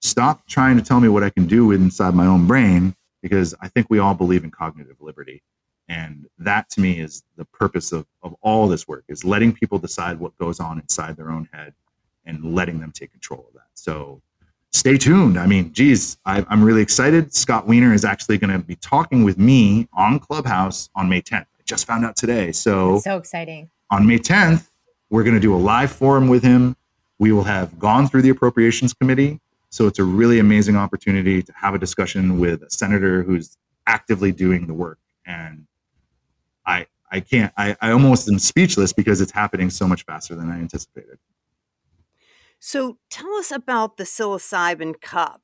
Stop 0.00 0.46
trying 0.46 0.76
to 0.76 0.82
tell 0.82 1.00
me 1.00 1.08
what 1.08 1.22
I 1.22 1.30
can 1.30 1.46
do 1.46 1.72
inside 1.72 2.14
my 2.14 2.26
own 2.26 2.46
brain 2.46 2.94
because 3.22 3.54
I 3.62 3.68
think 3.68 3.86
we 3.88 3.98
all 3.98 4.14
believe 4.14 4.44
in 4.44 4.50
cognitive 4.50 4.96
liberty." 5.00 5.42
And 5.88 6.26
that 6.38 6.70
to 6.70 6.80
me 6.80 6.98
is 6.98 7.22
the 7.36 7.44
purpose 7.44 7.92
of, 7.92 8.06
of 8.22 8.34
all 8.40 8.68
this 8.68 8.88
work 8.88 9.04
is 9.08 9.24
letting 9.24 9.52
people 9.52 9.78
decide 9.78 10.18
what 10.18 10.36
goes 10.38 10.60
on 10.60 10.78
inside 10.78 11.16
their 11.16 11.30
own 11.30 11.48
head 11.52 11.74
and 12.24 12.54
letting 12.54 12.80
them 12.80 12.90
take 12.90 13.12
control 13.12 13.44
of 13.48 13.54
that. 13.54 13.68
So 13.74 14.22
stay 14.72 14.96
tuned. 14.96 15.38
I 15.38 15.46
mean, 15.46 15.72
geez, 15.72 16.16
I, 16.24 16.44
am 16.50 16.64
really 16.64 16.80
excited. 16.80 17.34
Scott 17.34 17.66
Wiener 17.66 17.92
is 17.92 18.04
actually 18.04 18.38
going 18.38 18.52
to 18.52 18.58
be 18.58 18.76
talking 18.76 19.24
with 19.24 19.38
me 19.38 19.88
on 19.92 20.18
Clubhouse 20.18 20.88
on 20.94 21.08
May 21.08 21.20
10th. 21.20 21.42
I 21.42 21.62
just 21.66 21.86
found 21.86 22.04
out 22.04 22.16
today. 22.16 22.52
So, 22.52 22.94
That's 22.94 23.04
so 23.04 23.16
exciting. 23.18 23.70
On 23.90 24.06
May 24.06 24.18
10th, 24.18 24.70
we're 25.10 25.22
going 25.22 25.34
to 25.34 25.40
do 25.40 25.54
a 25.54 25.58
live 25.58 25.92
forum 25.92 26.28
with 26.28 26.42
him. 26.42 26.76
We 27.18 27.32
will 27.32 27.44
have 27.44 27.78
gone 27.78 28.08
through 28.08 28.22
the 28.22 28.30
appropriations 28.30 28.92
committee. 28.92 29.40
So 29.70 29.86
it's 29.86 29.98
a 29.98 30.04
really 30.04 30.38
amazing 30.38 30.76
opportunity 30.76 31.42
to 31.42 31.52
have 31.52 31.74
a 31.74 31.78
discussion 31.78 32.38
with 32.38 32.62
a 32.62 32.70
senator 32.70 33.22
who's 33.22 33.56
actively 33.86 34.32
doing 34.32 34.66
the 34.66 34.74
work. 34.74 34.98
And 35.26 35.66
I 36.66 36.86
I 37.10 37.20
can't 37.20 37.52
I, 37.56 37.76
I 37.80 37.90
almost 37.90 38.28
am 38.28 38.38
speechless 38.38 38.92
because 38.92 39.20
it's 39.20 39.32
happening 39.32 39.70
so 39.70 39.86
much 39.86 40.04
faster 40.04 40.34
than 40.34 40.50
I 40.50 40.58
anticipated. 40.58 41.18
So 42.58 42.98
tell 43.10 43.34
us 43.34 43.50
about 43.50 43.96
the 43.96 44.04
psilocybin 44.04 45.00
cup. 45.00 45.42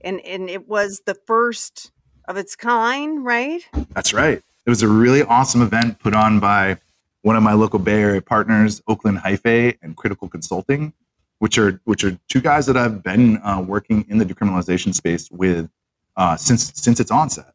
And 0.00 0.20
and 0.20 0.50
it 0.50 0.68
was 0.68 1.02
the 1.06 1.14
first 1.14 1.92
of 2.28 2.36
its 2.36 2.56
kind, 2.56 3.24
right? 3.24 3.62
That's 3.94 4.12
right. 4.12 4.42
It 4.64 4.70
was 4.70 4.82
a 4.82 4.88
really 4.88 5.22
awesome 5.22 5.62
event 5.62 5.98
put 5.98 6.14
on 6.14 6.40
by 6.40 6.78
one 7.22 7.36
of 7.36 7.42
my 7.42 7.52
local 7.52 7.78
Bay 7.78 8.00
Area 8.02 8.20
partners, 8.20 8.82
Oakland 8.86 9.18
Hyphae 9.18 9.78
and 9.82 9.96
Critical 9.96 10.28
Consulting, 10.28 10.92
which 11.38 11.58
are 11.58 11.80
which 11.84 12.04
are 12.04 12.18
two 12.28 12.40
guys 12.40 12.66
that 12.66 12.76
I've 12.76 13.02
been 13.02 13.38
uh, 13.38 13.64
working 13.66 14.04
in 14.08 14.18
the 14.18 14.24
decriminalization 14.24 14.94
space 14.94 15.30
with 15.30 15.70
uh, 16.16 16.36
since 16.36 16.72
since 16.74 17.00
its 17.00 17.10
onset. 17.10 17.54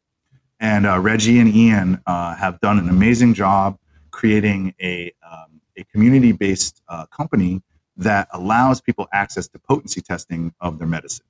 And 0.59 0.87
uh, 0.87 0.99
Reggie 0.99 1.39
and 1.39 1.53
Ian 1.53 2.01
uh, 2.07 2.35
have 2.35 2.59
done 2.59 2.79
an 2.79 2.89
amazing 2.89 3.35
job 3.35 3.77
creating 4.09 4.73
a, 4.81 5.13
um, 5.29 5.61
a 5.77 5.83
community 5.83 6.31
based 6.31 6.81
uh, 6.89 7.05
company 7.05 7.61
that 7.95 8.27
allows 8.33 8.81
people 8.81 9.07
access 9.13 9.47
to 9.49 9.59
potency 9.59 10.01
testing 10.01 10.53
of 10.59 10.79
their 10.79 10.87
medicine. 10.87 11.25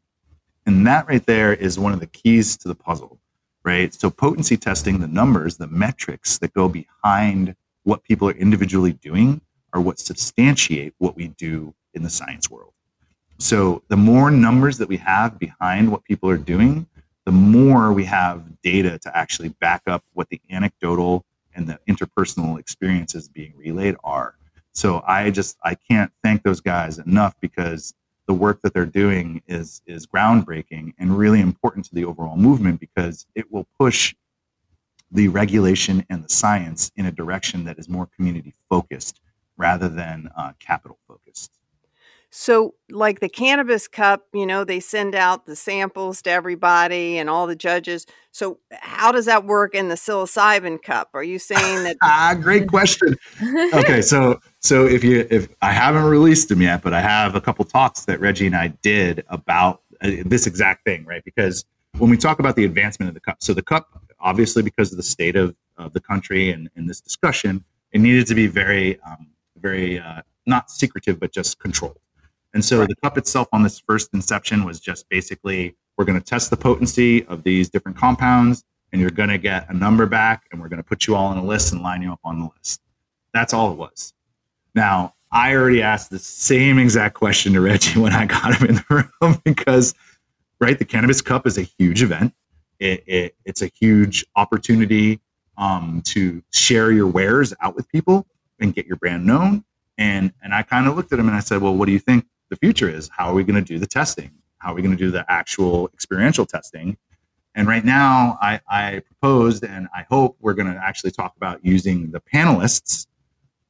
And 0.65 0.88
that 0.88 1.08
right 1.08 1.26
there 1.26 1.54
is 1.54 1.78
one 1.78 1.93
of 1.93 2.00
the 2.00 2.08
keys 2.08 2.58
to 2.58 2.67
the 2.67 2.76
puzzle, 2.76 3.19
right? 3.63 3.93
So, 3.93 4.10
potency 4.10 4.58
testing, 4.58 5.00
the 5.00 5.08
numbers, 5.08 5.58
the 5.58 5.67
metrics 5.67 6.38
that 6.39 6.54
go 6.54 6.67
behind 6.69 7.56
what 7.88 8.04
people 8.04 8.28
are 8.28 8.34
individually 8.34 8.91
doing 8.91 9.39
are 9.71 9.80
what 9.80 9.97
substantiate 9.97 10.93
what 10.97 11.15
we 11.15 11.30
do 11.30 11.73
in 11.93 12.04
the 12.04 12.10
science 12.10 12.50
world. 12.50 12.73
So, 13.39 13.82
the 13.88 13.95
more 13.95 14.30
numbers 14.30 14.78
that 14.80 14.89
we 14.89 14.97
have 14.97 15.39
behind 15.39 15.89
what 15.89 16.04
people 16.04 16.30
are 16.30 16.38
doing, 16.38 16.88
the 17.26 17.32
more 17.32 17.93
we 17.93 18.04
have 18.04 18.62
data 18.62 19.00
to 19.00 19.17
actually 19.17 19.50
back 19.50 19.84
up 19.88 20.04
what 20.13 20.28
the 20.30 20.41
anecdotal 20.50 21.23
and 21.56 21.67
the 21.67 21.80
interpersonal 21.89 22.60
experiences 22.60 23.30
being 23.30 23.54
relayed 23.56 23.95
are. 24.04 24.36
So 24.71 25.02
I 25.08 25.32
just 25.32 25.58
I 25.63 25.76
can't 25.76 26.12
thank 26.23 26.43
those 26.43 26.62
guys 26.62 27.00
enough 27.00 27.36
because 27.41 27.93
the 28.28 28.34
work 28.34 28.62
that 28.62 28.73
they're 28.73 28.86
doing 28.86 29.41
is 29.47 29.82
is 29.88 30.06
groundbreaking 30.06 30.93
and 31.00 31.17
really 31.17 31.41
important 31.41 31.86
to 31.86 31.95
the 31.95 32.06
overall 32.06 32.38
movement 32.38 32.80
because 32.80 33.26
it 33.34 33.52
will 33.52 33.65
push 33.80 34.13
the 35.12 35.28
regulation 35.28 36.06
and 36.10 36.24
the 36.24 36.30
science 36.30 36.91
in 36.96 37.06
a 37.06 37.12
direction 37.12 37.65
that 37.65 37.80
is 37.80 37.88
more 37.88 38.08
community 38.15 38.54
focused 38.70 39.20
rather 39.58 39.89
than 39.89 40.30
uh, 40.38 40.54
capital 40.60 40.98
focused. 41.08 41.52
So, 42.30 42.76
like 42.89 43.22
the 43.22 43.30
cannabis 43.30 43.88
cup, 43.88 44.26
you 44.34 44.46
know, 44.46 44.65
they 44.65 44.82
send 44.82 45.15
out 45.15 45.46
the 45.46 45.56
samples 45.56 46.22
to 46.24 46.30
everybody 46.30 47.17
and 47.17 47.30
all 47.30 47.48
the 47.48 47.56
judges. 47.56 48.06
So, 48.32 48.60
how 48.72 49.13
does 49.13 49.26
that 49.26 49.46
work 49.46 49.74
in 49.74 49.88
the 49.88 49.96
psilocybin 49.96 50.84
cup? 50.84 51.10
Are 51.13 51.24
you 51.24 51.39
saying 51.39 51.86
that? 51.86 51.96
ah, 52.04 52.36
great 52.39 52.67
question. 52.67 53.15
okay, 53.74 54.02
so 54.02 54.41
so 54.60 54.86
if 54.86 55.06
you 55.06 55.26
if 55.32 55.48
I 55.62 55.72
haven't 55.72 56.04
released 56.04 56.50
them 56.50 56.62
yet, 56.62 56.84
but 56.84 56.93
I 56.93 57.00
have 57.00 57.36
a 57.36 57.41
couple 57.41 57.63
talks 57.63 58.04
that 58.06 58.20
Reggie 58.20 58.48
and 58.48 58.56
I 58.56 58.67
did 58.82 59.24
about 59.30 59.82
uh, 60.02 60.12
this 60.26 60.48
exact 60.48 60.84
thing, 60.84 61.06
right? 61.06 61.24
Because 61.24 61.63
when 61.97 62.10
we 62.10 62.17
talk 62.17 62.39
about 62.39 62.55
the 62.55 62.65
advancement 62.65 63.10
of 63.10 63.13
the 63.13 63.21
cup, 63.21 63.38
so 63.39 63.53
the 63.53 63.62
cup, 63.62 64.01
obviously, 64.19 64.63
because 64.63 64.91
of 64.91 64.97
the 64.97 65.03
state 65.03 65.36
of, 65.36 65.55
of 65.77 65.93
the 65.93 65.99
country 65.99 66.51
and 66.51 66.69
in 66.75 66.88
this 66.88 67.01
discussion, 67.01 67.63
it 67.91 67.99
needed 67.99 68.27
to 68.27 68.36
be 68.36 68.47
very, 68.47 68.99
um, 69.01 69.27
very 69.57 69.99
uh, 69.99 70.21
not 70.45 70.69
secretive, 70.69 71.19
but 71.19 71.31
just 71.31 71.60
controlled 71.60 71.99
and 72.57 72.65
so 72.65 72.79
right. 72.79 72.89
the 72.89 72.95
cup 72.95 73.19
itself 73.19 73.47
on 73.51 73.62
this 73.62 73.79
first 73.79 74.13
inception 74.15 74.63
was 74.63 74.79
just 74.79 75.07
basically 75.10 75.75
we're 75.95 76.05
going 76.05 76.19
to 76.19 76.25
test 76.25 76.49
the 76.49 76.57
potency 76.57 77.23
of 77.25 77.43
these 77.43 77.69
different 77.69 77.97
compounds 77.97 78.63
and 78.91 78.99
you're 78.99 79.12
going 79.12 79.29
to 79.29 79.38
get 79.38 79.69
a 79.69 79.73
number 79.73 80.07
back 80.07 80.47
and 80.51 80.60
we're 80.60 80.67
going 80.67 80.81
to 80.81 80.83
put 80.83 81.05
you 81.05 81.15
all 81.15 81.27
on 81.27 81.38
a 81.38 81.43
list 81.43 81.71
and 81.71 81.83
line 81.83 82.01
you 82.01 82.12
up 82.12 82.19
on 82.23 82.39
the 82.39 82.49
list. 82.57 82.81
That's 83.31 83.53
all 83.53 83.71
it 83.71 83.77
was. 83.77 84.13
Now, 84.73 85.13
I 85.31 85.53
already 85.55 85.83
asked 85.83 86.10
the 86.10 86.17
same 86.17 86.79
exact 86.79 87.13
question 87.13 87.53
to 87.53 87.62
Reggie 87.62 87.99
when 88.01 88.13
I 88.13 88.25
got 88.25 88.55
him 88.55 88.69
in 88.69 88.75
the 88.75 89.10
room 89.21 89.41
because, 89.43 89.93
right, 90.60 90.78
the 90.78 90.86
Cannabis 90.86 91.22
Cup 91.22 91.46
is 91.48 91.58
a 91.58 91.63
huge 91.63 92.02
event. 92.02 92.34
It, 92.80 93.04
it, 93.08 93.36
it's 93.46 93.62
a 93.62 93.67
huge 93.67 94.26
opportunity 94.36 95.20
um, 95.58 96.02
to 96.06 96.43
share 96.52 96.91
your 96.91 97.08
wares 97.08 97.54
out 97.62 97.76
with 97.76 97.89
people 97.89 98.28
and 98.60 98.74
get 98.74 98.86
your 98.86 98.98
brand 98.98 99.26
known. 99.26 99.63
And 99.98 100.32
and 100.43 100.54
I 100.54 100.62
kind 100.62 100.88
of 100.88 100.96
looked 100.96 101.12
at 101.12 101.20
him 101.20 101.28
and 101.28 101.36
I 101.36 101.39
said, 101.39 101.62
well, 101.62 101.76
what 101.76 101.88
do 101.88 101.91
you 101.91 102.00
think 102.00 102.26
the 102.50 102.56
future 102.56 102.89
is 102.89 103.10
how 103.17 103.30
are 103.30 103.34
we 103.34 103.43
going 103.43 103.56
to 103.56 103.74
do 103.74 103.80
the 103.80 103.88
testing? 103.88 104.32
How 104.60 104.72
are 104.72 104.76
we 104.76 104.82
going 104.82 104.96
to 104.96 105.04
do 105.04 105.12
the 105.12 105.26
actual 105.32 105.89
experiential 105.93 106.46
testing? 106.46 106.98
And 107.56 107.67
right 107.67 107.84
now, 107.84 108.38
I, 108.39 108.62
I 108.70 109.00
proposed 109.00 109.63
and 109.63 109.88
I 109.96 110.06
hope 110.10 110.38
we're 110.39 110.54
going 110.54 110.72
to 110.72 110.80
actually 110.80 111.12
talk 111.12 111.36
about 111.36 111.65
using 111.65 112.12
the 112.12 112.22
panelists 112.22 113.08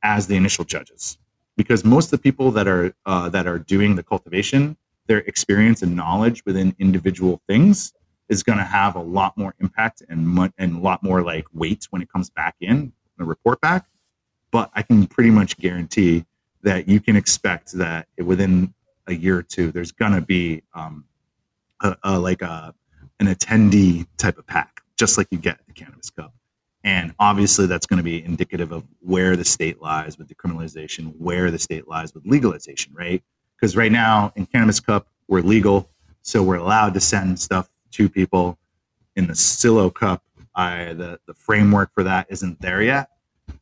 as 0.03 0.27
the 0.27 0.35
initial 0.35 0.65
judges, 0.65 1.17
because 1.55 1.85
most 1.85 2.07
of 2.07 2.11
the 2.11 2.17
people 2.17 2.51
that 2.51 2.67
are 2.67 2.93
uh, 3.05 3.29
that 3.29 3.47
are 3.47 3.59
doing 3.59 3.95
the 3.95 4.03
cultivation, 4.03 4.75
their 5.07 5.19
experience 5.19 5.81
and 5.81 5.95
knowledge 5.95 6.43
within 6.45 6.75
individual 6.79 7.41
things 7.47 7.93
is 8.29 8.43
going 8.43 8.57
to 8.57 8.65
have 8.65 8.95
a 8.95 9.01
lot 9.01 9.37
more 9.37 9.53
impact 9.59 10.03
and 10.09 10.51
and 10.57 10.75
a 10.75 10.79
lot 10.79 11.01
more 11.01 11.21
like 11.21 11.45
weight 11.53 11.87
when 11.89 12.01
it 12.01 12.11
comes 12.11 12.29
back 12.29 12.55
in 12.59 12.91
the 13.17 13.23
report 13.23 13.59
back. 13.61 13.85
But 14.51 14.69
I 14.73 14.81
can 14.81 15.07
pretty 15.07 15.31
much 15.31 15.57
guarantee 15.57 16.25
that 16.63 16.87
you 16.87 16.99
can 16.99 17.15
expect 17.15 17.71
that 17.73 18.07
within 18.17 18.73
a 19.07 19.13
year 19.13 19.37
or 19.37 19.43
two, 19.43 19.71
there's 19.71 19.91
gonna 19.91 20.21
be 20.21 20.63
um, 20.73 21.05
a, 21.81 21.95
a, 22.03 22.19
like 22.19 22.41
a 22.41 22.73
an 23.19 23.27
attendee 23.27 24.05
type 24.17 24.37
of 24.37 24.45
pack, 24.45 24.81
just 24.97 25.17
like 25.17 25.27
you 25.31 25.37
get 25.37 25.59
the 25.67 25.73
Cannabis 25.73 26.09
Cup. 26.09 26.33
And 26.83 27.13
obviously, 27.19 27.65
that's 27.65 27.85
going 27.85 27.97
to 27.97 28.03
be 28.03 28.23
indicative 28.23 28.71
of 28.71 28.83
where 28.99 29.35
the 29.35 29.43
state 29.43 29.81
lies 29.81 30.17
with 30.17 30.27
decriminalization, 30.27 31.15
where 31.17 31.51
the 31.51 31.59
state 31.59 31.87
lies 31.87 32.13
with 32.13 32.25
legalization, 32.25 32.93
right? 32.93 33.23
Because 33.59 33.75
right 33.75 33.91
now 33.91 34.31
in 34.35 34.45
Cannabis 34.45 34.79
Cup, 34.79 35.07
we're 35.27 35.41
legal, 35.41 35.89
so 36.21 36.43
we're 36.43 36.55
allowed 36.55 36.93
to 36.93 37.01
send 37.01 37.39
stuff 37.39 37.69
to 37.91 38.09
people. 38.09 38.57
In 39.15 39.25
the 39.25 39.35
Silo 39.35 39.89
Cup, 39.89 40.23
I, 40.53 40.93
the 40.93 41.19
the 41.25 41.33
framework 41.33 41.91
for 41.93 42.03
that 42.03 42.27
isn't 42.29 42.61
there 42.61 42.83
yet. 42.83 43.09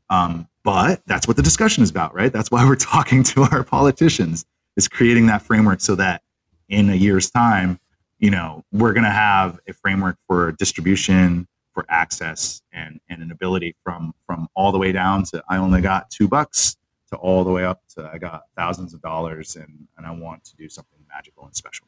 Um, 0.09 0.49
but 0.63 1.01
that's 1.05 1.27
what 1.27 1.37
the 1.37 1.43
discussion 1.43 1.83
is 1.83 1.89
about, 1.89 2.13
right? 2.13 2.33
That's 2.33 2.51
why 2.51 2.65
we're 2.67 2.75
talking 2.95 3.23
to 3.23 3.43
our 3.43 3.63
politicians, 3.63 4.45
is 4.75 4.87
creating 4.87 5.27
that 5.27 5.41
framework 5.41 5.79
so 5.79 5.95
that 5.95 6.23
in 6.67 6.89
a 6.89 6.95
year's 6.95 7.29
time, 7.29 7.79
you 8.19 8.31
know, 8.31 8.63
we're 8.71 8.93
going 8.93 9.03
to 9.03 9.09
have 9.09 9.59
a 9.67 9.73
framework 9.73 10.17
for 10.27 10.51
distribution, 10.53 11.47
for 11.73 11.85
access, 11.87 12.61
and 12.73 12.99
and 13.09 13.21
an 13.21 13.31
ability 13.31 13.75
from 13.83 14.13
from 14.25 14.49
all 14.55 14.71
the 14.71 14.77
way 14.77 14.91
down 14.91 15.23
to 15.25 15.43
I 15.49 15.57
only 15.57 15.81
got 15.81 16.09
two 16.09 16.27
bucks 16.27 16.75
to 17.09 17.17
all 17.17 17.43
the 17.43 17.51
way 17.51 17.63
up 17.63 17.83
to 17.95 18.09
I 18.11 18.17
got 18.17 18.43
thousands 18.55 18.93
of 18.93 19.01
dollars, 19.01 19.55
and 19.55 19.87
and 19.97 20.05
I 20.05 20.11
want 20.11 20.43
to 20.45 20.55
do 20.55 20.69
something 20.69 20.99
magical 21.09 21.45
and 21.45 21.55
special. 21.55 21.87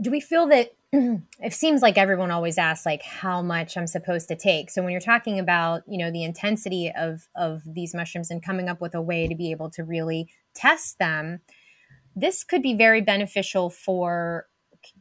Do 0.00 0.10
we 0.10 0.20
feel 0.20 0.46
that 0.48 0.70
it 0.92 1.52
seems 1.52 1.82
like 1.82 1.98
everyone 1.98 2.30
always 2.30 2.58
asks 2.58 2.86
like 2.86 3.02
how 3.02 3.42
much 3.42 3.76
i'm 3.76 3.88
supposed 3.88 4.28
to 4.28 4.36
take? 4.36 4.70
So 4.70 4.82
when 4.82 4.92
you're 4.92 5.00
talking 5.00 5.38
about 5.38 5.82
you 5.86 5.98
know 5.98 6.10
the 6.10 6.24
intensity 6.24 6.92
of 6.96 7.28
of 7.36 7.62
these 7.66 7.94
mushrooms 7.94 8.30
and 8.30 8.42
coming 8.42 8.68
up 8.68 8.80
with 8.80 8.94
a 8.94 9.02
way 9.02 9.26
to 9.26 9.34
be 9.34 9.50
able 9.50 9.70
to 9.70 9.84
really 9.84 10.28
test 10.54 10.98
them 10.98 11.40
this 12.16 12.44
could 12.44 12.62
be 12.62 12.74
very 12.74 13.00
beneficial 13.00 13.70
for 13.70 14.46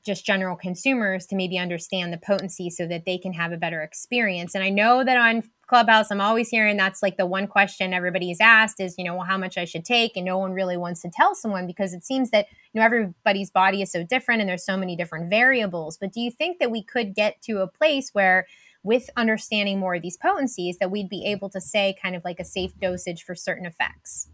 just 0.06 0.26
general 0.26 0.56
consumers 0.56 1.26
to 1.28 1.36
maybe 1.36 1.58
understand 1.58 2.14
the 2.14 2.18
potency 2.18 2.70
so 2.70 2.88
that 2.88 3.04
they 3.06 3.18
can 3.18 3.34
have 3.34 3.52
a 3.52 3.58
better 3.58 3.82
experience. 3.82 4.56
And 4.56 4.64
i 4.64 4.70
know 4.70 5.04
that 5.04 5.18
on 5.18 5.44
Clubhouse, 5.74 6.12
I'm 6.12 6.22
always 6.22 6.50
hearing 6.50 6.78
that's 6.78 7.02
like 7.02 7.18
the 7.18 7.26
one 7.26 7.48
question 7.48 7.96
everybody's 7.96 8.40
asked 8.40 8.80
is, 8.80 8.94
you 8.96 9.04
know, 9.04 9.16
well, 9.16 9.26
how 9.26 9.40
much 9.40 9.58
I 9.58 9.66
should 9.66 9.84
take. 9.84 10.16
And 10.16 10.24
no 10.24 10.38
one 10.38 10.54
really 10.54 10.78
wants 10.78 11.02
to 11.02 11.10
tell 11.10 11.34
someone 11.34 11.66
because 11.66 11.96
it 11.96 12.06
seems 12.06 12.30
that, 12.30 12.46
you 12.74 12.80
know, 12.80 12.86
everybody's 12.86 13.50
body 13.50 13.82
is 13.82 13.92
so 13.92 14.04
different 14.04 14.40
and 14.40 14.48
there's 14.48 14.64
so 14.64 14.78
many 14.78 14.96
different 14.96 15.32
variables. 15.32 15.98
But 15.98 16.14
do 16.14 16.22
you 16.22 16.30
think 16.30 16.60
that 16.60 16.70
we 16.70 16.84
could 16.84 17.16
get 17.16 17.42
to 17.46 17.62
a 17.62 17.68
place 17.68 18.12
where, 18.14 18.46
with 18.84 19.10
understanding 19.18 19.80
more 19.80 19.96
of 19.96 20.04
these 20.04 20.16
potencies, 20.16 20.78
that 20.78 20.92
we'd 20.92 21.10
be 21.10 21.26
able 21.26 21.50
to 21.50 21.60
say 21.60 21.98
kind 22.00 22.16
of 22.16 22.24
like 22.24 22.40
a 22.40 22.46
safe 22.46 22.78
dosage 22.80 23.24
for 23.24 23.34
certain 23.34 23.66
effects? 23.66 24.30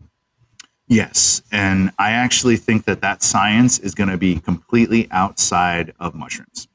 Yes. 0.89 1.41
And 1.53 1.91
I 1.97 2.11
actually 2.11 2.57
think 2.57 2.83
that 2.83 2.99
that 2.99 3.23
science 3.23 3.79
is 3.79 3.95
going 3.95 4.09
to 4.09 4.17
be 4.17 4.41
completely 4.41 5.07
outside 5.09 5.93
of 6.01 6.15
mushrooms. 6.15 6.67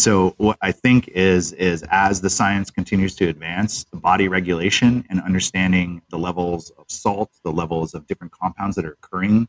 So 0.00 0.32
what 0.38 0.56
I 0.62 0.72
think 0.72 1.08
is 1.08 1.52
is 1.52 1.84
as 1.90 2.22
the 2.22 2.30
science 2.30 2.70
continues 2.70 3.14
to 3.16 3.28
advance, 3.28 3.84
the 3.84 3.98
body 3.98 4.28
regulation 4.28 5.04
and 5.10 5.20
understanding 5.20 6.00
the 6.08 6.18
levels 6.18 6.70
of 6.78 6.86
salt, 6.88 7.30
the 7.44 7.52
levels 7.52 7.92
of 7.92 8.06
different 8.06 8.32
compounds 8.32 8.76
that 8.76 8.86
are 8.86 8.92
occurring 8.92 9.46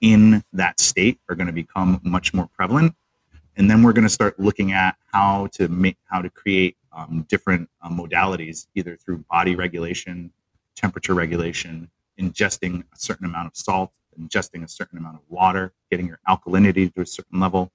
in 0.00 0.44
that 0.52 0.78
state 0.78 1.18
are 1.28 1.34
going 1.34 1.48
to 1.48 1.52
become 1.52 2.00
much 2.04 2.32
more 2.32 2.46
prevalent. 2.46 2.94
And 3.56 3.68
then 3.68 3.82
we're 3.82 3.92
going 3.92 4.04
to 4.04 4.08
start 4.08 4.38
looking 4.38 4.70
at 4.70 4.94
how 5.12 5.48
to 5.54 5.66
make 5.66 5.96
how 6.04 6.22
to 6.22 6.30
create 6.30 6.76
um, 6.92 7.26
different 7.28 7.68
uh, 7.82 7.90
modalities, 7.90 8.68
either 8.76 8.94
through 8.94 9.24
body 9.28 9.56
regulation, 9.56 10.32
temperature 10.76 11.14
regulation, 11.14 11.90
ingesting 12.20 12.84
a 12.94 12.96
certain 12.96 13.26
amount 13.26 13.48
of 13.48 13.56
salt, 13.56 13.90
ingesting 14.16 14.62
a 14.62 14.68
certain 14.68 14.96
amount 14.96 15.16
of 15.16 15.22
water, 15.28 15.72
getting 15.90 16.06
your 16.06 16.20
alkalinity 16.28 16.94
to 16.94 17.00
a 17.00 17.06
certain 17.06 17.40
level 17.40 17.72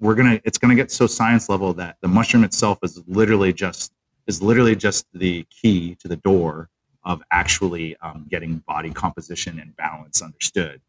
we're 0.00 0.14
gonna 0.14 0.40
it's 0.44 0.58
gonna 0.58 0.74
get 0.74 0.90
so 0.90 1.06
science 1.06 1.48
level 1.48 1.72
that 1.74 1.96
the 2.00 2.08
mushroom 2.08 2.44
itself 2.44 2.78
is 2.82 3.02
literally 3.06 3.52
just 3.52 3.92
is 4.26 4.42
literally 4.42 4.74
just 4.74 5.06
the 5.12 5.44
key 5.50 5.94
to 5.96 6.08
the 6.08 6.16
door 6.16 6.68
of 7.04 7.22
actually 7.30 7.96
um, 7.98 8.26
getting 8.30 8.56
body 8.66 8.90
composition 8.90 9.58
and 9.58 9.76
balance 9.76 10.22
understood. 10.22 10.80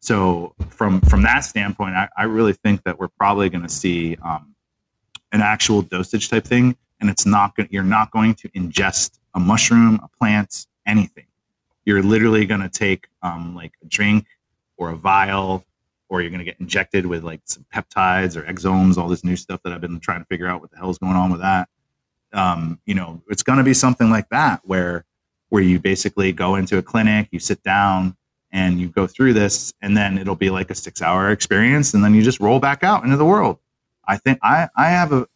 So 0.00 0.54
from 0.70 1.00
from 1.02 1.22
that 1.22 1.40
standpoint, 1.40 1.94
I, 1.94 2.08
I 2.16 2.24
really 2.24 2.54
think 2.54 2.82
that 2.84 2.98
we're 2.98 3.08
probably 3.08 3.48
going 3.48 3.62
to 3.62 3.68
see 3.68 4.16
um, 4.22 4.54
an 5.32 5.42
actual 5.42 5.82
dosage 5.82 6.28
type 6.28 6.44
thing, 6.44 6.76
and 7.00 7.10
it's 7.10 7.26
not 7.26 7.54
going 7.54 7.68
you're 7.70 7.82
not 7.84 8.10
going 8.10 8.34
to 8.36 8.48
ingest 8.50 9.18
a 9.34 9.40
mushroom, 9.40 10.00
a 10.02 10.08
plant, 10.18 10.66
anything. 10.86 11.26
You're 11.84 12.02
literally 12.02 12.46
going 12.46 12.62
to 12.62 12.68
take 12.68 13.08
um, 13.22 13.54
like 13.54 13.72
a 13.82 13.86
drink 13.86 14.26
or 14.76 14.90
a 14.90 14.96
vial 14.96 15.64
or 16.10 16.20
you're 16.20 16.30
going 16.30 16.40
to 16.40 16.44
get 16.44 16.58
injected 16.60 17.06
with 17.06 17.22
like 17.22 17.40
some 17.44 17.64
peptides 17.72 18.36
or 18.36 18.42
exosomes, 18.42 18.98
all 18.98 19.08
this 19.08 19.24
new 19.24 19.36
stuff 19.36 19.60
that 19.62 19.72
I've 19.72 19.80
been 19.80 20.00
trying 20.00 20.20
to 20.20 20.26
figure 20.26 20.48
out 20.48 20.60
what 20.60 20.70
the 20.72 20.76
hell 20.76 20.90
is 20.90 20.98
going 20.98 21.14
on 21.14 21.30
with 21.30 21.40
that. 21.40 21.68
Um, 22.32 22.80
you 22.84 22.94
know, 22.94 23.22
it's 23.28 23.44
going 23.44 23.58
to 23.58 23.64
be 23.64 23.72
something 23.72 24.10
like 24.10 24.28
that 24.28 24.60
where 24.64 25.06
where 25.48 25.62
you 25.62 25.80
basically 25.80 26.32
go 26.32 26.54
into 26.54 26.78
a 26.78 26.82
clinic, 26.82 27.28
you 27.32 27.40
sit 27.40 27.62
down 27.62 28.16
and 28.52 28.80
you 28.80 28.88
go 28.88 29.06
through 29.06 29.32
this, 29.32 29.72
and 29.80 29.96
then 29.96 30.16
it'll 30.18 30.36
be 30.36 30.50
like 30.50 30.70
a 30.70 30.74
six 30.74 31.00
hour 31.00 31.30
experience, 31.30 31.94
and 31.94 32.04
then 32.04 32.14
you 32.14 32.22
just 32.22 32.40
roll 32.40 32.60
back 32.60 32.84
out 32.84 33.04
into 33.04 33.16
the 33.16 33.24
world. 33.24 33.58
I 34.06 34.16
think 34.16 34.40
I 34.42 34.68
I 34.76 34.90
have 34.90 35.12
a, 35.12 35.28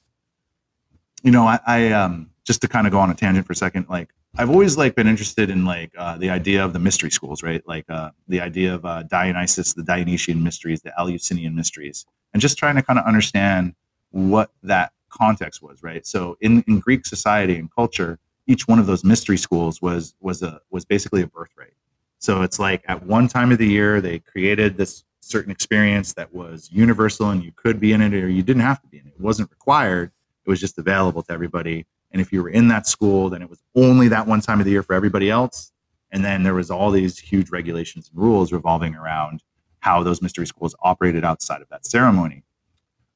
you 1.22 1.30
know, 1.30 1.46
I, 1.46 1.60
I 1.66 1.92
um 1.92 2.30
just 2.44 2.60
to 2.62 2.68
kind 2.68 2.86
of 2.86 2.92
go 2.92 2.98
on 2.98 3.10
a 3.10 3.14
tangent 3.14 3.46
for 3.46 3.52
a 3.52 3.56
second, 3.56 3.86
like 3.88 4.10
I've 4.36 4.50
always 4.50 4.76
like 4.76 4.96
been 4.96 5.06
interested 5.06 5.48
in 5.48 5.64
like 5.64 5.92
uh, 5.96 6.18
the 6.18 6.30
idea 6.30 6.64
of 6.64 6.72
the 6.72 6.80
mystery 6.80 7.10
schools, 7.10 7.42
right? 7.44 7.62
Like 7.68 7.88
uh, 7.88 8.10
the 8.26 8.40
idea 8.40 8.74
of 8.74 8.84
uh, 8.84 9.04
Dionysus, 9.04 9.74
the 9.74 9.84
Dionysian 9.84 10.42
mysteries, 10.42 10.82
the 10.82 10.92
Eleusinian 10.98 11.54
mysteries, 11.54 12.04
and 12.32 12.40
just 12.42 12.58
trying 12.58 12.74
to 12.74 12.82
kind 12.82 12.98
of 12.98 13.04
understand 13.04 13.74
what 14.10 14.50
that 14.64 14.92
context 15.08 15.62
was, 15.62 15.84
right? 15.84 16.04
So 16.04 16.36
in, 16.40 16.64
in 16.66 16.80
Greek 16.80 17.06
society 17.06 17.56
and 17.56 17.72
culture, 17.72 18.18
each 18.48 18.66
one 18.66 18.80
of 18.80 18.86
those 18.86 19.04
mystery 19.04 19.38
schools 19.38 19.80
was 19.80 20.14
was 20.20 20.42
a 20.42 20.60
was 20.68 20.84
basically 20.84 21.22
a 21.22 21.28
birthright. 21.28 21.74
So 22.18 22.42
it's 22.42 22.58
like 22.58 22.82
at 22.88 23.06
one 23.06 23.28
time 23.28 23.52
of 23.52 23.58
the 23.58 23.68
year 23.68 24.00
they 24.00 24.18
created 24.18 24.76
this 24.76 25.04
certain 25.20 25.52
experience 25.52 26.12
that 26.14 26.34
was 26.34 26.68
universal 26.72 27.30
and 27.30 27.42
you 27.42 27.52
could 27.52 27.78
be 27.78 27.92
in 27.92 28.00
it 28.02 28.12
or 28.12 28.28
you 28.28 28.42
didn't 28.42 28.62
have 28.62 28.82
to 28.82 28.88
be 28.88 28.98
in 28.98 29.06
it. 29.06 29.14
It 29.16 29.20
wasn't 29.20 29.50
required. 29.50 30.10
It 30.44 30.50
was 30.50 30.60
just 30.60 30.76
available 30.76 31.22
to 31.22 31.32
everybody 31.32 31.86
and 32.14 32.20
if 32.20 32.32
you 32.32 32.44
were 32.44 32.48
in 32.48 32.68
that 32.68 32.86
school, 32.86 33.28
then 33.28 33.42
it 33.42 33.50
was 33.50 33.60
only 33.74 34.06
that 34.06 34.28
one 34.28 34.40
time 34.40 34.60
of 34.60 34.64
the 34.64 34.70
year 34.70 34.84
for 34.84 34.94
everybody 34.94 35.30
else. 35.30 35.72
And 36.12 36.24
then 36.24 36.44
there 36.44 36.54
was 36.54 36.70
all 36.70 36.92
these 36.92 37.18
huge 37.18 37.50
regulations 37.50 38.08
and 38.08 38.22
rules 38.22 38.52
revolving 38.52 38.94
around 38.94 39.42
how 39.80 40.00
those 40.04 40.22
mystery 40.22 40.46
schools 40.46 40.76
operated 40.80 41.24
outside 41.24 41.60
of 41.60 41.68
that 41.70 41.84
ceremony. 41.84 42.44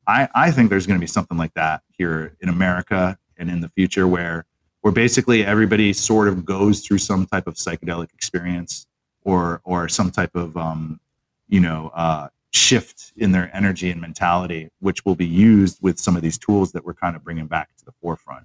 I, 0.08 0.28
I 0.34 0.50
think 0.50 0.68
there's 0.68 0.88
going 0.88 0.98
to 0.98 1.00
be 1.00 1.06
something 1.06 1.38
like 1.38 1.54
that 1.54 1.82
here 1.96 2.36
in 2.40 2.48
America 2.48 3.16
and 3.36 3.48
in 3.48 3.60
the 3.60 3.68
future 3.68 4.06
where 4.08 4.44
where 4.80 4.92
basically 4.92 5.44
everybody 5.44 5.92
sort 5.92 6.28
of 6.28 6.44
goes 6.44 6.80
through 6.80 6.98
some 6.98 7.26
type 7.26 7.46
of 7.46 7.54
psychedelic 7.54 8.12
experience 8.12 8.86
or 9.22 9.60
or 9.64 9.88
some 9.88 10.10
type 10.10 10.34
of 10.34 10.56
um, 10.56 10.98
you 11.46 11.60
know 11.60 11.92
uh, 11.94 12.28
shift 12.50 13.12
in 13.16 13.30
their 13.30 13.48
energy 13.54 13.90
and 13.90 14.00
mentality, 14.00 14.70
which 14.80 15.04
will 15.04 15.14
be 15.14 15.26
used 15.26 15.78
with 15.82 16.00
some 16.00 16.16
of 16.16 16.22
these 16.22 16.38
tools 16.38 16.72
that 16.72 16.84
we're 16.84 16.94
kind 16.94 17.14
of 17.14 17.22
bringing 17.22 17.46
back 17.46 17.68
to 17.76 17.84
the 17.84 17.92
forefront 18.00 18.44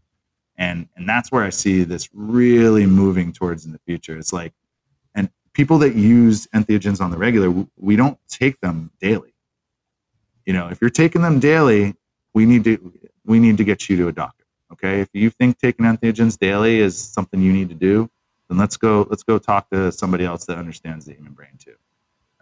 and 0.58 0.88
and 0.96 1.08
that's 1.08 1.32
where 1.32 1.44
i 1.44 1.50
see 1.50 1.84
this 1.84 2.10
really 2.14 2.86
moving 2.86 3.32
towards 3.32 3.66
in 3.66 3.72
the 3.72 3.80
future. 3.80 4.18
It's 4.18 4.34
like 4.34 4.54
and 5.16 5.30
people 5.54 5.78
that 5.80 5.96
use 5.96 6.48
entheogens 6.48 7.02
on 7.02 7.12
the 7.12 7.18
regular 7.18 7.66
we 7.78 7.96
don't 7.96 8.18
take 8.28 8.60
them 8.62 8.92
daily. 9.00 9.34
You 10.46 10.54
know 10.54 10.68
if 10.70 10.82
you're 10.82 10.90
taking 10.90 11.22
them 11.22 11.40
daily 11.40 11.96
we 12.34 12.46
need 12.46 12.64
to 12.66 12.94
we 13.26 13.40
need 13.40 13.58
to 13.58 13.64
get 13.64 13.90
you 13.90 13.98
to 13.98 14.08
a 14.08 14.12
doctor 14.12 14.46
okay? 14.72 15.02
If 15.02 15.10
you 15.14 15.30
think 15.30 15.60
taking 15.60 15.86
entheogens 15.86 16.38
daily 16.38 16.80
is 16.80 16.98
something 16.98 17.42
you 17.42 17.54
need 17.54 17.70
to 17.70 17.76
do 17.76 18.10
then 18.50 18.58
let's 18.58 18.78
go 18.78 19.08
let's 19.10 19.24
go 19.24 19.40
talk 19.40 19.70
to 19.72 19.92
somebody 19.92 20.26
else 20.26 20.46
that 20.46 20.58
understands 20.58 21.06
the 21.06 21.14
human 21.14 21.34
brain 21.34 21.58
too 21.58 21.76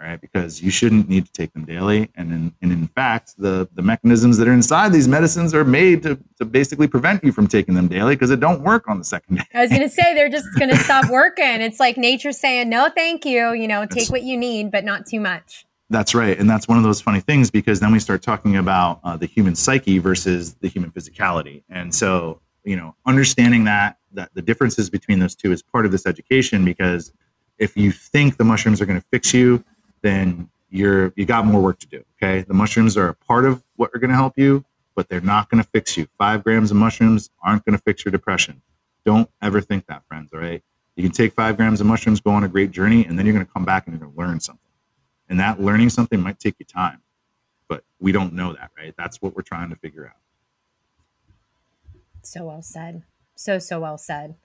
all 0.02 0.08
right? 0.08 0.20
Because 0.20 0.62
you 0.62 0.72
shouldn't 0.72 1.08
need 1.08 1.26
to 1.26 1.32
take 1.32 1.54
them 1.54 1.66
daily. 1.66 2.10
And 2.16 2.32
in, 2.32 2.56
and 2.62 2.72
in 2.72 2.88
fact 2.88 3.36
the, 3.38 3.70
the 3.74 3.82
mechanisms 3.82 4.38
that 4.38 4.47
are 4.47 4.54
inside 4.54 4.91
these 4.93 5.08
medicines 5.08 5.54
are 5.54 5.64
made 5.64 6.04
to, 6.04 6.20
to 6.38 6.45
basically 6.45 6.88
prevent 6.88 7.24
you 7.24 7.32
from 7.32 7.47
taking 7.47 7.76
them 7.76 7.88
daily 7.88 8.16
because 8.16 8.32
it 8.32 8.39
don't 8.39 8.62
work 8.62 8.88
on 8.88 8.97
the 8.97 9.04
second 9.04 9.38
day. 9.38 9.43
I 9.54 9.62
was 9.62 9.70
going 9.70 9.84
to 9.84 9.89
say 9.89 10.14
they're 10.14 10.30
just 10.30 10.47
going 10.58 10.70
to 10.76 10.78
stop 10.78 11.10
working. 11.10 11.62
It's 11.62 11.80
like 11.80 11.97
nature 11.97 12.32
saying 12.32 12.70
no 12.70 12.89
thank 12.89 13.26
you 13.26 13.54
you 13.54 13.68
know 13.68 13.82
take 13.86 13.95
that's, 13.95 14.12
what 14.12 14.24
you 14.24 14.38
need 14.38 14.72
but 14.72 14.84
not 14.84 15.06
too 15.06 15.20
much. 15.20 15.66
That's 15.89 16.16
right. 16.16 16.39
And 16.39 16.49
that's 16.49 16.68
one 16.68 16.78
of 16.78 16.84
those 16.84 17.02
funny 17.02 17.20
things 17.20 17.52
because 17.52 17.82
then 17.82 17.91
we 17.91 17.99
start 17.99 18.22
talking 18.22 18.56
about 18.56 19.02
uh, 19.04 19.18
the 19.18 19.26
human 19.26 19.56
psyche 19.56 19.99
versus 19.99 20.54
the 20.56 20.70
human 20.70 20.89
physicality. 20.91 21.64
And 21.70 21.93
so 21.93 22.41
you 22.64 22.76
know 22.76 22.95
understanding 23.06 23.66
that 23.66 23.97
that 24.14 24.30
the 24.34 24.41
differences 24.41 24.89
between 24.89 25.20
those 25.20 25.36
two 25.36 25.52
is 25.52 25.62
part 25.62 25.86
of 25.86 25.91
this 25.91 26.06
education 26.06 26.66
because 26.66 27.14
if 27.60 27.78
you 27.78 27.91
think 27.91 28.38
the 28.38 28.43
mushrooms 28.43 28.82
are 28.82 28.86
going 28.86 28.99
to 28.99 29.06
fix 29.12 29.34
you 29.34 29.64
then 30.02 30.49
you're 30.70 31.14
you 31.16 31.26
got 31.26 31.45
more 31.45 31.62
work 31.62 31.80
to 31.80 31.88
do. 31.88 32.04
Okay, 32.22 32.41
the 32.41 32.54
mushrooms 32.54 32.97
are 32.97 33.10
a 33.10 33.14
part 33.14 33.45
of 33.45 33.64
what 33.76 33.91
are 33.93 33.99
going 33.99 34.10
to 34.10 34.16
help 34.16 34.38
you, 34.38 34.66
but 34.95 35.10
they're 35.10 35.22
not 35.22 35.49
going 35.49 35.62
to 35.62 35.70
fix 35.70 35.97
you. 35.97 36.08
Five 36.18 36.43
grams 36.43 36.72
of 36.72 36.78
mushrooms 36.78 37.30
aren't 37.43 37.66
going 37.66 37.78
to 37.78 37.82
fix 37.82 38.06
your 38.06 38.12
depression. 38.12 38.62
Don't 39.06 39.30
ever 39.41 39.62
think 39.62 39.88
that, 39.88 40.04
friends. 40.08 40.32
All 40.34 40.39
right, 40.39 40.64
you 40.95 41.04
can 41.04 41.12
take 41.12 41.34
five 41.34 41.58
grams 41.58 41.82
of 41.82 41.88
mushrooms, 41.88 42.20
go 42.20 42.32
on 42.32 42.43
a 42.43 42.47
great 42.47 42.72
journey, 42.72 43.06
and 43.06 43.18
then 43.18 43.26
you're 43.26 43.34
going 43.34 43.45
to 43.45 43.52
come 43.52 43.66
back 43.66 43.88
and 43.88 43.93
you're 43.93 44.08
going 44.08 44.14
to 44.14 44.20
learn 44.20 44.39
something. 44.39 44.62
And 45.30 45.39
that 45.39 45.62
learning 45.62 45.89
something 45.89 46.20
might 46.20 46.39
take 46.39 46.56
you 46.60 46.66
time, 46.66 47.02
but 47.68 47.84
we 47.99 48.12
don't 48.12 48.34
know 48.34 48.54
that, 48.54 48.72
right? 48.78 48.93
That's 48.97 49.22
what 49.22 49.36
we're 49.36 49.43
trying 49.43 49.70
to 49.70 49.76
figure 49.76 50.06
out. 50.06 50.16
So 52.24 52.45
well 52.45 52.62
said. 52.62 53.04
So 53.36 53.60
so 53.60 53.80
well 53.80 53.97
said. 53.97 54.36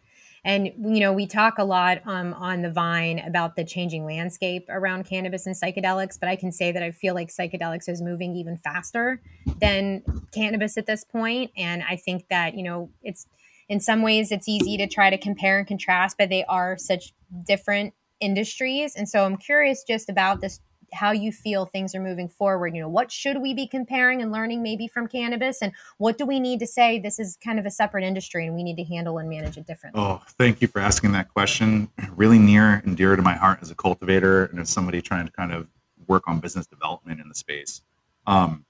And 0.47 0.68
you 0.78 1.01
know, 1.01 1.12
we 1.12 1.26
talk 1.26 1.59
a 1.59 1.64
lot 1.64 1.99
um, 2.07 2.32
on 2.34 2.62
the 2.62 2.70
Vine 2.70 3.18
about 3.18 3.57
the 3.57 3.64
changing 3.64 4.07
landscape 4.07 4.66
around 4.68 5.05
cannabis 5.05 5.44
and 5.44 5.57
psychedelics, 5.57 6.20
but 6.20 6.28
I 6.28 6.36
can 6.36 6.53
say 6.53 6.70
that 6.70 6.84
I 6.84 6.92
feel 6.92 7.14
like 7.14 7.30
psychedelics 7.30 7.88
is 7.88 8.01
moving 8.01 8.36
even 8.36 8.57
faster 8.57 9.20
than 9.61 10.05
cannabis 10.32 10.78
at 10.78 10.86
this 10.86 11.03
point. 11.03 11.51
And 11.57 11.82
I 11.82 11.97
think 11.97 12.28
that 12.30 12.55
you 12.55 12.62
know, 12.62 12.90
it's 13.03 13.26
in 13.68 13.80
some 13.80 14.03
ways 14.03 14.30
it's 14.30 14.49
easy 14.49 14.76
to 14.76 14.86
try 14.86 15.11
to 15.11 15.18
compare 15.18 15.59
and 15.59 15.66
contrast, 15.66 16.16
but 16.16 16.28
they 16.28 16.44
are 16.44 16.78
such 16.78 17.12
different 17.44 17.92
industries. 18.20 18.94
And 18.94 19.09
so 19.09 19.24
I'm 19.24 19.36
curious 19.36 19.82
just 19.82 20.09
about 20.09 20.40
this 20.40 20.61
how 20.97 21.12
you 21.12 21.30
feel 21.30 21.66
things 21.66 21.94
are 21.94 22.01
moving 22.01 22.28
forward. 22.28 22.74
You 22.74 22.80
know, 22.82 22.88
what 22.88 23.12
should 23.12 23.40
we 23.40 23.55
be 23.55 23.66
comparing 23.66 24.22
and 24.22 24.32
learning 24.32 24.62
maybe 24.62 24.88
from 24.88 25.07
cannabis? 25.07 25.62
And 25.62 25.72
what 25.99 26.18
do 26.18 26.26
we 26.26 26.40
need 26.40 26.59
to 26.61 26.66
say 26.66 26.99
this 26.99 27.18
is 27.18 27.36
kind 27.44 27.59
of 27.59 27.66
a 27.66 27.70
separate 27.70 28.03
industry 28.03 28.47
and 28.47 28.55
we 28.55 28.64
need 28.64 28.76
to 28.76 28.84
handle 28.84 29.18
and 29.18 29.28
manage 29.28 29.57
it 29.57 29.66
differently? 29.66 30.01
Oh, 30.03 30.22
thank 30.38 30.61
you 30.61 30.68
for 30.68 30.80
asking 30.80 31.12
that 31.12 31.28
question. 31.32 31.88
Really 32.16 32.38
near 32.38 32.82
and 32.84 32.97
dear 32.97 33.14
to 33.14 33.22
my 33.22 33.34
heart 33.34 33.59
as 33.62 33.70
a 33.70 33.74
cultivator 33.74 34.47
and 34.47 34.59
as 34.59 34.70
somebody 34.70 35.01
trying 35.01 35.26
to 35.26 35.32
kind 35.32 35.53
of 35.53 35.68
work 36.09 36.24
on 36.26 36.40
business 36.40 36.66
development 36.66 37.20
in 37.20 37.28
the 37.28 37.34
space. 37.34 37.82
Um, 38.26 38.64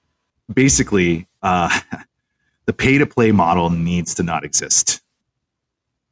basically, 0.53 1.27
uh, 1.41 1.79
the 2.65 2.73
pay 2.73 2.97
to 2.97 3.05
play 3.05 3.31
model 3.31 3.69
needs 3.69 4.13
to 4.15 4.23
not 4.23 4.43
exist. 4.43 5.01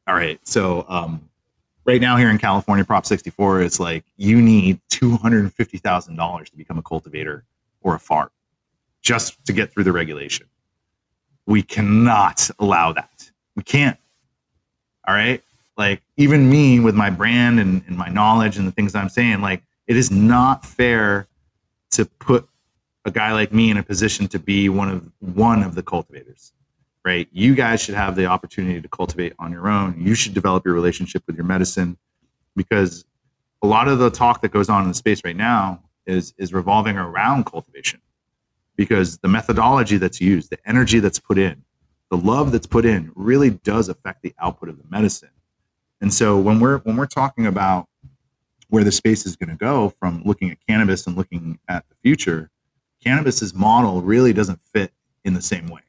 All 0.08 0.14
right. 0.14 0.40
So, 0.46 0.86
um, 0.88 1.28
right 1.86 2.00
now 2.00 2.16
here 2.16 2.28
in 2.28 2.38
California, 2.38 2.84
Prop 2.84 3.06
64 3.06 3.62
is 3.62 3.80
like 3.80 4.04
you 4.16 4.42
need 4.42 4.80
$250,000 4.90 6.50
to 6.50 6.56
become 6.56 6.78
a 6.78 6.82
cultivator 6.82 7.44
or 7.80 7.94
a 7.94 8.00
farm 8.00 8.30
just 9.00 9.44
to 9.46 9.52
get 9.52 9.72
through 9.72 9.84
the 9.84 9.92
regulation. 9.92 10.46
We 11.46 11.62
cannot 11.62 12.50
allow 12.58 12.92
that. 12.92 13.30
We 13.54 13.62
can't. 13.62 13.98
All 15.06 15.14
right. 15.14 15.42
Like 15.78 16.02
even 16.16 16.50
me 16.50 16.80
with 16.80 16.96
my 16.96 17.10
brand 17.10 17.60
and, 17.60 17.84
and 17.86 17.96
my 17.96 18.08
knowledge 18.08 18.58
and 18.58 18.66
the 18.66 18.72
things 18.72 18.94
I'm 18.94 19.08
saying, 19.08 19.40
like 19.40 19.62
it 19.86 19.96
is 19.96 20.10
not 20.10 20.64
fair 20.64 21.28
to 21.92 22.04
put 22.04 22.48
a 23.04 23.10
guy 23.12 23.32
like 23.32 23.52
me 23.52 23.70
in 23.70 23.76
a 23.76 23.82
position 23.84 24.26
to 24.28 24.38
be 24.40 24.68
one 24.68 24.88
of 24.88 25.12
one 25.20 25.62
of 25.62 25.76
the 25.76 25.82
cultivators 25.82 26.52
right? 27.06 27.28
You 27.30 27.54
guys 27.54 27.80
should 27.80 27.94
have 27.94 28.16
the 28.16 28.26
opportunity 28.26 28.80
to 28.80 28.88
cultivate 28.88 29.32
on 29.38 29.52
your 29.52 29.68
own. 29.68 29.94
You 30.04 30.16
should 30.16 30.34
develop 30.34 30.64
your 30.64 30.74
relationship 30.74 31.22
with 31.28 31.36
your 31.36 31.44
medicine 31.44 31.96
because 32.56 33.04
a 33.62 33.66
lot 33.68 33.86
of 33.86 34.00
the 34.00 34.10
talk 34.10 34.42
that 34.42 34.50
goes 34.50 34.68
on 34.68 34.82
in 34.82 34.88
the 34.88 34.94
space 34.94 35.22
right 35.24 35.36
now 35.36 35.84
is 36.04 36.34
is 36.36 36.52
revolving 36.52 36.98
around 36.98 37.46
cultivation 37.46 38.00
because 38.74 39.18
the 39.18 39.28
methodology 39.28 39.96
that's 39.96 40.20
used 40.20 40.50
the 40.50 40.58
energy 40.66 40.98
that's 40.98 41.20
put 41.20 41.38
in 41.38 41.62
the 42.10 42.16
love 42.16 42.50
that's 42.50 42.66
put 42.66 42.84
in 42.84 43.12
really 43.14 43.50
does 43.50 43.88
affect 43.88 44.22
the 44.22 44.34
output 44.40 44.68
of 44.68 44.76
the 44.78 44.84
medicine. 44.90 45.30
And 46.00 46.12
so 46.12 46.38
when 46.38 46.58
we're 46.58 46.78
when 46.78 46.96
we're 46.96 47.06
talking 47.06 47.46
about 47.46 47.88
where 48.68 48.82
the 48.82 48.92
space 48.92 49.26
is 49.26 49.36
going 49.36 49.50
to 49.50 49.56
go 49.56 49.92
from 50.00 50.22
looking 50.24 50.50
at 50.50 50.58
cannabis 50.68 51.06
and 51.06 51.16
looking 51.16 51.60
at 51.68 51.88
the 51.88 51.94
future 52.02 52.50
cannabis's 53.02 53.54
model 53.54 54.02
really 54.02 54.32
doesn't 54.32 54.60
fit 54.72 54.92
in 55.24 55.34
the 55.34 55.42
same 55.42 55.68
way. 55.68 55.82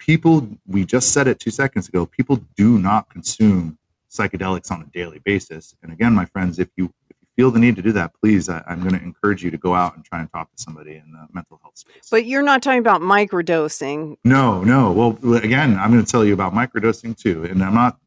People, 0.00 0.48
we 0.66 0.84
just 0.84 1.12
said 1.12 1.28
it 1.28 1.38
two 1.38 1.50
seconds 1.50 1.88
ago, 1.88 2.06
people 2.06 2.40
do 2.56 2.78
not 2.78 3.10
consume 3.10 3.78
psychedelics 4.10 4.70
on 4.72 4.80
a 4.80 4.86
daily 4.86 5.20
basis. 5.20 5.74
And 5.82 5.92
again, 5.92 6.14
my 6.14 6.24
friends, 6.24 6.58
if 6.58 6.68
you 6.76 6.86
if 7.10 7.16
you 7.20 7.28
feel 7.36 7.50
the 7.50 7.60
need 7.60 7.76
to 7.76 7.82
do 7.82 7.92
that, 7.92 8.12
please, 8.18 8.48
I, 8.48 8.64
am 8.66 8.80
going 8.80 8.98
to 8.98 9.02
encourage 9.02 9.44
you 9.44 9.50
to 9.50 9.58
go 9.58 9.74
out 9.74 9.94
and 9.94 10.04
try 10.04 10.20
and 10.20 10.32
talk 10.32 10.50
to 10.56 10.62
somebody 10.62 10.92
in 10.92 11.12
the 11.12 11.26
mental 11.34 11.60
health 11.62 11.76
space. 11.76 12.08
But 12.10 12.24
you're 12.24 12.42
not 12.42 12.62
talking 12.62 12.78
about 12.80 13.02
microdosing. 13.02 14.16
No, 14.24 14.64
no. 14.64 14.90
Well, 14.90 15.36
again, 15.36 15.76
I'm 15.76 15.92
going 15.92 16.04
to 16.04 16.10
tell 16.10 16.24
you 16.24 16.32
about 16.32 16.54
microdosing 16.54 17.16
too. 17.16 17.44
And 17.44 17.62
I'm 17.62 17.74
not. 17.74 17.98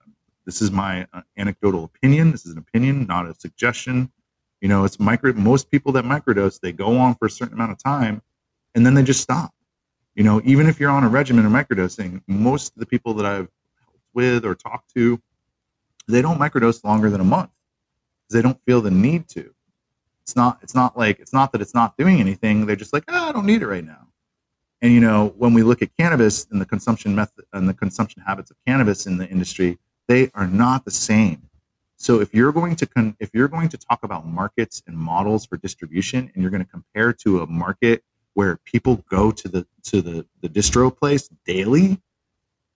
This 0.45 0.61
is 0.61 0.71
my 0.71 1.07
uh, 1.13 1.21
anecdotal 1.37 1.85
opinion. 1.85 2.31
This 2.31 2.45
is 2.45 2.53
an 2.53 2.57
opinion, 2.57 3.05
not 3.05 3.27
a 3.27 3.35
suggestion. 3.35 4.11
You 4.59 4.67
know, 4.67 4.83
it's 4.83 4.99
micro. 4.99 5.31
Most 5.33 5.69
people 5.69 5.91
that 5.93 6.05
microdose, 6.05 6.59
they 6.59 6.73
go 6.73 6.97
on 6.97 7.15
for 7.15 7.27
a 7.27 7.29
certain 7.29 7.53
amount 7.53 7.71
of 7.71 7.77
time 7.77 8.21
and 8.75 8.85
then 8.85 8.93
they 8.93 9.03
just 9.03 9.21
stop. 9.21 9.53
You 10.15 10.23
know, 10.23 10.41
even 10.43 10.67
if 10.67 10.79
you're 10.79 10.91
on 10.91 11.03
a 11.03 11.09
regimen 11.09 11.45
or 11.45 11.49
microdosing, 11.49 12.21
most 12.27 12.73
of 12.73 12.79
the 12.79 12.85
people 12.85 13.13
that 13.15 13.25
I've 13.25 13.49
helped 13.81 14.07
with 14.13 14.45
or 14.45 14.55
talked 14.55 14.93
to, 14.93 15.19
they 16.07 16.21
don't 16.21 16.39
microdose 16.39 16.83
longer 16.83 17.09
than 17.09 17.21
a 17.21 17.25
month 17.25 17.49
they 18.33 18.41
don't 18.41 18.59
feel 18.65 18.81
the 18.81 18.91
need 18.91 19.29
to. 19.29 19.53
It's 20.21 20.35
not. 20.35 20.59
It's 20.61 20.75
not 20.75 20.97
like 20.97 21.19
it's 21.19 21.33
not 21.33 21.51
that 21.51 21.61
it's 21.61 21.73
not 21.73 21.97
doing 21.97 22.19
anything. 22.19 22.65
They're 22.65 22.75
just 22.75 22.93
like, 22.93 23.03
oh, 23.07 23.29
I 23.29 23.31
don't 23.31 23.45
need 23.45 23.61
it 23.61 23.67
right 23.67 23.85
now. 23.85 24.07
And 24.81 24.91
you 24.93 24.99
know, 24.99 25.33
when 25.37 25.53
we 25.53 25.63
look 25.63 25.81
at 25.81 25.95
cannabis 25.97 26.45
and 26.49 26.59
the 26.59 26.65
consumption 26.65 27.15
method 27.15 27.45
and 27.53 27.69
the 27.69 27.73
consumption 27.73 28.21
habits 28.25 28.51
of 28.51 28.57
cannabis 28.65 29.05
in 29.05 29.17
the 29.17 29.27
industry, 29.27 29.77
they 30.07 30.29
are 30.33 30.47
not 30.47 30.83
the 30.85 30.91
same. 30.91 31.49
So 31.95 32.19
if 32.19 32.33
you're 32.33 32.51
going 32.51 32.75
to 32.77 32.85
con- 32.85 33.15
if 33.19 33.29
you're 33.33 33.47
going 33.47 33.69
to 33.69 33.77
talk 33.77 34.03
about 34.03 34.25
markets 34.25 34.81
and 34.87 34.97
models 34.97 35.45
for 35.45 35.57
distribution, 35.57 36.31
and 36.33 36.41
you're 36.41 36.51
going 36.51 36.63
to 36.63 36.69
compare 36.69 37.13
to 37.13 37.41
a 37.41 37.47
market 37.47 38.03
where 38.33 38.57
people 38.57 39.03
go 39.09 39.31
to 39.31 39.47
the 39.47 39.67
to 39.83 40.01
the 40.01 40.25
the 40.41 40.49
distro 40.49 40.95
place 40.95 41.29
daily 41.45 41.99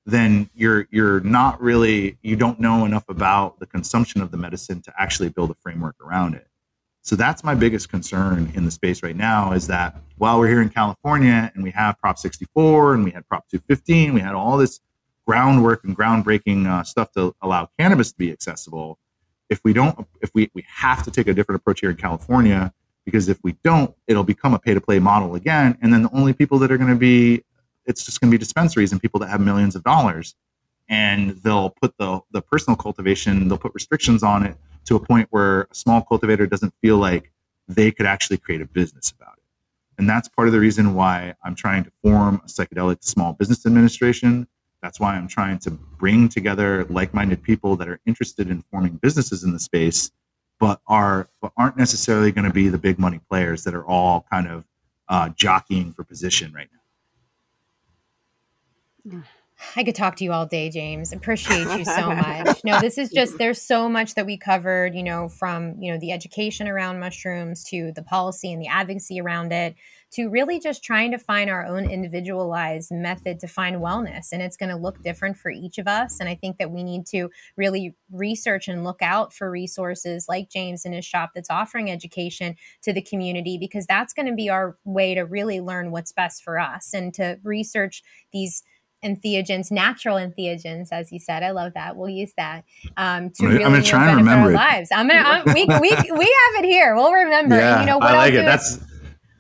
then 0.08 0.50
you're 0.56 0.88
you're 0.90 1.20
not 1.20 1.62
really 1.62 2.18
you 2.22 2.36
don't 2.36 2.60
know 2.60 2.86
enough 2.86 3.04
about 3.10 3.60
the 3.60 3.66
consumption 3.66 4.22
of 4.22 4.32
the 4.32 4.38
medicine 4.38 4.82
to 4.82 4.94
actually 4.98 5.30
build 5.30 5.52
a 5.52 5.54
framework 5.56 5.96
around 6.02 6.34
it. 6.34 6.48
So 7.02 7.16
that's 7.16 7.44
my 7.44 7.56
biggest 7.56 7.90
concern 7.90 8.52
in 8.56 8.64
the 8.66 8.72
space 8.72 9.04
right 9.04 9.16
now 9.16 9.52
is 9.52 9.68
that 9.68 10.02
while 10.18 10.40
we're 10.40 10.48
here 10.48 10.62
in 10.62 10.70
california 10.70 11.52
and 11.54 11.64
we 11.64 11.72
have 11.72 12.00
prop 12.00 12.18
64 12.18 12.96
and 12.96 13.04
we 13.04 13.12
had 13.12 13.28
prop 13.28 13.48
215 13.50 14.14
we 14.14 14.20
had 14.20 14.34
all 14.34 14.58
this 14.58 14.80
groundwork 15.26 15.84
and 15.84 15.98
groundbreaking 15.98 16.68
uh, 16.68 16.84
stuff 16.84 17.12
to 17.12 17.36
allow 17.42 17.70
cannabis 17.80 18.12
to 18.12 18.18
be 18.18 18.32
accessible 18.32 18.98
if 19.50 19.62
we 19.64 19.74
don't 19.74 20.08
if 20.22 20.32
we, 20.34 20.50
we 20.54 20.66
have 20.68 21.04
to 21.04 21.12
take 21.12 21.28
a 21.28 21.34
different 21.34 21.62
approach 21.62 21.82
here 21.82 21.90
in 21.90 21.96
california 21.96 22.74
because 23.08 23.30
if 23.30 23.40
we 23.42 23.54
don't, 23.64 23.96
it'll 24.06 24.26
become 24.26 24.54
a 24.54 24.60
pay 24.60 24.74
to 24.74 24.82
play 24.82 25.00
model 25.00 25.34
again. 25.34 25.78
And 25.82 25.94
then 25.94 26.04
the 26.04 26.10
only 26.12 26.34
people 26.34 26.60
that 26.60 26.70
are 26.74 26.78
going 26.78 26.90
to 26.90 26.98
be, 26.98 27.42
it's 27.86 28.04
just 28.04 28.20
going 28.20 28.30
to 28.30 28.36
be 28.36 28.38
dispensaries 28.38 28.92
and 28.92 29.02
people 29.02 29.22
that 29.22 29.30
have 29.30 29.40
millions 29.40 29.78
of 29.78 29.84
dollars. 29.86 30.36
And 30.90 31.38
they'll 31.38 31.70
put 31.70 31.98
the, 31.98 32.20
the 32.32 32.42
personal 32.42 32.76
cultivation, 32.76 33.48
they'll 33.48 33.58
put 33.58 33.74
restrictions 33.74 34.24
on 34.24 34.46
it 34.46 34.58
to 34.88 34.98
a 34.98 35.00
point 35.00 35.30
where 35.30 35.70
a 35.72 35.74
small 35.74 36.02
cultivator 36.02 36.48
doesn't 36.48 36.74
feel 36.82 36.98
like 36.98 37.32
they 37.70 37.92
could 37.92 38.06
actually 38.06 38.40
create 38.40 38.60
a 38.60 38.66
business 38.66 39.10
about 39.18 39.36
it. 39.38 39.44
And 39.98 40.10
that's 40.10 40.28
part 40.28 40.50
of 40.50 40.54
the 40.54 40.60
reason 40.60 40.94
why 40.94 41.34
I'm 41.46 41.56
trying 41.56 41.86
to 41.86 41.92
form 42.04 42.42
a 42.44 42.50
psychedelic 42.50 43.06
small 43.06 43.32
business 43.32 43.66
administration. 43.66 44.50
That's 44.84 45.00
why 45.00 45.16
I'm 45.16 45.30
trying 45.30 45.60
to 45.60 45.72
bring 45.72 46.28
together 46.28 46.84
like 46.90 47.14
minded 47.14 47.42
people 47.42 47.78
that 47.78 47.88
are 47.88 48.02
interested 48.06 48.50
in 48.50 48.64
forming 48.64 48.98
businesses 48.98 49.46
in 49.46 49.54
the 49.54 49.60
space 49.60 50.12
but 50.60 50.82
are 50.88 51.28
but 51.42 51.52
aren't 51.58 51.78
necessarily 51.78 52.32
going 52.32 52.46
to 52.46 52.54
be 52.54 52.70
the 52.70 52.78
big 52.78 53.00
money 53.00 53.20
players 53.30 53.64
that 53.64 53.74
are 53.74 53.86
all 53.86 54.26
kind 54.32 54.48
of 54.48 54.66
uh, 55.10 55.30
jockeying 55.30 55.94
for 55.94 56.04
position 56.04 56.54
right 56.54 56.70
now. 59.06 59.24
I 59.76 59.84
could 59.84 59.96
talk 59.96 60.16
to 60.18 60.24
you 60.24 60.32
all 60.32 60.46
day, 60.46 60.70
James. 60.70 61.12
Appreciate 61.12 61.68
you 61.78 61.86
so 61.86 62.14
much. 62.16 62.64
no, 62.64 62.80
this 62.80 62.98
is 62.98 63.10
just 63.10 63.38
there's 63.38 63.62
so 63.62 63.90
much 63.90 64.16
that 64.16 64.26
we 64.26 64.38
covered, 64.38 64.94
you 64.94 65.04
know, 65.04 65.30
from, 65.30 65.76
you 65.82 65.92
know, 65.92 66.00
the 66.00 66.12
education 66.12 66.68
around 66.68 67.00
mushrooms 67.00 67.64
to 67.66 67.92
the 67.94 68.04
policy 68.04 68.52
and 68.52 68.62
the 68.62 68.68
advocacy 68.68 69.20
around 69.20 69.52
it 69.52 69.76
to 70.10 70.30
really 70.30 70.60
just 70.60 70.84
trying 70.84 71.12
to 71.12 71.18
find 71.18 71.50
our 71.50 71.66
own 71.66 71.90
individualized 71.90 72.92
method 72.92 73.40
to 73.40 73.48
find 73.48 73.78
wellness. 73.78 74.28
And 74.32 74.42
it's 74.42 74.56
going 74.56 74.70
to 74.70 74.78
look 74.78 75.04
different 75.04 75.38
for 75.38 75.52
each 75.52 75.78
of 75.78 75.88
us. 75.88 76.20
And 76.20 76.30
I 76.30 76.36
think 76.36 76.58
that 76.58 76.72
we 76.72 76.84
need 76.84 77.06
to 77.08 77.30
really 77.58 77.94
research 78.12 78.68
and 78.68 78.84
look 78.84 79.02
out 79.02 79.34
for 79.34 79.52
resources 79.52 80.28
like 80.30 80.50
James 80.50 80.86
and 80.86 80.94
his 80.94 81.06
shop 81.06 81.32
that's 81.36 81.50
offering 81.50 81.92
education 81.92 82.56
to 82.84 82.94
the 82.94 83.02
community, 83.02 83.58
because 83.58 83.86
that's 83.86 84.14
going 84.14 84.28
to 84.28 84.34
be 84.34 84.50
our 84.50 84.78
way 84.86 85.14
to 85.14 85.22
really 85.22 85.60
learn 85.60 85.92
what's 85.92 86.14
best 86.14 86.44
for 86.44 86.58
us 86.58 86.94
and 86.94 87.14
to 87.16 87.38
research 87.44 88.02
these 88.32 88.64
entheogens, 89.06 89.72
natural 89.72 90.18
entheogens, 90.18 90.88
as 90.92 91.12
you 91.12 91.20
said. 91.20 91.44
I 91.44 91.52
love 91.52 91.74
that. 91.76 91.96
We'll 91.96 92.10
use 92.10 92.34
that 92.38 92.64
um, 92.98 93.30
to 93.32 93.46
really 93.46 93.64
I'm 93.64 93.72
gonna 93.72 93.84
try 93.84 94.08
and 94.08 94.18
remember 94.18 94.48
our 94.48 94.54
lives. 94.54 94.90
I'm 94.92 95.08
gonna 95.08 95.22
I'm, 95.22 95.44
we, 95.54 95.66
we 95.66 95.90
we 96.18 96.36
have 96.56 96.64
it 96.64 96.66
here. 96.66 96.96
We'll 96.96 97.14
remember. 97.14 97.58
Yeah, 97.58 97.74
and, 97.74 97.82
you 97.82 97.86
know 97.88 98.00
what 98.00 98.08
I 98.08 98.18
like 98.18 98.34
I'll 98.34 98.40
it. 98.40 98.46
That's 98.46 98.80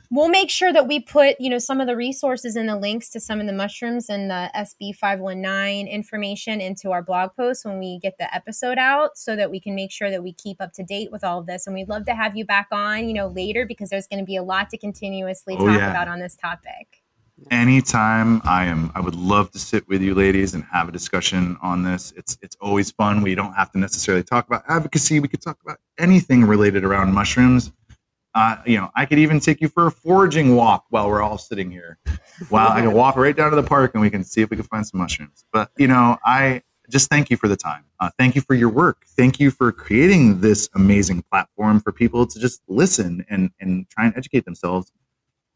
we'll 0.09 0.29
make 0.29 0.49
sure 0.49 0.71
that 0.73 0.87
we 0.87 0.99
put 0.99 1.39
you 1.39 1.49
know 1.49 1.59
some 1.59 1.81
of 1.81 1.87
the 1.87 1.95
resources 1.95 2.55
and 2.55 2.69
the 2.69 2.75
links 2.75 3.09
to 3.09 3.19
some 3.19 3.39
of 3.39 3.47
the 3.47 3.53
mushrooms 3.53 4.09
and 4.09 4.29
the 4.29 4.49
sb 4.55 4.95
519 4.95 5.87
information 5.87 6.61
into 6.61 6.91
our 6.91 7.01
blog 7.01 7.31
post 7.35 7.65
when 7.65 7.79
we 7.79 7.99
get 7.99 8.17
the 8.17 8.33
episode 8.33 8.77
out 8.77 9.17
so 9.17 9.35
that 9.35 9.51
we 9.51 9.59
can 9.59 9.75
make 9.75 9.91
sure 9.91 10.09
that 10.09 10.23
we 10.23 10.33
keep 10.33 10.61
up 10.61 10.73
to 10.73 10.83
date 10.83 11.11
with 11.11 11.23
all 11.23 11.39
of 11.39 11.45
this. 11.45 11.67
And 11.67 11.75
we'd 11.75 11.89
love 11.89 12.05
to 12.05 12.15
have 12.15 12.35
you 12.35 12.45
back 12.45 12.67
on 12.71 13.07
you 13.07 13.13
know 13.13 13.27
later 13.27 13.65
because 13.65 13.89
there's 13.89 14.07
going 14.07 14.19
to 14.19 14.25
be 14.25 14.35
a 14.35 14.43
lot 14.43 14.69
to 14.69 14.77
continuously 14.77 15.55
oh, 15.57 15.67
talk 15.67 15.79
yeah. 15.79 15.91
about 15.91 16.07
on 16.07 16.19
this 16.19 16.35
topic. 16.35 17.03
Anytime 17.51 18.41
i 18.45 18.65
am 18.65 18.91
i 18.95 18.99
would 18.99 19.13
love 19.13 19.51
to 19.51 19.59
sit 19.59 19.87
with 19.87 20.01
you 20.01 20.15
ladies 20.15 20.55
and 20.55 20.63
have 20.71 20.89
a 20.89 20.91
discussion 20.91 21.55
on 21.61 21.83
this. 21.83 22.11
It's 22.17 22.37
it's 22.41 22.57
always 22.59 22.91
fun. 22.91 23.21
We 23.21 23.35
don't 23.35 23.53
have 23.53 23.71
to 23.73 23.79
necessarily 23.79 24.23
talk 24.23 24.47
about 24.47 24.63
advocacy. 24.67 25.19
We 25.19 25.27
could 25.27 25.41
talk 25.41 25.59
about 25.63 25.77
anything 25.99 26.43
related 26.45 26.83
around 26.83 27.13
mushrooms 27.13 27.71
uh, 28.37 28.55
you 28.67 28.77
know, 28.77 28.91
I 28.95 29.07
could 29.07 29.17
even 29.17 29.39
take 29.39 29.61
you 29.61 29.67
for 29.67 29.87
a 29.87 29.91
foraging 29.91 30.55
walk 30.55 30.85
while 30.89 31.09
we're 31.09 31.23
all 31.23 31.39
sitting 31.39 31.71
here. 31.71 31.97
While 32.49 32.69
I 32.69 32.81
can 32.81 32.93
walk 32.93 33.15
right 33.15 33.35
down 33.35 33.49
to 33.49 33.55
the 33.55 33.63
park 33.63 33.95
and 33.95 34.01
we 34.01 34.11
can 34.11 34.23
see 34.23 34.41
if 34.43 34.51
we 34.51 34.57
can 34.57 34.65
find 34.67 34.85
some 34.85 34.99
mushrooms. 34.99 35.43
But 35.51 35.71
you 35.75 35.87
know, 35.87 36.19
I 36.23 36.61
just 36.87 37.09
thank 37.09 37.31
you 37.31 37.37
for 37.37 37.47
the 37.47 37.57
time. 37.57 37.85
Uh, 37.99 38.11
thank 38.19 38.35
you 38.35 38.41
for 38.41 38.53
your 38.53 38.69
work. 38.69 39.05
Thank 39.07 39.39
you 39.39 39.49
for 39.49 39.71
creating 39.71 40.41
this 40.41 40.69
amazing 40.75 41.23
platform 41.23 41.79
for 41.79 41.91
people 41.91 42.27
to 42.27 42.39
just 42.39 42.61
listen 42.67 43.25
and 43.27 43.49
and 43.59 43.89
try 43.89 44.05
and 44.05 44.15
educate 44.15 44.45
themselves. 44.45 44.91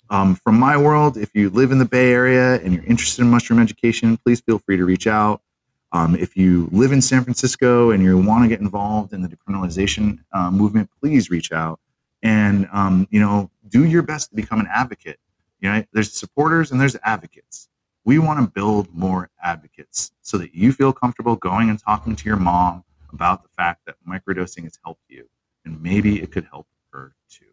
Um, 0.09 0.33
from 0.33 0.57
my 0.57 0.75
world, 0.75 1.17
if 1.17 1.35
you 1.35 1.51
live 1.51 1.71
in 1.71 1.77
the 1.77 1.85
Bay 1.85 2.11
Area 2.11 2.55
and 2.61 2.73
you're 2.73 2.85
interested 2.85 3.21
in 3.21 3.29
mushroom 3.29 3.59
education, 3.59 4.17
please 4.17 4.41
feel 4.41 4.57
free 4.57 4.77
to 4.77 4.85
reach 4.85 5.05
out. 5.05 5.43
Um, 5.91 6.15
if 6.15 6.35
you 6.35 6.67
live 6.71 6.93
in 6.93 7.01
San 7.03 7.23
Francisco 7.23 7.91
and 7.91 8.01
you 8.01 8.17
want 8.17 8.43
to 8.43 8.49
get 8.49 8.59
involved 8.59 9.13
in 9.13 9.21
the 9.21 9.29
decriminalization 9.29 10.23
uh, 10.33 10.49
movement, 10.49 10.89
please 10.99 11.29
reach 11.29 11.51
out 11.51 11.79
and 12.23 12.67
um, 12.71 13.07
you 13.11 13.19
know 13.19 13.49
do 13.67 13.85
your 13.85 14.01
best 14.01 14.29
to 14.29 14.35
become 14.35 14.59
an 14.59 14.67
advocate 14.71 15.19
you 15.61 15.71
know 15.71 15.83
there's 15.93 16.11
supporters 16.11 16.71
and 16.71 16.81
there's 16.81 16.97
advocates. 17.03 17.69
We 18.03 18.17
want 18.17 18.39
to 18.39 18.47
build 18.47 18.93
more 18.93 19.29
advocates 19.43 20.11
so 20.21 20.39
that 20.39 20.55
you 20.55 20.73
feel 20.73 20.91
comfortable 20.91 21.35
going 21.35 21.69
and 21.69 21.79
talking 21.79 22.15
to 22.15 22.25
your 22.25 22.37
mom 22.37 22.83
about 23.13 23.43
the 23.43 23.49
fact 23.49 23.85
that 23.85 23.95
microdosing 24.07 24.63
has 24.63 24.79
helped 24.83 25.03
you 25.07 25.29
and 25.63 25.81
maybe 25.83 26.19
it 26.19 26.31
could 26.31 26.45
help 26.45 26.65
her 26.91 27.13
too. 27.29 27.45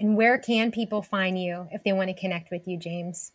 And 0.00 0.16
where 0.16 0.38
can 0.38 0.72
people 0.72 1.02
find 1.02 1.38
you 1.38 1.68
if 1.70 1.84
they 1.84 1.92
want 1.92 2.08
to 2.08 2.14
connect 2.14 2.50
with 2.50 2.66
you 2.66 2.78
james? 2.78 3.32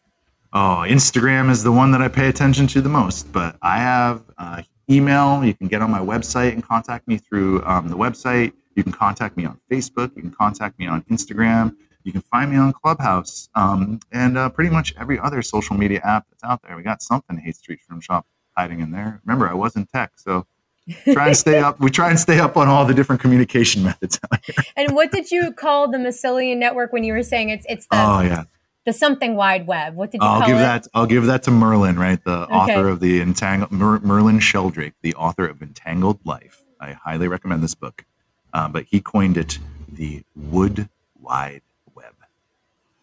Oh 0.51 0.83
instagram 0.87 1.51
is 1.51 1.61
the 1.61 1.71
one 1.71 1.91
that 1.91 2.01
i 2.01 2.07
pay 2.07 2.27
attention 2.27 2.65
to 2.67 2.81
the 2.81 2.89
most 2.89 3.31
but 3.31 3.55
i 3.61 3.77
have 3.77 4.23
uh, 4.39 4.63
email. 4.89 5.43
You 5.43 5.53
can 5.53 5.67
get 5.67 5.81
on 5.81 5.91
my 5.91 5.99
website 5.99 6.53
and 6.53 6.63
contact 6.63 7.07
me 7.07 7.17
through 7.17 7.63
um, 7.63 7.89
the 7.89 7.95
website 7.95 8.53
you 8.75 8.83
can 8.83 8.91
contact 8.93 9.37
me 9.37 9.45
on 9.45 9.59
Facebook. 9.71 10.15
You 10.15 10.23
can 10.23 10.31
contact 10.31 10.79
me 10.79 10.87
on 10.87 11.03
Instagram. 11.03 11.75
You 12.03 12.11
can 12.13 12.21
find 12.21 12.51
me 12.51 12.57
on 12.57 12.73
Clubhouse 12.73 13.49
um, 13.55 13.99
and 14.11 14.37
uh, 14.37 14.49
pretty 14.49 14.69
much 14.71 14.95
every 14.99 15.19
other 15.19 15.41
social 15.41 15.77
media 15.77 16.01
app 16.03 16.27
that's 16.29 16.43
out 16.43 16.61
there. 16.63 16.75
We 16.77 16.83
got 16.83 17.01
something 17.03 17.37
Haight 17.37 17.57
Street 17.57 17.79
Shroom 17.89 18.01
Shop 18.03 18.25
hiding 18.57 18.81
in 18.81 18.91
there. 18.91 19.21
Remember, 19.25 19.49
I 19.49 19.53
was 19.55 19.75
in 19.75 19.85
tech, 19.87 20.13
so 20.17 20.45
try 21.13 21.27
and 21.27 21.37
stay 21.37 21.59
up. 21.59 21.79
We 21.79 21.91
try 21.91 22.09
and 22.09 22.19
stay 22.19 22.39
up 22.39 22.57
on 22.57 22.67
all 22.67 22.85
the 22.85 22.93
different 22.95 23.21
communication 23.21 23.83
methods. 23.89 24.19
And 24.77 24.95
what 24.95 25.11
did 25.11 25.31
you 25.31 25.53
call 25.53 25.91
the 25.91 25.99
mycelium 25.99 26.57
network 26.57 26.93
when 26.93 27.03
you 27.03 27.13
were 27.13 27.23
saying 27.23 27.49
it's 27.49 27.65
it's 27.69 27.87
the 27.87 27.97
Oh 27.97 28.21
yeah, 28.21 28.45
the 28.85 28.93
something 28.93 29.35
wide 29.35 29.67
web? 29.67 29.95
What 29.95 30.11
did 30.11 30.23
you 30.23 30.29
I'll 30.29 30.41
give 30.47 30.57
it? 30.57 30.61
that. 30.61 30.87
I'll 30.93 31.05
give 31.07 31.25
that 31.27 31.43
to 31.43 31.51
Merlin, 31.51 31.99
right? 31.99 32.23
The 32.23 32.47
Okay. 32.49 32.53
author 32.55 32.89
of 32.89 32.99
the 33.01 33.21
entangled 33.21 33.71
Mer, 33.71 33.99
Merlin 34.01 34.39
Sheldrake, 34.39 34.95
the 35.03 35.15
author 35.15 35.47
of 35.47 35.61
Entangled 35.61 36.25
Life. 36.25 36.63
I 36.81 36.93
highly 36.93 37.27
recommend 37.27 37.63
this 37.63 37.75
book. 37.75 38.05
Um, 38.53 38.71
but 38.71 38.85
he 38.85 38.99
coined 38.99 39.37
it 39.37 39.59
the 39.91 40.23
Wood 40.35 40.89
Wide 41.19 41.61
Web. 41.95 42.13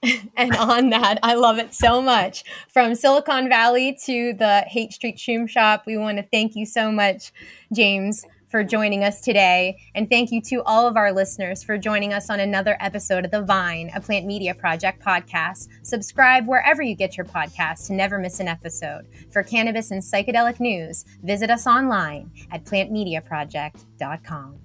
And 0.36 0.55
on 0.57 0.90
that, 0.90 1.18
I 1.22 1.34
love 1.34 1.59
it 1.59 1.74
so 1.74 2.01
much. 2.03 2.44
From 2.72 2.94
Silicon 2.94 3.49
Valley 3.49 3.97
to 4.05 4.32
the 4.34 4.64
Haight 4.66 4.92
Street 4.92 5.16
Shoom 5.16 5.49
Shop, 5.49 5.84
we 5.86 5.97
want 5.97 6.18
to 6.18 6.24
thank 6.24 6.55
you 6.55 6.66
so 6.66 6.92
much, 6.92 7.32
James, 7.72 8.24
for 8.49 8.62
joining 8.64 9.05
us 9.05 9.20
today. 9.20 9.76
And 9.94 10.09
thank 10.09 10.30
you 10.30 10.40
to 10.42 10.62
all 10.64 10.86
of 10.86 10.97
our 10.97 11.12
listeners 11.12 11.62
for 11.62 11.76
joining 11.76 12.12
us 12.12 12.30
on 12.30 12.40
another 12.40 12.76
episode 12.80 13.24
of 13.24 13.30
The 13.30 13.42
Vine, 13.42 13.90
a 13.94 14.01
Plant 14.01 14.26
Media 14.26 14.55
Project 14.55 15.05
podcast. 15.05 15.68
Subscribe 15.82 16.47
wherever 16.47 16.82
you 16.82 16.94
get 16.94 17.16
your 17.16 17.26
podcasts 17.26 17.88
to 17.88 17.92
never 17.92 18.18
miss 18.18 18.40
an 18.40 18.49
episode. 18.49 19.07
For 19.30 19.42
cannabis 19.42 19.90
and 19.90 20.03
psychedelic 20.03 20.61
news, 20.61 21.05
visit 21.22 21.51
us 21.51 21.66
online 21.66 22.30
at 22.51 22.64
plantmediaproject.com. 22.64 24.61